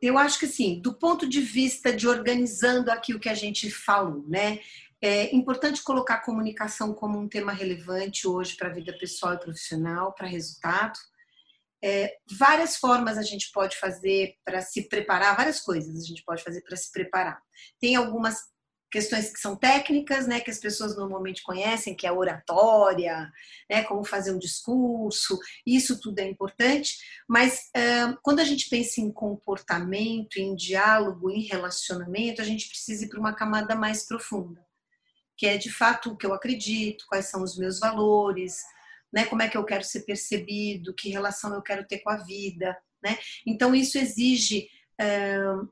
eu 0.00 0.16
acho 0.16 0.38
que 0.38 0.46
sim, 0.46 0.80
do 0.80 0.94
ponto 0.94 1.28
de 1.28 1.40
vista 1.40 1.92
de 1.92 2.08
organizando 2.08 2.90
aqui 2.90 3.14
o 3.14 3.20
que 3.20 3.28
a 3.28 3.34
gente 3.34 3.70
falou, 3.70 4.24
né? 4.26 4.60
É 5.00 5.34
importante 5.34 5.82
colocar 5.82 6.14
a 6.14 6.24
comunicação 6.24 6.94
como 6.94 7.18
um 7.18 7.28
tema 7.28 7.52
relevante 7.52 8.26
hoje 8.26 8.56
para 8.56 8.68
a 8.68 8.72
vida 8.72 8.96
pessoal 8.96 9.34
e 9.34 9.40
profissional, 9.40 10.14
para 10.14 10.26
resultado. 10.26 10.98
É, 11.84 12.16
várias 12.38 12.76
formas 12.76 13.18
a 13.18 13.22
gente 13.22 13.50
pode 13.52 13.76
fazer 13.76 14.36
para 14.44 14.62
se 14.62 14.88
preparar, 14.88 15.36
várias 15.36 15.60
coisas 15.60 15.96
a 15.96 16.06
gente 16.06 16.22
pode 16.24 16.42
fazer 16.42 16.62
para 16.62 16.76
se 16.76 16.90
preparar. 16.92 17.42
Tem 17.80 17.96
algumas 17.96 18.51
questões 18.92 19.32
que 19.32 19.40
são 19.40 19.56
técnicas, 19.56 20.26
né, 20.26 20.38
que 20.38 20.50
as 20.50 20.58
pessoas 20.58 20.94
normalmente 20.94 21.42
conhecem, 21.42 21.94
que 21.94 22.06
é 22.06 22.12
oratória, 22.12 23.32
né, 23.68 23.82
como 23.84 24.04
fazer 24.04 24.32
um 24.32 24.38
discurso, 24.38 25.38
isso 25.66 25.98
tudo 25.98 26.18
é 26.18 26.28
importante, 26.28 26.98
mas 27.26 27.70
uh, 27.74 28.18
quando 28.22 28.40
a 28.40 28.44
gente 28.44 28.68
pensa 28.68 29.00
em 29.00 29.10
comportamento, 29.10 30.36
em 30.36 30.54
diálogo, 30.54 31.30
em 31.30 31.40
relacionamento, 31.40 32.42
a 32.42 32.44
gente 32.44 32.68
precisa 32.68 33.06
ir 33.06 33.08
para 33.08 33.18
uma 33.18 33.34
camada 33.34 33.74
mais 33.74 34.06
profunda, 34.06 34.62
que 35.38 35.46
é 35.46 35.56
de 35.56 35.72
fato 35.72 36.10
o 36.10 36.16
que 36.16 36.26
eu 36.26 36.34
acredito, 36.34 37.06
quais 37.08 37.26
são 37.26 37.42
os 37.42 37.56
meus 37.56 37.80
valores, 37.80 38.62
né? 39.10 39.24
Como 39.24 39.42
é 39.42 39.48
que 39.48 39.56
eu 39.56 39.64
quero 39.64 39.84
ser 39.84 40.00
percebido, 40.00 40.94
que 40.94 41.10
relação 41.10 41.54
eu 41.54 41.62
quero 41.62 41.86
ter 41.86 41.98
com 41.98 42.10
a 42.10 42.16
vida, 42.16 42.76
né? 43.02 43.18
Então 43.46 43.74
isso 43.74 43.98
exige 43.98 44.68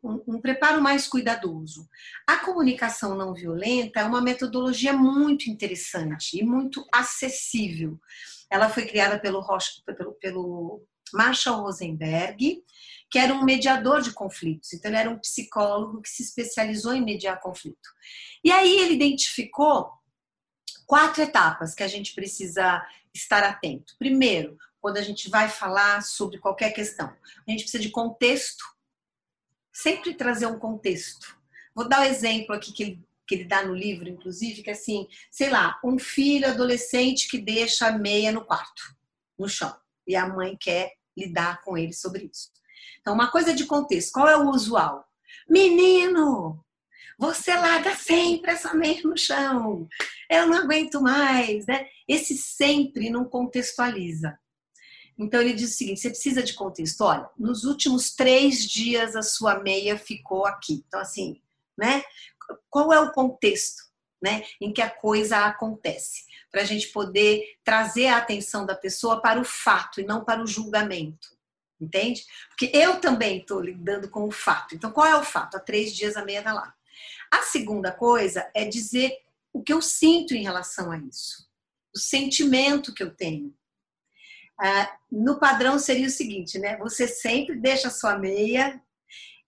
um, 0.03 0.41
preparo 0.41 0.81
mais 0.81 1.07
cuidadoso. 1.07 1.89
A 2.27 2.39
comunicação 2.39 3.15
não 3.15 3.35
violenta 3.35 4.01
é 4.01 4.05
uma 4.05 4.21
metodologia 4.21 4.93
muito 4.93 5.51
interessante 5.51 6.39
e 6.39 6.45
muito 6.45 6.87
acessível. 6.93 7.99
Ela 8.51 8.69
foi 8.69 8.87
criada 8.87 9.19
pelo, 9.19 9.47
pelo, 9.85 10.13
pelo 10.15 10.83
Marshall 11.13 11.63
Rosenberg, 11.63 12.63
que 13.11 13.19
era 13.19 13.35
um 13.35 13.45
mediador 13.45 14.01
de 14.01 14.13
conflitos. 14.13 14.73
Então, 14.73 14.91
ele 14.91 14.99
era 14.99 15.11
um 15.11 15.19
psicólogo 15.19 16.01
que 16.01 16.09
se 16.09 16.23
especializou 16.23 16.95
em 16.95 17.05
mediar 17.05 17.41
conflito. 17.41 17.89
E 18.45 18.51
aí 18.51 18.79
ele 18.79 18.95
identificou 18.95 19.91
quatro 20.87 21.23
etapas 21.23 21.75
que 21.75 21.83
a 21.83 21.89
gente 21.89 22.15
precisa 22.15 22.85
estar 23.13 23.43
atento. 23.43 23.95
Primeiro, 23.99 24.57
quando 24.81 24.97
a 24.97 25.03
gente 25.03 25.29
vai 25.29 25.49
falar 25.49 26.03
sobre 26.03 26.39
qualquer 26.39 26.71
questão, 26.71 27.15
a 27.47 27.51
gente 27.51 27.63
precisa 27.63 27.83
de 27.83 27.91
contexto. 27.91 28.65
Sempre 29.83 30.13
trazer 30.15 30.47
um 30.47 30.59
contexto. 30.59 31.39
Vou 31.75 31.89
dar 31.89 32.01
o 32.01 32.03
um 32.03 32.07
exemplo 32.07 32.55
aqui 32.55 32.71
que 32.71 32.83
ele, 32.83 33.05
que 33.27 33.35
ele 33.35 33.45
dá 33.45 33.65
no 33.65 33.75
livro, 33.75 34.11
inclusive, 34.11 34.63
que 34.63 34.69
é 34.69 34.75
assim, 34.75 35.09
sei 35.31 35.49
lá, 35.49 35.81
um 35.83 35.99
filho 35.99 36.47
adolescente 36.47 37.29
que 37.29 37.39
deixa 37.39 37.87
a 37.87 37.99
meia 37.99 38.31
no 38.31 38.45
quarto, 38.45 38.83
no 39.39 39.49
chão, 39.49 39.75
e 40.07 40.15
a 40.15 40.29
mãe 40.29 40.55
quer 40.61 40.93
lidar 41.17 41.63
com 41.63 41.79
ele 41.79 41.95
sobre 41.95 42.29
isso. 42.31 42.51
Então, 43.01 43.15
uma 43.15 43.31
coisa 43.31 43.55
de 43.55 43.65
contexto, 43.65 44.13
qual 44.13 44.29
é 44.29 44.37
o 44.37 44.51
usual? 44.51 45.07
Menino, 45.49 46.63
você 47.19 47.55
larga 47.55 47.97
sempre 47.97 48.51
essa 48.51 48.75
meia 48.75 49.01
no 49.03 49.17
chão. 49.17 49.89
Eu 50.29 50.47
não 50.47 50.59
aguento 50.59 51.01
mais, 51.01 51.65
né? 51.65 51.87
Esse 52.07 52.37
sempre 52.37 53.09
não 53.09 53.25
contextualiza. 53.25 54.39
Então 55.21 55.41
ele 55.41 55.53
diz 55.53 55.73
o 55.73 55.77
seguinte: 55.77 56.01
você 56.01 56.11
precisa 56.11 56.43
de 56.43 56.55
contexto. 56.55 57.03
Olha, 57.03 57.29
nos 57.39 57.65
últimos 57.65 58.15
três 58.15 58.65
dias 58.65 59.15
a 59.15 59.23
sua 59.23 59.61
meia 59.61 59.99
ficou 59.99 60.47
aqui. 60.47 60.83
Então, 60.87 60.99
assim, 60.99 61.41
né? 61.77 62.03
Qual 62.69 62.93
é 62.93 62.99
o 62.99 63.13
contexto, 63.13 63.83
né? 64.21 64.43
Em 64.61 64.73
que 64.73 64.83
a 64.83 64.91
coisa 64.91 65.45
acontece? 65.45 66.25
Para 66.51 66.63
a 66.63 66.65
gente 66.65 66.89
poder 66.89 67.45
trazer 67.63 68.07
a 68.07 68.17
atenção 68.17 68.67
da 68.67 68.75
pessoa 68.75 69.21
para 69.21 69.41
o 69.41 69.45
fato 69.45 70.01
e 70.01 70.05
não 70.05 70.25
para 70.25 70.43
o 70.43 70.47
julgamento 70.47 71.29
entende? 71.81 72.27
Porque 72.51 72.71
eu 72.77 73.01
também 73.01 73.39
estou 73.39 73.59
lidando 73.59 74.11
com 74.11 74.29
o 74.29 74.31
fato. 74.31 74.75
Então, 74.75 74.93
qual 74.93 75.07
é 75.07 75.17
o 75.17 75.25
fato? 75.25 75.57
Há 75.57 75.61
três 75.61 75.95
dias 75.95 76.15
a 76.15 76.23
meia 76.23 76.41
está 76.41 76.53
lá. 76.53 76.75
A 77.31 77.43
segunda 77.43 77.91
coisa 77.91 78.51
é 78.55 78.67
dizer 78.67 79.17
o 79.53 79.63
que 79.63 79.73
eu 79.73 79.81
sinto 79.81 80.35
em 80.35 80.43
relação 80.43 80.93
a 80.93 80.99
isso, 80.99 81.49
o 81.95 81.99
sentimento 81.99 82.93
que 82.93 83.03
eu 83.03 83.15
tenho. 83.15 83.55
Ah, 84.61 84.93
no 85.11 85.39
padrão 85.39 85.79
seria 85.79 86.07
o 86.07 86.11
seguinte, 86.11 86.59
né? 86.59 86.77
Você 86.79 87.09
sempre 87.09 87.57
deixa 87.57 87.89
a 87.89 87.91
sua 87.91 88.19
meia 88.19 88.81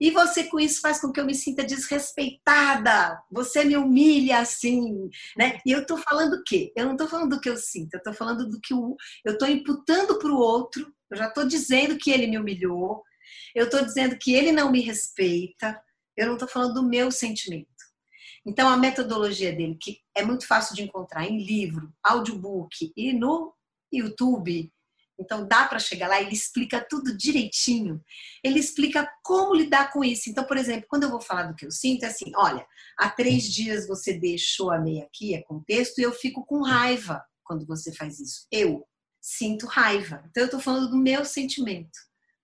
e 0.01 0.09
você 0.09 0.45
com 0.45 0.59
isso 0.59 0.81
faz 0.81 0.99
com 0.99 1.11
que 1.11 1.19
eu 1.19 1.25
me 1.25 1.35
sinta 1.35 1.63
desrespeitada. 1.63 3.21
Você 3.31 3.63
me 3.63 3.77
humilha 3.77 4.39
assim, 4.39 5.09
né? 5.37 5.59
E 5.65 5.71
eu 5.71 5.85
tô 5.85 5.97
falando 5.97 6.33
o 6.33 6.43
quê? 6.43 6.73
Eu 6.75 6.87
não 6.87 6.97
tô 6.97 7.07
falando 7.07 7.35
do 7.35 7.39
que 7.39 7.49
eu 7.49 7.57
sinto, 7.57 7.93
eu 7.93 8.03
tô 8.03 8.13
falando 8.13 8.49
do 8.49 8.59
que 8.59 8.73
eu, 8.73 9.37
tô 9.37 9.45
imputando 9.45 10.17
para 10.17 10.31
o 10.31 10.37
outro 10.37 10.91
eu 11.13 11.17
já 11.17 11.27
estou 11.27 11.47
dizendo 11.47 11.95
que 11.95 12.09
ele 12.09 12.25
me 12.25 12.39
humilhou, 12.39 13.03
eu 13.53 13.65
estou 13.65 13.85
dizendo 13.85 14.17
que 14.17 14.33
ele 14.33 14.51
não 14.51 14.71
me 14.71 14.81
respeita, 14.81 15.79
eu 16.17 16.25
não 16.25 16.33
estou 16.33 16.47
falando 16.47 16.73
do 16.73 16.83
meu 16.83 17.11
sentimento. 17.11 17.67
Então, 18.43 18.67
a 18.67 18.75
metodologia 18.75 19.53
dele, 19.53 19.77
que 19.79 19.99
é 20.15 20.23
muito 20.23 20.47
fácil 20.47 20.75
de 20.75 20.81
encontrar 20.81 21.27
em 21.27 21.45
livro, 21.45 21.93
audiobook 22.03 22.91
e 22.97 23.13
no 23.13 23.53
YouTube, 23.91 24.73
então 25.23 25.47
dá 25.47 25.65
para 25.65 25.79
chegar 25.79 26.07
lá, 26.07 26.21
ele 26.21 26.33
explica 26.33 26.85
tudo 26.87 27.15
direitinho. 27.15 28.03
Ele 28.43 28.59
explica 28.59 29.09
como 29.23 29.55
lidar 29.55 29.91
com 29.91 30.03
isso. 30.03 30.29
Então, 30.29 30.43
por 30.43 30.57
exemplo, 30.57 30.85
quando 30.89 31.03
eu 31.03 31.09
vou 31.09 31.21
falar 31.21 31.43
do 31.43 31.55
que 31.55 31.65
eu 31.65 31.71
sinto, 31.71 32.03
é 32.03 32.07
assim: 32.07 32.31
olha, 32.35 32.65
há 32.97 33.09
três 33.09 33.43
dias 33.43 33.87
você 33.87 34.13
deixou 34.13 34.71
a 34.71 34.79
meia 34.79 35.05
aqui, 35.05 35.33
é 35.33 35.41
contexto, 35.41 35.99
e 35.99 36.03
eu 36.03 36.11
fico 36.11 36.45
com 36.45 36.61
raiva 36.61 37.23
quando 37.43 37.65
você 37.65 37.93
faz 37.93 38.19
isso. 38.19 38.45
Eu 38.51 38.85
sinto 39.21 39.65
raiva. 39.65 40.23
Então 40.29 40.43
eu 40.43 40.45
estou 40.45 40.59
falando 40.59 40.89
do 40.89 40.97
meu 40.97 41.23
sentimento, 41.23 41.97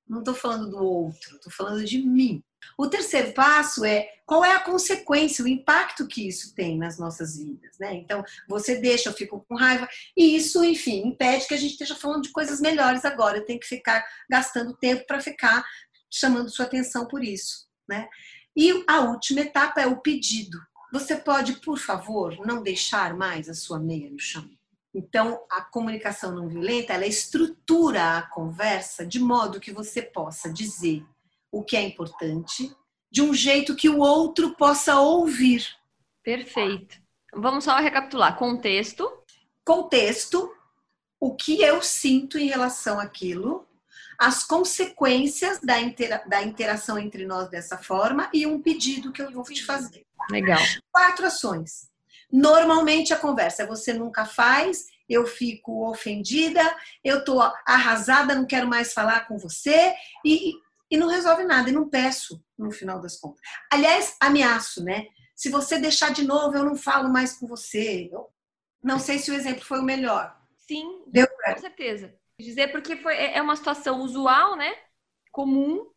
não 0.08 0.20
estou 0.20 0.34
falando 0.34 0.70
do 0.70 0.84
outro, 0.84 1.36
estou 1.36 1.52
falando 1.52 1.84
de 1.84 2.00
mim. 2.02 2.44
O 2.78 2.88
terceiro 2.88 3.34
passo 3.34 3.84
é 3.84 4.08
qual 4.26 4.46
é 4.46 4.54
a 4.54 4.60
consequência, 4.60 5.44
o 5.44 5.48
impacto 5.48 6.08
que 6.08 6.28
isso 6.28 6.54
tem 6.54 6.78
nas 6.78 6.98
nossas 6.98 7.38
vidas, 7.38 7.78
né? 7.80 7.96
Então, 7.96 8.24
você 8.48 8.80
deixa, 8.80 9.10
eu 9.10 9.14
fico 9.14 9.44
com 9.48 9.56
raiva, 9.56 9.88
e 10.16 10.36
isso, 10.36 10.64
enfim, 10.64 11.08
impede 11.08 11.48
que 11.48 11.54
a 11.54 11.58
gente 11.58 11.72
esteja 11.72 11.96
falando 11.96 12.24
de 12.24 12.32
coisas 12.32 12.62
melhores 12.62 13.06
agora. 13.06 13.38
Eu 13.38 13.46
tenho 13.46 13.60
que 13.60 13.68
ficar 13.68 14.06
gastando 14.30 14.78
tempo 14.78 15.06
para 15.08 15.20
ficar 15.20 15.66
chamando 16.12 16.50
sua 16.50 16.66
atenção 16.66 17.08
por 17.08 17.24
isso, 17.24 17.68
né? 17.88 18.08
E 18.56 18.84
a 18.88 19.02
última 19.02 19.42
etapa 19.42 19.82
é 19.82 19.88
o 19.88 20.02
pedido. 20.02 20.60
Você 20.92 21.16
pode, 21.16 21.54
por 21.62 21.78
favor, 21.78 22.38
não 22.46 22.64
deixar 22.64 23.16
mais 23.16 23.48
a 23.48 23.54
sua 23.54 23.80
meia 23.80 24.10
no 24.10 24.20
chão? 24.20 24.50
Então, 24.94 25.46
a 25.52 25.62
comunicação 25.62 26.34
não 26.34 26.48
violenta, 26.48 26.94
ela 26.94 27.06
estrutura 27.06 28.18
a 28.18 28.22
conversa 28.24 29.06
de 29.06 29.20
modo 29.20 29.60
que 29.60 29.72
você 29.72 30.02
possa 30.02 30.52
dizer 30.52 31.06
o 31.52 31.64
que 31.64 31.76
é 31.76 31.82
importante, 31.82 32.72
de 33.12 33.22
um 33.22 33.34
jeito 33.34 33.76
que 33.76 33.90
o 33.90 34.00
outro 34.00 34.56
possa 34.56 35.00
ouvir. 35.00 35.68
Perfeito. 36.24 36.98
Vamos 37.34 37.64
só 37.64 37.76
recapitular. 37.78 38.38
Contexto. 38.38 39.12
Contexto, 39.66 40.52
o 41.20 41.36
que 41.36 41.62
eu 41.62 41.82
sinto 41.82 42.38
em 42.38 42.48
relação 42.48 43.00
àquilo, 43.00 43.68
as 44.18 44.44
consequências 44.44 45.60
da, 45.62 45.80
intera 45.80 46.24
da 46.28 46.44
interação 46.44 47.00
entre 47.00 47.26
nós 47.26 47.50
dessa 47.50 47.78
forma 47.78 48.30
e 48.34 48.46
um 48.46 48.62
pedido 48.62 49.12
que 49.12 49.22
eu 49.22 49.32
vou 49.32 49.44
te 49.44 49.66
fazer. 49.66 50.06
Legal. 50.30 50.60
Quatro 50.92 51.26
ações. 51.26 51.90
Normalmente 52.32 53.14
a 53.14 53.18
conversa 53.18 53.64
é 53.64 53.68
você 53.68 53.94
nunca 53.94 54.26
faz, 54.26 54.88
eu 55.08 55.26
fico 55.26 55.90
ofendida, 55.90 56.62
eu 57.04 57.24
tô 57.24 57.42
arrasada, 57.66 58.36
não 58.36 58.46
quero 58.46 58.68
mais 58.68 58.94
falar 58.94 59.28
com 59.28 59.38
você 59.38 59.96
e, 60.24 60.54
e 60.90 60.98
não 60.98 61.08
resolve 61.08 61.44
nada, 61.44 61.70
e 61.70 61.74
não 61.74 61.90
peço 61.90 62.44
no 62.58 62.72
final 62.72 63.00
das 63.00 63.18
contas. 63.18 63.42
Aliás, 63.72 64.16
ameaço, 64.20 64.84
né? 64.84 65.08
Se 65.36 65.50
você 65.50 65.80
deixar 65.80 66.12
de 66.12 66.26
novo, 66.26 66.58
eu 66.58 66.66
não 66.66 66.76
falo 66.76 67.10
mais 67.10 67.38
com 67.38 67.48
você. 67.48 68.10
Eu 68.12 68.28
não 68.84 69.00
sei 69.00 69.20
se 69.20 69.32
o 69.32 69.34
exemplo 69.34 69.64
foi 69.64 69.80
o 69.80 69.84
melhor. 69.84 70.36
Sim, 70.68 71.04
Deu 71.08 71.28
com 71.28 71.58
certeza. 71.58 72.14
Dizer 72.40 72.72
porque 72.72 72.98
foi, 72.98 73.16
é, 73.16 73.38
é 73.38 73.42
uma 73.42 73.56
situação 73.56 74.02
usual, 74.02 74.56
né? 74.56 74.74
Comum. 75.32 75.90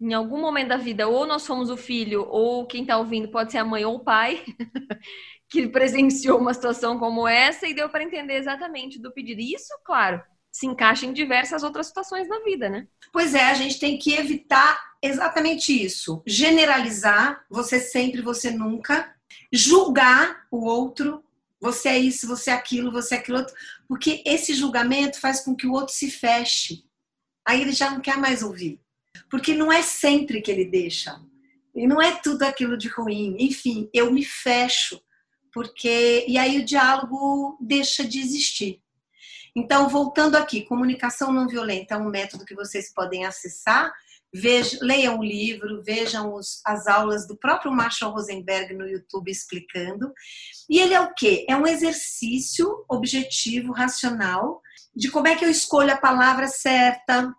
Em 0.00 0.14
algum 0.14 0.40
momento 0.40 0.68
da 0.68 0.76
vida, 0.76 1.06
ou 1.06 1.26
nós 1.26 1.42
somos 1.42 1.70
o 1.70 1.76
filho, 1.76 2.26
ou 2.28 2.66
quem 2.66 2.82
está 2.82 2.98
ouvindo 2.98 3.30
pode 3.30 3.52
ser 3.52 3.58
a 3.58 3.64
mãe 3.64 3.84
ou 3.84 3.96
o 3.96 4.04
pai. 4.04 4.44
que 5.52 5.68
presenciou 5.68 6.38
uma 6.38 6.54
situação 6.54 6.98
como 6.98 7.28
essa 7.28 7.68
e 7.68 7.74
deu 7.74 7.88
para 7.90 8.02
entender 8.02 8.36
exatamente 8.36 8.98
do 8.98 9.12
pedido. 9.12 9.42
Isso, 9.42 9.72
claro, 9.84 10.20
se 10.52 10.66
encaixa 10.66 11.06
em 11.06 11.12
diversas 11.12 11.62
outras 11.62 11.86
situações 11.86 12.28
na 12.28 12.40
vida, 12.40 12.68
né? 12.68 12.86
Pois 13.10 13.34
é, 13.34 13.44
a 13.44 13.54
gente 13.54 13.80
tem 13.80 13.98
que 13.98 14.12
evitar 14.12 14.78
exatamente 15.02 15.72
isso. 15.72 16.22
Generalizar, 16.26 17.44
você 17.50 17.80
sempre, 17.80 18.20
você 18.20 18.50
nunca. 18.50 19.14
Julgar 19.50 20.46
o 20.50 20.66
outro, 20.66 21.24
você 21.58 21.88
é 21.88 21.98
isso, 21.98 22.28
você 22.28 22.50
é 22.50 22.54
aquilo, 22.54 22.92
você 22.92 23.14
é 23.14 23.18
aquilo 23.18 23.38
outro. 23.38 23.54
Porque 23.88 24.22
esse 24.26 24.52
julgamento 24.52 25.18
faz 25.18 25.40
com 25.40 25.56
que 25.56 25.66
o 25.66 25.72
outro 25.72 25.94
se 25.94 26.10
feche. 26.10 26.84
Aí 27.46 27.62
ele 27.62 27.72
já 27.72 27.90
não 27.90 28.00
quer 28.00 28.18
mais 28.18 28.42
ouvir. 28.42 28.78
Porque 29.30 29.54
não 29.54 29.72
é 29.72 29.80
sempre 29.80 30.42
que 30.42 30.50
ele 30.50 30.66
deixa. 30.66 31.18
E 31.74 31.86
não 31.86 32.00
é 32.00 32.20
tudo 32.20 32.42
aquilo 32.42 32.76
de 32.76 32.88
ruim. 32.88 33.36
Enfim, 33.38 33.88
eu 33.94 34.12
me 34.12 34.22
fecho 34.22 35.00
porque 35.52 36.24
e 36.26 36.38
aí 36.38 36.58
o 36.58 36.64
diálogo 36.64 37.58
deixa 37.60 38.04
de 38.04 38.18
existir. 38.18 38.80
Então, 39.54 39.88
voltando 39.88 40.36
aqui, 40.36 40.64
comunicação 40.64 41.32
não 41.32 41.46
violenta 41.46 41.94
é 41.94 41.98
um 41.98 42.08
método 42.08 42.44
que 42.44 42.54
vocês 42.54 42.92
podem 42.92 43.24
acessar. 43.24 43.92
Vejam, 44.34 44.80
leiam 44.80 45.18
o 45.18 45.22
livro, 45.22 45.82
vejam 45.82 46.34
os, 46.34 46.62
as 46.64 46.86
aulas 46.86 47.26
do 47.26 47.36
próprio 47.36 47.70
Marshall 47.70 48.12
Rosenberg 48.12 48.72
no 48.74 48.88
YouTube 48.88 49.30
explicando. 49.30 50.10
E 50.70 50.78
ele 50.78 50.94
é 50.94 51.00
o 51.00 51.12
quê? 51.12 51.44
É 51.48 51.54
um 51.54 51.66
exercício 51.66 52.84
objetivo, 52.88 53.72
racional, 53.72 54.62
de 54.96 55.10
como 55.10 55.28
é 55.28 55.36
que 55.36 55.44
eu 55.44 55.50
escolho 55.50 55.92
a 55.92 55.98
palavra 55.98 56.48
certa, 56.48 57.34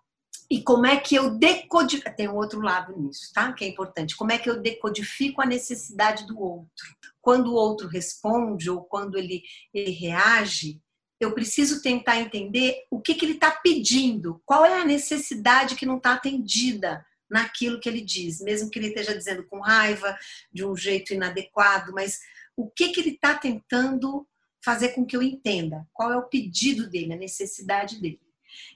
e 0.54 0.62
como 0.62 0.86
é 0.86 1.00
que 1.00 1.16
eu 1.16 1.32
decodifico. 1.32 2.16
Tem 2.16 2.30
um 2.30 2.36
outro 2.36 2.62
lado 2.62 2.96
nisso, 2.96 3.32
tá? 3.34 3.52
Que 3.54 3.66
é 3.66 3.68
importante. 3.68 4.16
Como 4.16 4.32
é 4.32 4.38
que 4.38 4.48
eu 4.48 4.62
decodifico 4.62 5.42
a 5.42 5.48
necessidade 5.48 6.28
do 6.28 6.40
outro? 6.40 6.86
Quando 7.20 7.48
o 7.48 7.56
outro 7.56 7.88
responde 7.88 8.70
ou 8.70 8.84
quando 8.84 9.18
ele, 9.18 9.42
ele 9.74 9.90
reage, 9.90 10.80
eu 11.24 11.34
preciso 11.34 11.82
tentar 11.82 12.20
entender 12.20 12.86
o 12.90 13.00
que, 13.00 13.16
que 13.16 13.26
ele 13.26 13.34
está 13.34 13.52
pedindo, 13.52 14.42
qual 14.46 14.66
é 14.66 14.82
a 14.82 14.86
necessidade 14.86 15.76
que 15.76 15.86
não 15.86 15.98
está 15.98 16.14
atendida 16.14 17.06
naquilo 17.30 17.80
que 17.80 17.90
ele 17.90 18.02
diz, 18.02 18.40
mesmo 18.42 18.70
que 18.70 18.78
ele 18.78 18.90
esteja 18.90 19.18
dizendo 19.18 19.44
com 19.44 19.60
raiva, 19.60 20.18
de 20.52 20.66
um 20.66 20.76
jeito 20.76 21.14
inadequado, 21.14 21.92
mas 21.92 22.20
o 22.56 22.70
que, 22.70 22.90
que 22.90 23.00
ele 23.00 23.10
está 23.12 23.36
tentando 23.36 24.28
fazer 24.64 24.90
com 24.90 25.06
que 25.06 25.16
eu 25.16 25.24
entenda? 25.24 25.88
Qual 25.92 26.12
é 26.12 26.18
o 26.18 26.28
pedido 26.28 26.88
dele, 26.88 27.14
a 27.14 27.18
necessidade 27.18 28.00
dele? 28.00 28.22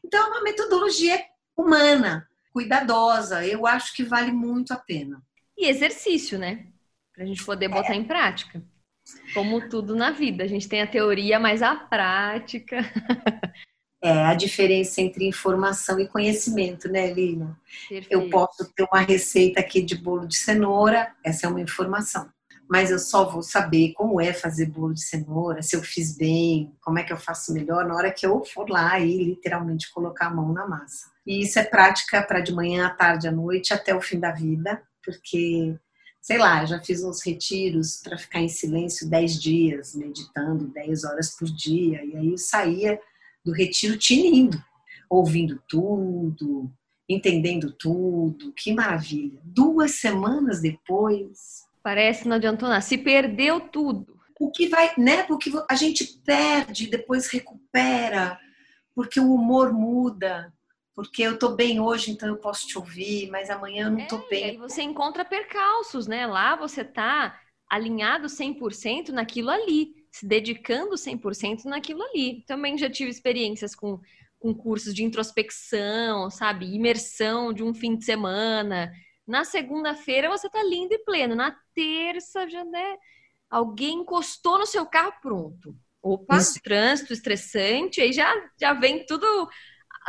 Então, 0.03 0.25
é 0.25 0.29
uma 0.29 0.41
metodologia 0.41 1.23
humana, 1.55 2.27
cuidadosa, 2.51 3.45
eu 3.45 3.67
acho 3.67 3.93
que 3.95 4.03
vale 4.03 4.31
muito 4.31 4.73
a 4.73 4.77
pena. 4.77 5.21
E 5.55 5.67
exercício, 5.67 6.39
né? 6.39 6.67
Para 7.13 7.23
a 7.23 7.27
gente 7.27 7.43
poder 7.43 7.67
botar 7.67 7.93
é. 7.93 7.97
em 7.97 8.03
prática. 8.03 8.63
Como 9.33 9.67
tudo 9.69 9.95
na 9.95 10.11
vida, 10.11 10.43
a 10.43 10.47
gente 10.47 10.67
tem 10.67 10.81
a 10.81 10.87
teoria, 10.87 11.39
mas 11.39 11.61
a 11.61 11.75
prática. 11.75 12.77
É 13.99 14.25
a 14.25 14.35
diferença 14.35 15.01
entre 15.01 15.27
informação 15.27 15.99
e 15.99 16.07
conhecimento, 16.07 16.87
né, 16.87 17.11
Lina? 17.11 17.59
Perfeito. 17.89 18.11
Eu 18.11 18.29
posso 18.29 18.71
ter 18.73 18.83
uma 18.83 19.01
receita 19.01 19.59
aqui 19.59 19.81
de 19.81 19.95
bolo 19.95 20.27
de 20.27 20.37
cenoura, 20.37 21.11
essa 21.25 21.47
é 21.47 21.49
uma 21.49 21.61
informação. 21.61 22.29
Mas 22.69 22.91
eu 22.91 22.99
só 22.99 23.27
vou 23.27 23.41
saber 23.41 23.93
como 23.93 24.21
é 24.21 24.33
fazer 24.33 24.67
bolo 24.67 24.93
de 24.93 25.01
cenoura, 25.01 25.63
se 25.63 25.75
eu 25.75 25.81
fiz 25.81 26.15
bem, 26.15 26.75
como 26.79 26.99
é 26.99 27.03
que 27.03 27.11
eu 27.11 27.17
faço 27.17 27.51
melhor 27.53 27.85
na 27.85 27.95
hora 27.95 28.11
que 28.11 28.25
eu 28.25 28.45
for 28.45 28.69
lá 28.69 28.99
e 28.99 29.23
literalmente 29.23 29.91
colocar 29.91 30.27
a 30.27 30.33
mão 30.33 30.53
na 30.53 30.67
massa. 30.67 31.09
E 31.25 31.41
isso 31.41 31.57
é 31.57 31.63
prática 31.63 32.21
para 32.21 32.39
de 32.39 32.53
manhã, 32.53 32.85
à 32.85 32.89
tarde, 32.91 33.27
à 33.27 33.31
noite, 33.31 33.73
até 33.73 33.95
o 33.95 34.01
fim 34.01 34.19
da 34.19 34.31
vida, 34.31 34.81
porque 35.03 35.75
sei 36.21 36.37
lá, 36.37 36.65
já 36.65 36.79
fiz 36.79 37.03
uns 37.03 37.23
retiros 37.25 38.01
para 38.03 38.17
ficar 38.17 38.41
em 38.41 38.49
silêncio 38.49 39.09
10 39.09 39.41
dias, 39.41 39.95
meditando 39.95 40.67
10 40.67 41.03
horas 41.05 41.35
por 41.35 41.49
dia, 41.49 42.03
e 42.03 42.15
aí 42.15 42.31
eu 42.31 42.37
saía 42.37 42.99
do 43.43 43.51
retiro 43.51 43.97
tinindo, 43.97 44.61
ouvindo 45.09 45.61
tudo, 45.67 46.71
entendendo 47.07 47.71
tudo, 47.71 48.51
que 48.53 48.73
maravilha. 48.73 49.39
Duas 49.43 49.91
semanas 49.91 50.61
depois. 50.61 51.65
Parece 51.81 52.23
que 52.23 52.29
não 52.29 52.35
adiantou 52.35 52.67
nada, 52.67 52.81
se 52.81 52.97
perdeu 52.97 53.61
tudo. 53.61 54.17
O 54.39 54.51
que 54.51 54.67
vai, 54.67 54.91
né? 54.97 55.23
Porque 55.23 55.51
a 55.69 55.75
gente 55.75 56.19
perde, 56.25 56.87
depois 56.87 57.27
recupera, 57.27 58.37
porque 58.93 59.19
o 59.19 59.33
humor 59.33 59.71
muda, 59.71 60.53
porque 60.97 61.21
eu 61.21 61.37
tô 61.37 61.49
bem 61.49 61.79
hoje, 61.79 62.09
então 62.09 62.27
eu 62.27 62.37
posso 62.37 62.65
te 62.65 62.75
ouvir, 62.75 63.29
mas 63.29 63.51
amanhã 63.51 63.85
eu 63.85 63.91
não 63.91 64.07
tô 64.07 64.15
é, 64.15 64.29
bem. 64.29 64.41
E 64.41 64.49
aí 64.49 64.57
você 64.57 64.81
encontra 64.81 65.23
percalços, 65.23 66.07
né? 66.07 66.25
Lá 66.25 66.55
você 66.55 66.83
tá 66.83 67.39
alinhado 67.69 68.27
100% 68.27 69.09
naquilo 69.09 69.51
ali, 69.51 69.93
se 70.11 70.25
dedicando 70.25 70.97
100% 70.97 71.65
naquilo 71.65 72.01
ali. 72.01 72.43
Também 72.47 72.79
já 72.79 72.89
tive 72.89 73.11
experiências 73.11 73.75
com, 73.75 73.99
com 74.39 74.55
cursos 74.55 74.91
de 74.91 75.03
introspecção, 75.03 76.31
sabe? 76.31 76.65
Imersão 76.73 77.53
de 77.53 77.63
um 77.63 77.75
fim 77.75 77.95
de 77.95 78.03
semana. 78.03 78.91
Na 79.27 79.43
segunda-feira 79.43 80.27
você 80.29 80.49
tá 80.49 80.63
lindo 80.63 80.95
e 80.95 81.05
pleno. 81.05 81.35
Na 81.35 81.55
terça 81.75 82.49
já, 82.49 82.63
né? 82.63 82.97
Alguém 83.51 83.99
encostou 83.99 84.57
no 84.57 84.65
seu 84.65 84.83
carro, 84.87 85.13
pronto. 85.21 85.75
Opa, 86.01 86.37
Isso. 86.37 86.59
trânsito 86.63 87.13
estressante, 87.13 88.01
aí 88.01 88.11
já, 88.11 88.33
já 88.59 88.73
vem 88.73 89.05
tudo 89.05 89.47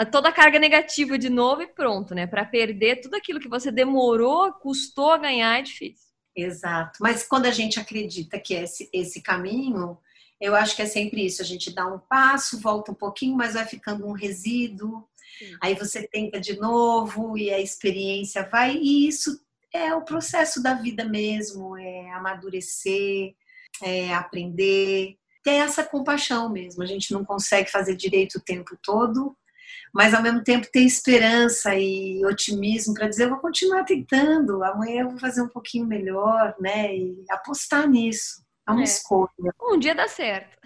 toda 0.04 0.28
a 0.28 0.32
carga 0.32 0.58
negativa 0.58 1.18
de 1.18 1.28
novo 1.28 1.62
e 1.62 1.66
pronto, 1.66 2.14
né? 2.14 2.26
Para 2.26 2.44
perder 2.44 3.00
tudo 3.00 3.14
aquilo 3.14 3.40
que 3.40 3.48
você 3.48 3.70
demorou, 3.70 4.52
custou 4.52 5.12
a 5.12 5.18
ganhar, 5.18 5.58
é 5.58 5.62
difícil. 5.62 6.08
Exato. 6.36 6.98
Mas 7.00 7.26
quando 7.26 7.46
a 7.46 7.50
gente 7.50 7.80
acredita 7.80 8.38
que 8.38 8.54
é 8.54 8.62
esse, 8.62 8.88
esse 8.92 9.20
caminho, 9.20 9.98
eu 10.40 10.54
acho 10.54 10.76
que 10.76 10.82
é 10.82 10.86
sempre 10.86 11.26
isso. 11.26 11.42
A 11.42 11.44
gente 11.44 11.74
dá 11.74 11.86
um 11.86 11.98
passo, 11.98 12.60
volta 12.60 12.92
um 12.92 12.94
pouquinho, 12.94 13.36
mas 13.36 13.54
vai 13.54 13.66
ficando 13.66 14.06
um 14.06 14.12
resíduo. 14.12 15.08
Sim. 15.38 15.56
Aí 15.60 15.74
você 15.74 16.06
tenta 16.06 16.40
de 16.40 16.58
novo 16.58 17.36
e 17.36 17.50
a 17.50 17.60
experiência 17.60 18.48
vai. 18.48 18.76
E 18.76 19.08
isso 19.08 19.40
é 19.72 19.94
o 19.94 20.04
processo 20.04 20.62
da 20.62 20.74
vida 20.74 21.04
mesmo, 21.04 21.76
é 21.76 22.10
amadurecer, 22.12 23.34
é 23.82 24.14
aprender, 24.14 25.16
ter 25.42 25.54
essa 25.54 25.84
compaixão 25.84 26.48
mesmo. 26.48 26.82
A 26.82 26.86
gente 26.86 27.12
não 27.12 27.24
consegue 27.24 27.70
fazer 27.70 27.96
direito 27.96 28.38
o 28.38 28.42
tempo 28.42 28.78
todo, 28.82 29.36
mas 29.92 30.14
ao 30.14 30.22
mesmo 30.22 30.42
tempo 30.42 30.70
ter 30.70 30.80
esperança 30.80 31.74
e 31.74 32.24
otimismo 32.24 32.94
para 32.94 33.08
dizer 33.08 33.24
eu 33.24 33.30
vou 33.30 33.38
continuar 33.38 33.84
tentando, 33.84 34.62
amanhã 34.62 35.02
eu 35.02 35.10
vou 35.10 35.18
fazer 35.18 35.42
um 35.42 35.48
pouquinho 35.48 35.86
melhor, 35.86 36.54
né? 36.60 36.94
E 36.94 37.24
apostar 37.30 37.88
nisso. 37.88 38.42
É 38.68 38.72
uma 38.72 38.80
é. 38.80 38.84
escolha. 38.84 39.54
Um 39.60 39.78
dia 39.78 39.94
dá 39.94 40.06
certo. 40.06 40.56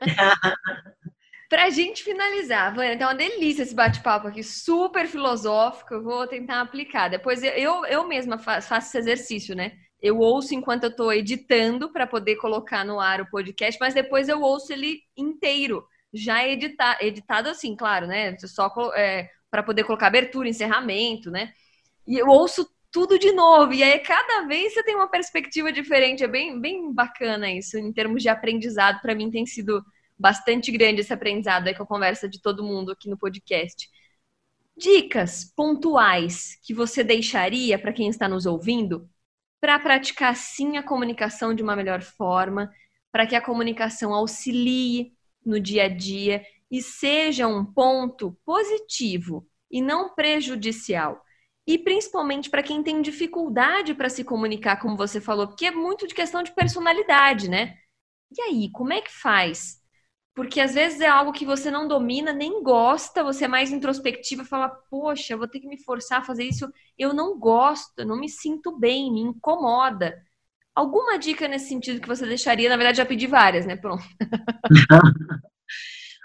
Pra 1.48 1.68
gente 1.68 2.02
finalizar, 2.02 2.74
Vânia, 2.74 2.94
então 2.94 3.10
é 3.10 3.12
uma 3.12 3.18
delícia 3.18 3.62
esse 3.62 3.74
bate-papo 3.74 4.26
aqui, 4.26 4.42
super 4.42 5.06
filosófico. 5.06 5.92
Eu 5.92 6.02
vou 6.02 6.26
tentar 6.26 6.62
aplicar. 6.62 7.08
Depois 7.08 7.42
eu, 7.42 7.84
eu 7.84 8.08
mesma 8.08 8.38
faço, 8.38 8.68
faço 8.68 8.88
esse 8.88 8.98
exercício, 8.98 9.54
né? 9.54 9.72
Eu 10.00 10.18
ouço 10.18 10.54
enquanto 10.54 10.84
eu 10.84 10.90
estou 10.90 11.12
editando 11.12 11.92
para 11.92 12.06
poder 12.06 12.36
colocar 12.36 12.86
no 12.86 12.98
ar 12.98 13.20
o 13.20 13.30
podcast, 13.30 13.78
mas 13.78 13.92
depois 13.92 14.30
eu 14.30 14.40
ouço 14.40 14.72
ele 14.72 15.00
inteiro 15.14 15.84
já 16.12 16.46
edita, 16.46 16.98
editado 17.00 17.48
assim, 17.48 17.74
claro, 17.74 18.06
né? 18.06 18.36
Só 18.38 18.70
é, 18.94 19.30
para 19.50 19.62
poder 19.62 19.84
colocar 19.84 20.08
abertura, 20.08 20.48
encerramento, 20.48 21.30
né? 21.30 21.52
E 22.06 22.16
eu 22.18 22.28
ouço 22.28 22.68
tudo 22.90 23.18
de 23.18 23.32
novo. 23.32 23.72
E 23.72 23.82
aí, 23.82 23.98
cada 24.00 24.46
vez 24.46 24.74
você 24.74 24.82
tem 24.82 24.94
uma 24.94 25.08
perspectiva 25.08 25.72
diferente. 25.72 26.22
É 26.22 26.28
bem, 26.28 26.60
bem 26.60 26.92
bacana 26.92 27.50
isso, 27.50 27.78
em 27.78 27.92
termos 27.92 28.22
de 28.22 28.28
aprendizado. 28.28 29.00
Para 29.00 29.14
mim, 29.14 29.30
tem 29.30 29.46
sido 29.46 29.84
bastante 30.18 30.70
grande 30.70 31.00
esse 31.00 31.12
aprendizado 31.12 31.66
aí 31.66 31.74
com 31.74 31.82
a 31.82 31.86
conversa 31.86 32.28
de 32.28 32.40
todo 32.40 32.62
mundo 32.62 32.92
aqui 32.92 33.08
no 33.08 33.18
podcast. 33.18 33.88
Dicas 34.76 35.52
pontuais 35.56 36.58
que 36.62 36.74
você 36.74 37.02
deixaria 37.02 37.78
para 37.78 37.92
quem 37.92 38.08
está 38.08 38.28
nos 38.28 38.46
ouvindo 38.46 39.08
para 39.60 39.78
praticar 39.78 40.34
sim 40.36 40.76
a 40.76 40.82
comunicação 40.82 41.54
de 41.54 41.62
uma 41.62 41.76
melhor 41.76 42.02
forma, 42.02 42.72
para 43.12 43.26
que 43.26 43.36
a 43.36 43.40
comunicação 43.40 44.12
auxilie 44.12 45.12
no 45.44 45.60
dia 45.60 45.84
a 45.84 45.88
dia 45.88 46.44
e 46.70 46.82
seja 46.82 47.46
um 47.46 47.64
ponto 47.64 48.36
positivo 48.44 49.46
e 49.70 49.82
não 49.82 50.14
prejudicial. 50.14 51.22
E 51.66 51.78
principalmente 51.78 52.50
para 52.50 52.62
quem 52.62 52.82
tem 52.82 53.00
dificuldade 53.00 53.94
para 53.94 54.08
se 54.08 54.24
comunicar, 54.24 54.80
como 54.80 54.96
você 54.96 55.20
falou, 55.20 55.46
porque 55.46 55.66
é 55.66 55.70
muito 55.70 56.06
de 56.08 56.14
questão 56.14 56.42
de 56.42 56.52
personalidade, 56.52 57.48
né? 57.48 57.76
E 58.36 58.40
aí, 58.42 58.70
como 58.72 58.92
é 58.92 59.00
que 59.00 59.12
faz? 59.12 59.80
Porque 60.34 60.60
às 60.60 60.74
vezes 60.74 61.00
é 61.00 61.06
algo 61.06 61.32
que 61.32 61.44
você 61.44 61.70
não 61.70 61.86
domina, 61.86 62.32
nem 62.32 62.62
gosta, 62.62 63.22
você 63.22 63.44
é 63.44 63.48
mais 63.48 63.70
introspectiva 63.70 64.44
fala, 64.44 64.68
poxa, 64.90 65.36
vou 65.36 65.46
ter 65.46 65.60
que 65.60 65.68
me 65.68 65.82
forçar 65.82 66.20
a 66.20 66.24
fazer 66.24 66.44
isso, 66.44 66.70
eu 66.98 67.12
não 67.12 67.38
gosto, 67.38 68.04
não 68.04 68.18
me 68.18 68.28
sinto 68.28 68.78
bem, 68.78 69.12
me 69.12 69.20
incomoda. 69.20 70.22
Alguma 70.74 71.18
dica 71.18 71.46
nesse 71.46 71.68
sentido 71.68 72.00
que 72.00 72.08
você 72.08 72.26
deixaria? 72.26 72.68
Na 72.68 72.76
verdade, 72.76 72.98
já 72.98 73.06
pedi 73.06 73.26
várias, 73.26 73.66
né? 73.66 73.76
Pronto. 73.76 74.02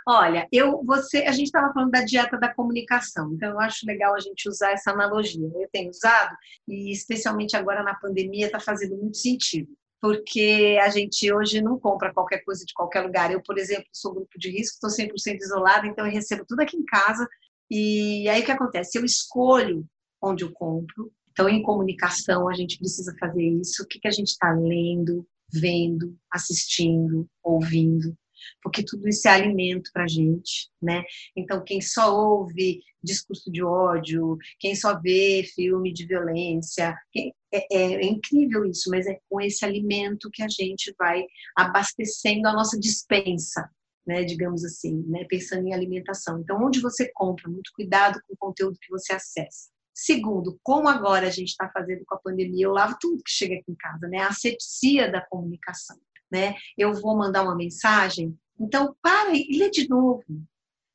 Olha, 0.09 0.47
eu, 0.53 0.81
você, 0.85 1.17
a 1.23 1.33
gente 1.33 1.47
estava 1.47 1.73
falando 1.73 1.91
da 1.91 2.01
dieta 2.01 2.37
da 2.37 2.53
comunicação, 2.53 3.33
então 3.33 3.49
eu 3.49 3.59
acho 3.59 3.85
legal 3.85 4.15
a 4.15 4.19
gente 4.19 4.47
usar 4.47 4.71
essa 4.71 4.91
analogia. 4.91 5.45
Eu 5.53 5.67
tenho 5.69 5.89
usado 5.89 6.33
e 6.65 6.93
especialmente 6.93 7.57
agora 7.57 7.83
na 7.83 7.93
pandemia 7.93 8.45
está 8.45 8.57
fazendo 8.57 8.95
muito 8.95 9.17
sentido, 9.17 9.67
porque 9.99 10.79
a 10.81 10.87
gente 10.87 11.29
hoje 11.33 11.61
não 11.61 11.77
compra 11.77 12.13
qualquer 12.13 12.41
coisa 12.45 12.63
de 12.63 12.73
qualquer 12.73 13.01
lugar. 13.01 13.33
Eu, 13.33 13.43
por 13.43 13.57
exemplo, 13.57 13.87
sou 13.91 14.13
grupo 14.13 14.39
de 14.39 14.49
risco, 14.49 14.75
estou 14.75 14.89
100% 14.89 15.41
isolada, 15.41 15.85
então 15.85 16.05
eu 16.05 16.11
recebo 16.13 16.45
tudo 16.47 16.61
aqui 16.61 16.77
em 16.77 16.85
casa. 16.85 17.27
E 17.69 18.29
aí 18.29 18.41
o 18.41 18.45
que 18.45 18.51
acontece? 18.51 18.97
Eu 18.97 19.03
escolho 19.03 19.85
onde 20.21 20.45
eu 20.45 20.53
compro, 20.53 21.11
então, 21.37 21.47
em 21.47 21.61
comunicação, 21.61 22.49
a 22.49 22.53
gente 22.55 22.79
precisa 22.79 23.15
fazer 23.19 23.43
isso. 23.43 23.83
O 23.83 23.85
que, 23.85 23.99
que 23.99 24.07
a 24.07 24.11
gente 24.11 24.29
está 24.29 24.51
lendo, 24.51 25.23
vendo, 25.53 26.17
assistindo, 26.33 27.29
ouvindo, 27.43 28.17
porque 28.63 28.83
tudo 28.83 29.07
isso 29.07 29.27
é 29.27 29.31
alimento 29.31 29.91
para 29.93 30.05
a 30.05 30.07
gente, 30.07 30.67
né? 30.81 31.03
Então, 31.35 31.63
quem 31.63 31.79
só 31.79 32.11
ouve 32.11 32.81
discurso 33.03 33.51
de 33.51 33.63
ódio, 33.63 34.35
quem 34.59 34.73
só 34.73 34.99
vê 34.99 35.43
filme 35.53 35.93
de 35.93 36.07
violência, 36.07 36.97
é, 37.15 37.31
é, 37.53 37.93
é 37.93 38.05
incrível 38.05 38.65
isso, 38.65 38.89
mas 38.89 39.05
é 39.05 39.19
com 39.29 39.39
esse 39.39 39.63
alimento 39.63 40.31
que 40.33 40.41
a 40.41 40.49
gente 40.49 40.91
vai 40.97 41.23
abastecendo 41.55 42.47
a 42.47 42.53
nossa 42.53 42.79
dispensa, 42.79 43.69
né, 44.07 44.23
digamos 44.23 44.65
assim, 44.65 45.03
né, 45.07 45.23
pensando 45.25 45.67
em 45.67 45.73
alimentação. 45.73 46.39
Então, 46.39 46.65
onde 46.65 46.81
você 46.81 47.11
compra, 47.13 47.47
muito 47.47 47.71
cuidado 47.75 48.19
com 48.27 48.33
o 48.33 48.37
conteúdo 48.37 48.79
que 48.81 48.89
você 48.89 49.13
acessa. 49.13 49.76
Segundo, 49.99 50.59
como 50.61 50.87
agora 50.87 51.25
a 51.25 51.31
gente 51.31 51.47
está 51.47 51.67
fazendo 51.69 52.05
com 52.05 52.13
a 52.13 52.19
pandemia, 52.19 52.65
eu 52.65 52.71
lavo 52.71 52.95
tudo 53.01 53.23
que 53.23 53.31
chega 53.31 53.55
aqui 53.55 53.71
em 53.71 53.75
casa, 53.75 54.07
né? 54.07 54.19
A 54.19 54.27
asepsia 54.27 55.11
da 55.11 55.25
comunicação, 55.25 55.97
né? 56.31 56.55
Eu 56.77 56.93
vou 56.93 57.17
mandar 57.17 57.41
uma 57.41 57.55
mensagem, 57.55 58.37
então 58.59 58.95
para 59.01 59.31
e 59.33 59.57
lê 59.57 59.71
de 59.71 59.89
novo. 59.89 60.23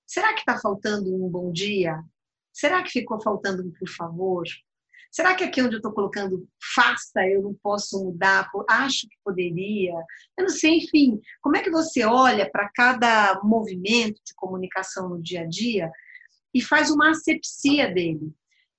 Será 0.06 0.32
que 0.34 0.38
está 0.40 0.56
faltando 0.56 1.12
um 1.12 1.28
bom 1.28 1.50
dia? 1.50 2.00
Será 2.52 2.80
que 2.80 2.92
ficou 2.92 3.20
faltando 3.20 3.66
um 3.66 3.72
por 3.72 3.88
favor? 3.88 4.44
Será 5.10 5.34
que 5.34 5.42
aqui 5.42 5.60
onde 5.60 5.74
eu 5.74 5.78
estou 5.78 5.92
colocando 5.92 6.48
faça 6.72 7.26
eu 7.26 7.42
não 7.42 7.54
posso 7.54 8.04
mudar? 8.04 8.48
Acho 8.70 9.08
que 9.08 9.16
poderia. 9.24 9.94
Eu 10.38 10.44
não 10.44 10.48
sei, 10.48 10.76
enfim. 10.76 11.20
Como 11.40 11.56
é 11.56 11.60
que 11.60 11.72
você 11.72 12.04
olha 12.04 12.48
para 12.48 12.70
cada 12.72 13.40
movimento 13.42 14.20
de 14.24 14.32
comunicação 14.36 15.08
no 15.08 15.20
dia 15.20 15.40
a 15.40 15.46
dia 15.46 15.90
e 16.54 16.62
faz 16.62 16.88
uma 16.88 17.10
asepsia 17.10 17.92
dele? 17.92 18.32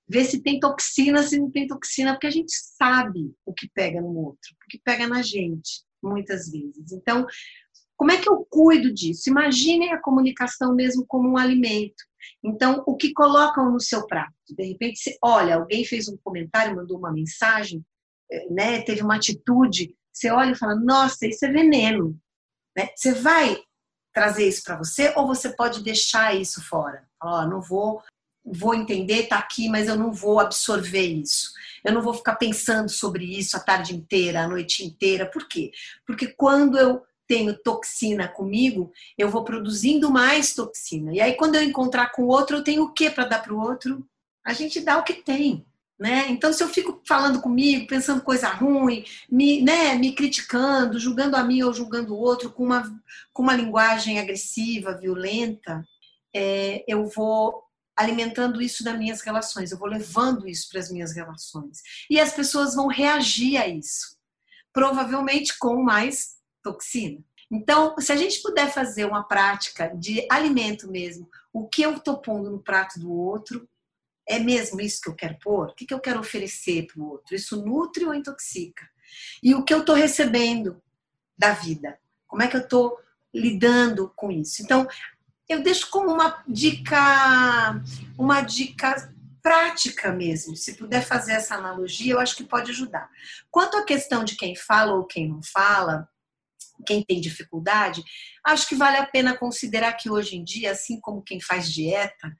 Ver 0.08 0.24
se 0.24 0.42
tem 0.42 0.60
toxina, 0.60 1.22
se 1.22 1.38
não 1.38 1.50
tem 1.50 1.66
toxina, 1.66 2.12
porque 2.12 2.26
a 2.26 2.30
gente 2.30 2.52
sabe 2.52 3.34
o 3.44 3.52
que 3.52 3.68
pega 3.68 4.00
no 4.00 4.14
outro, 4.16 4.50
o 4.52 4.68
que 4.68 4.78
pega 4.78 5.06
na 5.06 5.22
gente, 5.22 5.82
muitas 6.02 6.50
vezes. 6.50 6.92
Então, 6.92 7.26
como 7.96 8.10
é 8.10 8.20
que 8.20 8.28
eu 8.28 8.46
cuido 8.50 8.92
disso? 8.92 9.30
Imaginem 9.30 9.92
a 9.92 10.00
comunicação 10.00 10.74
mesmo 10.74 11.06
como 11.06 11.28
um 11.30 11.38
alimento. 11.38 12.04
Então, 12.42 12.82
o 12.86 12.96
que 12.96 13.12
colocam 13.12 13.70
no 13.70 13.80
seu 13.80 14.06
prato? 14.06 14.34
De 14.48 14.64
repente, 14.64 14.98
você, 14.98 15.16
olha, 15.22 15.56
alguém 15.56 15.84
fez 15.84 16.08
um 16.08 16.16
comentário, 16.22 16.76
mandou 16.76 16.98
uma 16.98 17.12
mensagem, 17.12 17.84
eh, 18.30 18.46
né, 18.50 18.82
teve 18.82 19.02
uma 19.02 19.16
atitude, 19.16 19.94
você 20.12 20.30
olha 20.30 20.52
e 20.52 20.56
fala, 20.56 20.74
nossa, 20.74 21.26
isso 21.26 21.44
é 21.44 21.50
veneno. 21.50 22.18
Né? 22.76 22.88
Você 22.96 23.12
vai 23.12 23.56
trazer 24.12 24.48
isso 24.48 24.62
para 24.64 24.76
você 24.76 25.12
ou 25.16 25.26
você 25.26 25.54
pode 25.54 25.82
deixar 25.82 26.34
isso 26.34 26.62
fora? 26.62 27.06
Ó, 27.22 27.42
oh, 27.42 27.48
não 27.48 27.60
vou, 27.60 28.02
vou 28.44 28.74
entender, 28.74 29.28
tá 29.28 29.38
aqui, 29.38 29.68
mas 29.68 29.88
eu 29.88 29.96
não 29.96 30.12
vou 30.12 30.38
absorver 30.38 31.06
isso. 31.06 31.52
Eu 31.82 31.92
não 31.92 32.02
vou 32.02 32.14
ficar 32.14 32.36
pensando 32.36 32.88
sobre 32.88 33.24
isso 33.24 33.56
a 33.56 33.60
tarde 33.60 33.94
inteira, 33.94 34.42
a 34.42 34.48
noite 34.48 34.84
inteira. 34.84 35.26
Por 35.26 35.48
quê? 35.48 35.70
Porque 36.06 36.26
quando 36.28 36.78
eu 36.78 37.02
tenho 37.26 37.56
toxina 37.56 38.28
comigo, 38.28 38.92
eu 39.16 39.30
vou 39.30 39.44
produzindo 39.44 40.10
mais 40.10 40.54
toxina. 40.54 41.12
E 41.14 41.20
aí, 41.20 41.34
quando 41.34 41.54
eu 41.54 41.62
encontrar 41.62 42.12
com 42.12 42.24
o 42.24 42.28
outro, 42.28 42.58
eu 42.58 42.64
tenho 42.64 42.84
o 42.84 42.92
que 42.92 43.10
para 43.10 43.24
dar 43.24 43.42
para 43.42 43.54
o 43.54 43.60
outro? 43.60 44.06
A 44.44 44.52
gente 44.52 44.80
dá 44.80 44.98
o 44.98 45.04
que 45.04 45.14
tem. 45.14 45.64
Né? 45.98 46.26
Então, 46.28 46.52
se 46.52 46.62
eu 46.62 46.68
fico 46.68 47.00
falando 47.06 47.40
comigo, 47.40 47.86
pensando 47.86 48.20
coisa 48.20 48.48
ruim, 48.48 49.04
me, 49.30 49.62
né, 49.62 49.94
me 49.94 50.12
criticando, 50.12 50.98
julgando 50.98 51.36
a 51.36 51.44
mim 51.44 51.62
ou 51.62 51.72
julgando 51.72 52.14
o 52.14 52.18
outro 52.18 52.50
com 52.50 52.64
uma, 52.64 53.00
com 53.32 53.42
uma 53.42 53.54
linguagem 53.54 54.18
agressiva, 54.18 54.98
violenta, 54.98 55.86
é, 56.34 56.84
eu 56.88 57.06
vou 57.06 57.63
alimentando 57.96 58.60
isso 58.60 58.84
nas 58.84 58.98
minhas 58.98 59.20
relações, 59.20 59.70
eu 59.70 59.78
vou 59.78 59.88
levando 59.88 60.48
isso 60.48 60.68
para 60.68 60.80
as 60.80 60.90
minhas 60.90 61.14
relações. 61.14 61.80
E 62.10 62.18
as 62.18 62.32
pessoas 62.32 62.74
vão 62.74 62.88
reagir 62.88 63.56
a 63.56 63.68
isso, 63.68 64.16
provavelmente 64.72 65.56
com 65.58 65.82
mais 65.82 66.36
toxina. 66.62 67.22
Então, 67.50 67.94
se 67.98 68.10
a 68.10 68.16
gente 68.16 68.42
puder 68.42 68.72
fazer 68.72 69.04
uma 69.04 69.22
prática 69.22 69.88
de 69.96 70.26
alimento 70.30 70.90
mesmo, 70.90 71.28
o 71.52 71.68
que 71.68 71.82
eu 71.82 71.94
estou 71.94 72.18
pondo 72.18 72.50
no 72.50 72.62
prato 72.62 72.98
do 72.98 73.12
outro, 73.12 73.68
é 74.26 74.38
mesmo 74.38 74.80
isso 74.80 75.00
que 75.00 75.08
eu 75.08 75.14
quero 75.14 75.38
pôr? 75.38 75.68
O 75.68 75.74
que, 75.74 75.92
eu 75.92 76.00
quero 76.00 76.18
oferecer 76.18 76.86
para 76.86 77.00
o 77.00 77.10
outro? 77.10 77.34
Isso 77.34 77.64
nutre 77.64 78.04
ou 78.04 78.14
intoxica? 78.14 78.88
E 79.42 79.54
o 79.54 79.62
que 79.62 79.72
eu 79.72 79.80
estou 79.80 79.94
recebendo 79.94 80.82
da 81.36 81.52
vida? 81.52 81.98
Como 82.26 82.42
é 82.42 82.48
que 82.48 82.56
eu 82.56 82.62
estou 82.62 82.98
lidando 83.32 84.12
com 84.16 84.32
isso? 84.32 84.62
Então, 84.62 84.88
eu 85.48 85.62
deixo 85.62 85.90
como 85.90 86.12
uma 86.12 86.42
dica, 86.48 87.82
uma 88.18 88.40
dica 88.40 89.12
prática 89.42 90.10
mesmo. 90.10 90.56
Se 90.56 90.74
puder 90.74 91.04
fazer 91.04 91.32
essa 91.32 91.56
analogia, 91.56 92.14
eu 92.14 92.20
acho 92.20 92.36
que 92.36 92.44
pode 92.44 92.70
ajudar. 92.70 93.08
Quanto 93.50 93.76
à 93.76 93.84
questão 93.84 94.24
de 94.24 94.36
quem 94.36 94.56
fala 94.56 94.94
ou 94.94 95.04
quem 95.04 95.28
não 95.28 95.42
fala, 95.42 96.08
quem 96.86 97.02
tem 97.02 97.20
dificuldade, 97.20 98.02
acho 98.44 98.68
que 98.68 98.74
vale 98.74 98.96
a 98.96 99.06
pena 99.06 99.36
considerar 99.36 99.92
que 99.92 100.10
hoje 100.10 100.36
em 100.36 100.44
dia, 100.44 100.72
assim 100.72 100.98
como 101.00 101.22
quem 101.22 101.40
faz 101.40 101.70
dieta, 101.70 102.34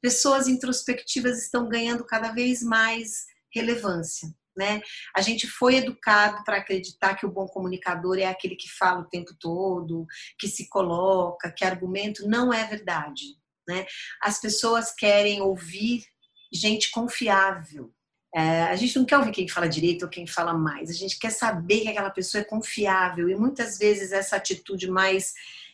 pessoas 0.00 0.46
introspectivas 0.46 1.42
estão 1.42 1.68
ganhando 1.68 2.04
cada 2.04 2.32
vez 2.32 2.62
mais 2.62 3.26
relevância. 3.54 4.28
Né? 4.56 4.82
A 5.16 5.22
gente 5.22 5.46
foi 5.46 5.76
educado 5.76 6.44
para 6.44 6.58
acreditar 6.58 7.14
que 7.14 7.24
o 7.24 7.30
bom 7.30 7.46
comunicador 7.46 8.18
é 8.18 8.26
aquele 8.26 8.54
que 8.54 8.68
fala 8.70 9.00
o 9.00 9.08
tempo 9.08 9.34
todo, 9.40 10.06
que 10.38 10.46
se 10.46 10.68
coloca, 10.68 11.50
que 11.50 11.64
argumento. 11.64 12.28
Não 12.28 12.52
é 12.52 12.64
verdade. 12.64 13.22
Né? 13.66 13.86
As 14.20 14.40
pessoas 14.40 14.92
querem 14.94 15.40
ouvir 15.40 16.04
gente 16.52 16.90
confiável. 16.90 17.92
É, 18.34 18.62
a 18.62 18.76
gente 18.76 18.98
não 18.98 19.04
quer 19.04 19.18
ouvir 19.18 19.32
quem 19.32 19.46
fala 19.46 19.68
direito 19.68 20.04
ou 20.04 20.08
quem 20.08 20.26
fala 20.26 20.54
mais. 20.54 20.88
A 20.88 20.94
gente 20.94 21.18
quer 21.18 21.30
saber 21.30 21.80
que 21.80 21.88
aquela 21.88 22.10
pessoa 22.10 22.40
é 22.40 22.44
confiável. 22.44 23.28
E 23.28 23.34
muitas 23.34 23.78
vezes 23.78 24.10
essa 24.10 24.36
atitude 24.36 24.90
mais 24.90 25.32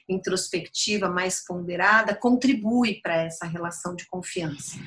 introspectiva, 0.09 1.09
mais 1.09 1.44
ponderada, 1.44 2.14
contribui 2.14 3.00
para 3.02 3.22
essa 3.22 3.46
relação 3.46 3.94
de 3.94 4.06
confiança. 4.06 4.78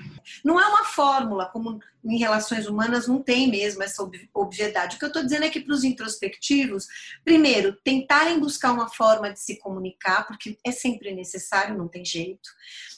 Não 0.43 0.59
é 0.59 0.65
uma 0.65 0.86
fórmula, 0.86 1.45
como 1.45 1.80
em 2.03 2.17
relações 2.17 2.65
humanas 2.65 3.07
não 3.07 3.22
tem 3.22 3.49
mesmo 3.49 3.84
essa 3.84 4.03
obviedade. 4.34 4.95
O 4.95 4.99
que 4.99 5.05
eu 5.05 5.09
estou 5.09 5.24
dizendo 5.24 5.45
é 5.45 5.49
que 5.49 5.59
para 5.59 5.74
os 5.74 5.84
introspectivos, 5.84 6.88
primeiro, 7.24 7.78
tentarem 7.84 8.39
buscar 8.39 8.72
uma 8.72 8.89
forma 8.89 9.32
de 9.32 9.39
se 9.39 9.59
comunicar, 9.59 10.26
porque 10.26 10.57
é 10.65 10.72
sempre 10.72 11.13
necessário, 11.13 11.78
não 11.78 11.88
tem 11.88 12.03
jeito, 12.03 12.49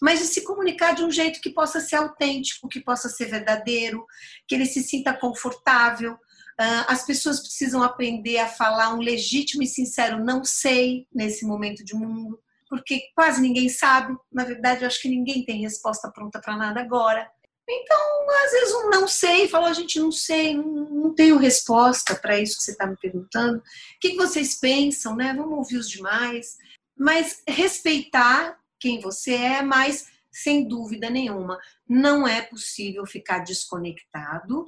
mas 0.01 0.19
de 0.19 0.26
se 0.26 0.43
comunicar 0.43 0.95
de 0.95 1.03
um 1.03 1.11
jeito 1.11 1.41
que 1.41 1.49
possa 1.49 1.82
ser 1.82 1.97
autêntico, 1.97 2.69
que 2.69 2.80
possa 2.80 3.09
ser 3.09 3.26
verdadeiro, 3.26 4.05
que 4.47 4.55
ele 4.55 4.65
se 4.65 4.82
sinta 4.82 5.13
confortável, 5.13 6.17
as 6.58 7.06
pessoas 7.06 7.39
precisam 7.39 7.82
aprender 7.82 8.38
a 8.38 8.47
falar 8.47 8.93
um 8.93 8.99
legítimo 8.99 9.64
e 9.64 9.68
sincero 9.68 10.24
não 10.24 10.43
sei 10.43 11.08
nesse 11.14 11.45
momento 11.45 11.84
de 11.84 11.95
mundo, 11.95 12.39
porque 12.70 13.01
quase 13.16 13.41
ninguém 13.41 13.70
sabe. 13.70 14.16
Na 14.32 14.43
verdade, 14.43 14.84
eu 14.84 14.88
acho 14.88 15.01
que 15.01 15.10
ninguém 15.10 15.43
tem 15.45 15.62
resposta 15.62 16.12
pronta 16.12 16.39
para 16.39 16.58
nada 16.58 16.82
agora. 16.82 17.30
Então, 17.68 18.30
às 18.43 18.51
vezes, 18.51 18.74
um 18.74 18.89
não 18.89 19.08
sei, 19.08 19.47
fala, 19.47 19.70
a 19.70 19.74
gente 19.74 19.99
não 19.99 20.12
sei, 20.12 20.56
não 20.56 21.14
tenho 21.16 21.38
resposta 21.38 22.14
para 22.14 22.39
isso 22.39 22.58
que 22.58 22.64
você 22.64 22.72
está 22.72 22.86
me 22.86 22.97
perguntando. 22.97 23.60
O 23.60 23.64
que, 24.01 24.16
vocês 24.16 24.60
pensam, 24.60 25.16
né? 25.16 25.34
Vamos 25.34 25.58
ouvir 25.58 25.78
os 25.78 25.89
demais. 25.89 26.58
Mas 26.97 27.41
respeitar 27.47 28.58
quem 28.80 28.99
você 28.99 29.34
é, 29.34 29.62
mas 29.62 30.08
sem 30.30 30.68
dúvida 30.68 31.10
nenhuma, 31.10 31.60
não 31.88 32.28
é 32.28 32.41
possível 32.41 33.06
ficar 33.06 33.39
desconectado 33.39 34.66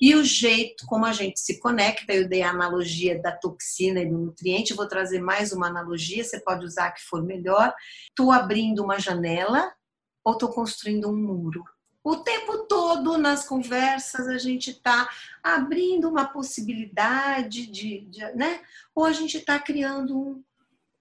e 0.00 0.14
o 0.14 0.24
jeito 0.24 0.86
como 0.86 1.04
a 1.04 1.12
gente 1.12 1.40
se 1.40 1.58
conecta, 1.58 2.12
eu 2.12 2.28
dei 2.28 2.42
a 2.42 2.50
analogia 2.50 3.20
da 3.20 3.32
toxina 3.32 4.00
e 4.00 4.08
do 4.08 4.18
nutriente, 4.18 4.74
vou 4.74 4.86
trazer 4.86 5.20
mais 5.20 5.52
uma 5.52 5.66
analogia, 5.66 6.22
você 6.22 6.40
pode 6.40 6.64
usar 6.64 6.86
a 6.86 6.92
que 6.92 7.02
for 7.02 7.22
melhor. 7.22 7.74
Estou 8.08 8.30
abrindo 8.30 8.82
uma 8.82 8.98
janela 8.98 9.72
ou 10.24 10.34
estou 10.34 10.50
construindo 10.50 11.08
um 11.08 11.16
muro? 11.16 11.64
O 12.02 12.16
tempo 12.16 12.66
todo 12.66 13.18
nas 13.18 13.46
conversas 13.46 14.28
a 14.28 14.38
gente 14.38 14.70
está 14.70 15.08
abrindo 15.42 16.08
uma 16.08 16.26
possibilidade 16.26 17.66
de, 17.66 18.00
de, 18.06 18.20
né? 18.32 18.62
Ou 18.94 19.04
a 19.04 19.12
gente 19.12 19.36
está 19.36 19.58
criando 19.58 20.16
um 20.16 20.44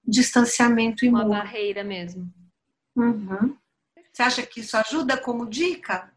distanciamento 0.05 1.05
e 1.05 1.09
uma 1.09 1.23
barreira 1.23 1.83
mesmo. 1.83 2.29
Uhum. 2.95 3.55
Você 4.11 4.23
acha 4.23 4.45
que 4.45 4.59
isso 4.59 4.75
ajuda 4.75 5.15
como 5.15 5.47
dica? 5.47 6.11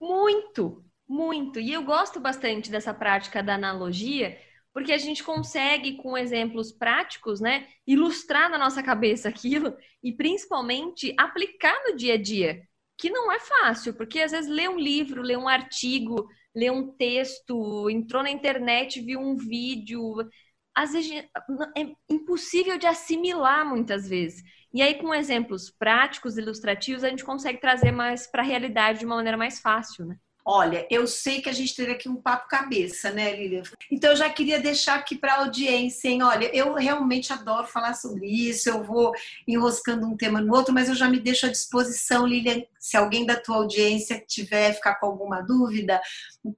Muito, 0.00 0.83
muito. 1.08 1.60
E 1.60 1.72
eu 1.72 1.82
gosto 1.82 2.20
bastante 2.20 2.70
dessa 2.70 2.94
prática 2.94 3.42
da 3.42 3.54
analogia, 3.54 4.38
porque 4.72 4.92
a 4.92 4.98
gente 4.98 5.22
consegue, 5.22 5.96
com 5.96 6.18
exemplos 6.18 6.72
práticos, 6.72 7.40
né, 7.40 7.68
ilustrar 7.86 8.50
na 8.50 8.58
nossa 8.58 8.82
cabeça 8.82 9.28
aquilo 9.28 9.76
e 10.02 10.12
principalmente 10.12 11.14
aplicar 11.18 11.80
no 11.86 11.96
dia 11.96 12.14
a 12.14 12.20
dia, 12.20 12.62
que 12.98 13.10
não 13.10 13.30
é 13.30 13.38
fácil, 13.38 13.94
porque 13.94 14.20
às 14.20 14.32
vezes 14.32 14.50
lê 14.50 14.68
um 14.68 14.78
livro, 14.78 15.22
lê 15.22 15.36
um 15.36 15.48
artigo, 15.48 16.28
lê 16.54 16.70
um 16.70 16.92
texto, 16.96 17.88
entrou 17.90 18.22
na 18.22 18.30
internet, 18.30 19.00
viu 19.00 19.20
um 19.20 19.36
vídeo, 19.36 20.16
às 20.74 20.92
vezes 20.92 21.24
é 21.76 21.92
impossível 22.08 22.76
de 22.78 22.86
assimilar 22.86 23.64
muitas 23.68 24.08
vezes. 24.08 24.42
E 24.72 24.82
aí, 24.82 24.94
com 24.94 25.14
exemplos 25.14 25.70
práticos, 25.70 26.36
ilustrativos, 26.36 27.04
a 27.04 27.08
gente 27.08 27.24
consegue 27.24 27.60
trazer 27.60 27.92
mais 27.92 28.26
para 28.26 28.42
a 28.42 28.44
realidade 28.44 28.98
de 29.00 29.06
uma 29.06 29.16
maneira 29.16 29.36
mais 29.38 29.60
fácil, 29.60 30.04
né? 30.04 30.16
Olha, 30.46 30.86
eu 30.90 31.06
sei 31.06 31.40
que 31.40 31.48
a 31.48 31.52
gente 31.52 31.74
teve 31.74 31.92
aqui 31.92 32.06
um 32.06 32.16
papo 32.16 32.48
cabeça, 32.48 33.10
né, 33.10 33.34
Lilian? 33.34 33.62
Então 33.90 34.10
eu 34.10 34.16
já 34.16 34.28
queria 34.28 34.60
deixar 34.60 34.96
aqui 34.96 35.16
para 35.16 35.32
a 35.34 35.38
audiência, 35.38 36.08
hein? 36.08 36.22
Olha, 36.22 36.54
eu 36.54 36.74
realmente 36.74 37.32
adoro 37.32 37.66
falar 37.66 37.94
sobre 37.94 38.26
isso, 38.26 38.68
eu 38.68 38.82
vou 38.82 39.12
enroscando 39.48 40.06
um 40.06 40.16
tema 40.16 40.42
no 40.42 40.54
outro, 40.54 40.74
mas 40.74 40.88
eu 40.88 40.94
já 40.94 41.08
me 41.08 41.18
deixo 41.18 41.46
à 41.46 41.48
disposição, 41.48 42.26
Lilian, 42.26 42.62
se 42.78 42.94
alguém 42.94 43.24
da 43.24 43.36
tua 43.36 43.56
audiência 43.56 44.22
tiver, 44.26 44.74
ficar 44.74 44.96
com 44.96 45.06
alguma 45.06 45.40
dúvida, 45.40 45.98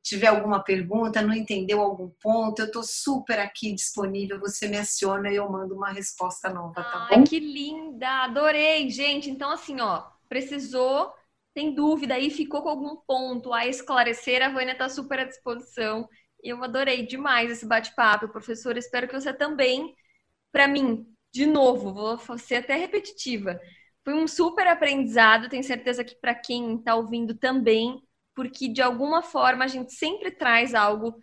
tiver 0.02 0.26
alguma 0.26 0.58
pergunta, 0.58 1.22
não 1.22 1.32
entendeu 1.32 1.80
algum 1.80 2.08
ponto, 2.20 2.60
eu 2.60 2.66
estou 2.66 2.82
super 2.82 3.38
aqui 3.38 3.72
disponível, 3.72 4.40
você 4.40 4.66
me 4.66 4.78
aciona 4.78 5.30
e 5.30 5.36
eu 5.36 5.48
mando 5.48 5.76
uma 5.76 5.92
resposta 5.92 6.50
nova, 6.50 6.74
tá 6.74 7.06
Ai, 7.08 7.18
bom? 7.18 7.24
que 7.24 7.38
linda! 7.38 8.24
Adorei, 8.24 8.90
gente! 8.90 9.30
Então, 9.30 9.52
assim, 9.52 9.80
ó, 9.80 10.02
precisou 10.28 11.14
tem 11.56 11.74
dúvida 11.74 12.12
aí, 12.12 12.28
ficou 12.28 12.62
com 12.62 12.68
algum 12.68 12.96
ponto 12.96 13.50
a 13.50 13.66
esclarecer, 13.66 14.42
a 14.42 14.50
Vânia 14.50 14.72
está 14.72 14.90
super 14.90 15.20
à 15.20 15.24
disposição. 15.24 16.06
E 16.44 16.50
eu 16.50 16.62
adorei 16.62 17.06
demais 17.06 17.50
esse 17.50 17.66
bate-papo, 17.66 18.28
professor. 18.28 18.76
Espero 18.76 19.08
que 19.08 19.18
você 19.18 19.32
também, 19.32 19.94
para 20.52 20.68
mim, 20.68 21.06
de 21.32 21.46
novo, 21.46 21.94
vou 21.94 22.18
ser 22.36 22.56
até 22.56 22.76
repetitiva. 22.76 23.58
Foi 24.04 24.12
um 24.12 24.28
super 24.28 24.66
aprendizado, 24.66 25.48
tenho 25.48 25.64
certeza 25.64 26.04
que 26.04 26.14
para 26.20 26.34
quem 26.34 26.76
está 26.76 26.94
ouvindo 26.94 27.34
também, 27.34 28.02
porque 28.34 28.68
de 28.68 28.82
alguma 28.82 29.22
forma 29.22 29.64
a 29.64 29.68
gente 29.68 29.94
sempre 29.94 30.30
traz 30.30 30.74
algo 30.74 31.16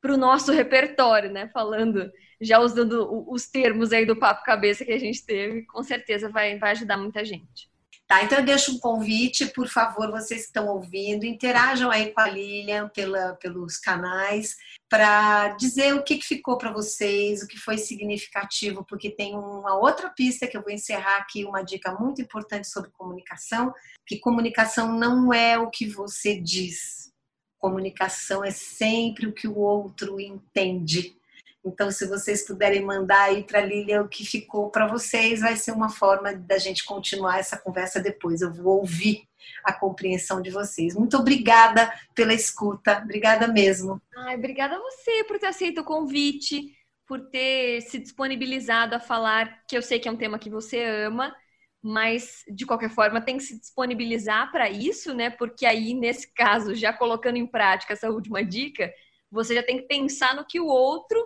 para 0.00 0.14
o 0.14 0.16
nosso 0.16 0.52
repertório, 0.52 1.32
né? 1.32 1.48
Falando, 1.48 2.08
já 2.40 2.60
usando 2.60 3.28
os 3.28 3.48
termos 3.50 3.92
aí 3.92 4.06
do 4.06 4.16
papo 4.16 4.44
cabeça 4.44 4.84
que 4.84 4.92
a 4.92 5.00
gente 5.00 5.26
teve, 5.26 5.66
com 5.66 5.82
certeza 5.82 6.28
vai, 6.28 6.60
vai 6.60 6.70
ajudar 6.70 6.96
muita 6.96 7.24
gente. 7.24 7.69
Tá, 8.10 8.24
então 8.24 8.38
eu 8.38 8.44
deixo 8.44 8.74
um 8.74 8.78
convite, 8.80 9.46
por 9.46 9.68
favor, 9.68 10.10
vocês 10.10 10.40
que 10.40 10.46
estão 10.48 10.66
ouvindo, 10.66 11.24
interajam 11.24 11.92
aí 11.92 12.12
com 12.12 12.20
a 12.20 12.26
Lilian 12.28 12.88
pela, 12.88 13.36
pelos 13.36 13.78
canais 13.78 14.56
para 14.88 15.50
dizer 15.50 15.94
o 15.94 16.02
que, 16.02 16.18
que 16.18 16.26
ficou 16.26 16.58
para 16.58 16.72
vocês, 16.72 17.40
o 17.40 17.46
que 17.46 17.56
foi 17.56 17.78
significativo, 17.78 18.84
porque 18.84 19.10
tem 19.10 19.36
uma 19.36 19.78
outra 19.78 20.10
pista 20.10 20.48
que 20.48 20.56
eu 20.56 20.60
vou 20.60 20.72
encerrar 20.72 21.18
aqui, 21.18 21.44
uma 21.44 21.62
dica 21.62 21.92
muito 21.92 22.20
importante 22.20 22.66
sobre 22.66 22.90
comunicação, 22.90 23.72
que 24.04 24.18
comunicação 24.18 24.90
não 24.90 25.32
é 25.32 25.56
o 25.56 25.70
que 25.70 25.86
você 25.86 26.34
diz. 26.34 27.12
Comunicação 27.60 28.42
é 28.42 28.50
sempre 28.50 29.28
o 29.28 29.32
que 29.32 29.46
o 29.46 29.56
outro 29.56 30.18
entende. 30.18 31.16
Então, 31.64 31.90
se 31.90 32.06
vocês 32.06 32.46
puderem 32.46 32.82
mandar 32.82 33.22
aí 33.24 33.44
para 33.44 33.58
a 33.58 33.64
Lília 33.64 34.02
o 34.02 34.08
que 34.08 34.24
ficou 34.24 34.70
para 34.70 34.86
vocês, 34.86 35.40
vai 35.40 35.56
ser 35.56 35.72
uma 35.72 35.90
forma 35.90 36.32
da 36.32 36.56
gente 36.56 36.84
continuar 36.84 37.38
essa 37.38 37.58
conversa 37.58 38.00
depois. 38.00 38.40
Eu 38.40 38.52
vou 38.52 38.78
ouvir 38.78 39.28
a 39.62 39.72
compreensão 39.72 40.40
de 40.40 40.50
vocês. 40.50 40.94
Muito 40.94 41.18
obrigada 41.18 41.92
pela 42.14 42.32
escuta, 42.32 43.00
obrigada 43.04 43.46
mesmo. 43.46 44.00
Ai, 44.16 44.36
obrigada 44.36 44.76
a 44.76 44.80
você 44.80 45.24
por 45.24 45.38
ter 45.38 45.46
aceito 45.46 45.82
o 45.82 45.84
convite, 45.84 46.74
por 47.06 47.28
ter 47.28 47.82
se 47.82 47.98
disponibilizado 47.98 48.94
a 48.94 49.00
falar, 49.00 49.62
que 49.68 49.76
eu 49.76 49.82
sei 49.82 49.98
que 49.98 50.08
é 50.08 50.12
um 50.12 50.16
tema 50.16 50.38
que 50.38 50.48
você 50.48 50.82
ama, 50.82 51.34
mas 51.82 52.42
de 52.48 52.64
qualquer 52.64 52.90
forma 52.90 53.20
tem 53.20 53.36
que 53.36 53.42
se 53.42 53.58
disponibilizar 53.58 54.50
para 54.50 54.70
isso, 54.70 55.12
né? 55.14 55.28
Porque 55.28 55.66
aí, 55.66 55.92
nesse 55.92 56.32
caso, 56.32 56.74
já 56.74 56.92
colocando 56.92 57.36
em 57.36 57.46
prática 57.46 57.92
essa 57.92 58.10
última 58.10 58.42
dica, 58.42 58.92
você 59.30 59.54
já 59.54 59.62
tem 59.62 59.78
que 59.78 59.88
pensar 59.88 60.34
no 60.34 60.46
que 60.46 60.58
o 60.58 60.66
outro 60.66 61.18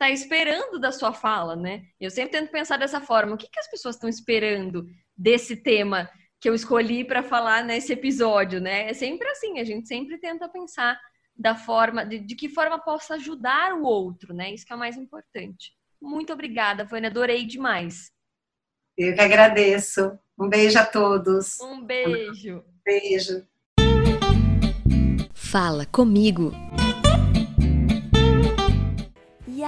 está 0.00 0.10
esperando 0.10 0.78
da 0.78 0.90
sua 0.90 1.12
fala, 1.12 1.54
né? 1.54 1.82
Eu 2.00 2.10
sempre 2.10 2.32
tento 2.32 2.50
pensar 2.50 2.78
dessa 2.78 3.02
forma. 3.02 3.34
O 3.34 3.36
que, 3.36 3.50
que 3.50 3.60
as 3.60 3.70
pessoas 3.70 3.96
estão 3.96 4.08
esperando 4.08 4.86
desse 5.14 5.54
tema 5.54 6.08
que 6.40 6.48
eu 6.48 6.54
escolhi 6.54 7.04
para 7.04 7.22
falar 7.22 7.62
nesse 7.62 7.92
episódio, 7.92 8.62
né? 8.62 8.88
É 8.88 8.94
sempre 8.94 9.28
assim, 9.28 9.60
a 9.60 9.64
gente 9.64 9.86
sempre 9.86 10.16
tenta 10.16 10.48
pensar 10.48 10.98
da 11.36 11.54
forma, 11.54 12.02
de, 12.06 12.18
de 12.18 12.34
que 12.34 12.48
forma 12.48 12.78
possa 12.78 13.14
ajudar 13.14 13.74
o 13.74 13.82
outro, 13.82 14.32
né? 14.32 14.54
Isso 14.54 14.64
que 14.64 14.72
é 14.72 14.76
o 14.76 14.78
mais 14.78 14.96
importante. 14.96 15.72
Muito 16.00 16.32
obrigada, 16.32 16.82
Vânia, 16.82 17.10
adorei 17.10 17.44
demais. 17.44 18.10
Eu 18.96 19.14
que 19.14 19.20
agradeço. 19.20 20.18
Um 20.38 20.48
beijo 20.48 20.78
a 20.78 20.86
todos. 20.86 21.60
Um 21.60 21.84
beijo. 21.84 22.64
Beijo. 22.82 23.46
Fala 25.34 25.84
comigo. 25.84 26.52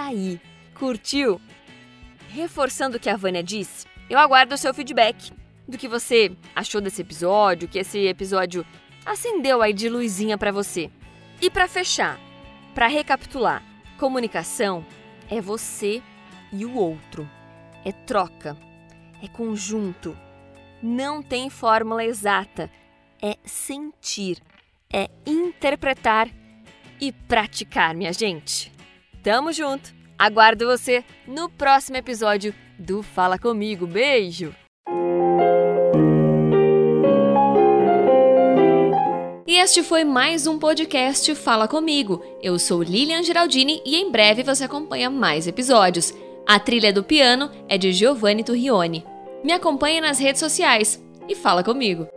Aí, 0.04 0.40
curtiu? 0.74 1.40
Reforçando 2.30 2.96
o 2.96 3.00
que 3.00 3.08
a 3.08 3.16
Vânia 3.16 3.40
disse, 3.40 3.86
eu 4.10 4.18
aguardo 4.18 4.52
o 4.52 4.58
seu 4.58 4.74
feedback 4.74 5.30
do 5.68 5.78
que 5.78 5.86
você 5.86 6.36
achou 6.56 6.80
desse 6.80 7.02
episódio, 7.02 7.68
que 7.68 7.78
esse 7.78 8.00
episódio 8.00 8.66
acendeu 9.06 9.62
aí 9.62 9.72
de 9.72 9.88
luzinha 9.88 10.36
para 10.36 10.50
você. 10.50 10.90
E 11.40 11.48
para 11.48 11.68
fechar, 11.68 12.18
para 12.74 12.88
recapitular, 12.88 13.62
comunicação 13.96 14.84
é 15.30 15.40
você 15.40 16.02
e 16.52 16.66
o 16.66 16.74
outro. 16.74 17.30
É 17.84 17.92
troca, 17.92 18.56
é 19.22 19.28
conjunto. 19.28 20.18
Não 20.82 21.22
tem 21.22 21.48
fórmula 21.48 22.04
exata. 22.04 22.68
É 23.22 23.36
sentir, 23.44 24.42
é 24.92 25.08
interpretar 25.24 26.28
e 27.00 27.12
praticar, 27.12 27.94
minha 27.94 28.12
gente. 28.12 28.72
Tamo 29.22 29.52
junto! 29.52 29.94
Aguardo 30.18 30.66
você 30.66 31.04
no 31.28 31.48
próximo 31.48 31.96
episódio 31.96 32.52
do 32.76 33.04
Fala 33.04 33.38
Comigo. 33.38 33.86
Beijo! 33.86 34.52
E 39.46 39.56
este 39.56 39.84
foi 39.84 40.02
mais 40.02 40.48
um 40.48 40.58
podcast 40.58 41.32
Fala 41.36 41.68
Comigo. 41.68 42.20
Eu 42.42 42.58
sou 42.58 42.82
Lilian 42.82 43.22
Geraldini 43.22 43.80
e 43.86 43.94
em 43.94 44.10
breve 44.10 44.42
você 44.42 44.64
acompanha 44.64 45.08
mais 45.08 45.46
episódios. 45.46 46.12
A 46.44 46.58
trilha 46.58 46.92
do 46.92 47.04
piano 47.04 47.48
é 47.68 47.78
de 47.78 47.92
Giovanni 47.92 48.42
Turrione. 48.42 49.06
Me 49.44 49.52
acompanhe 49.52 50.00
nas 50.00 50.18
redes 50.18 50.40
sociais 50.40 51.00
e 51.28 51.36
fala 51.36 51.62
comigo. 51.62 52.08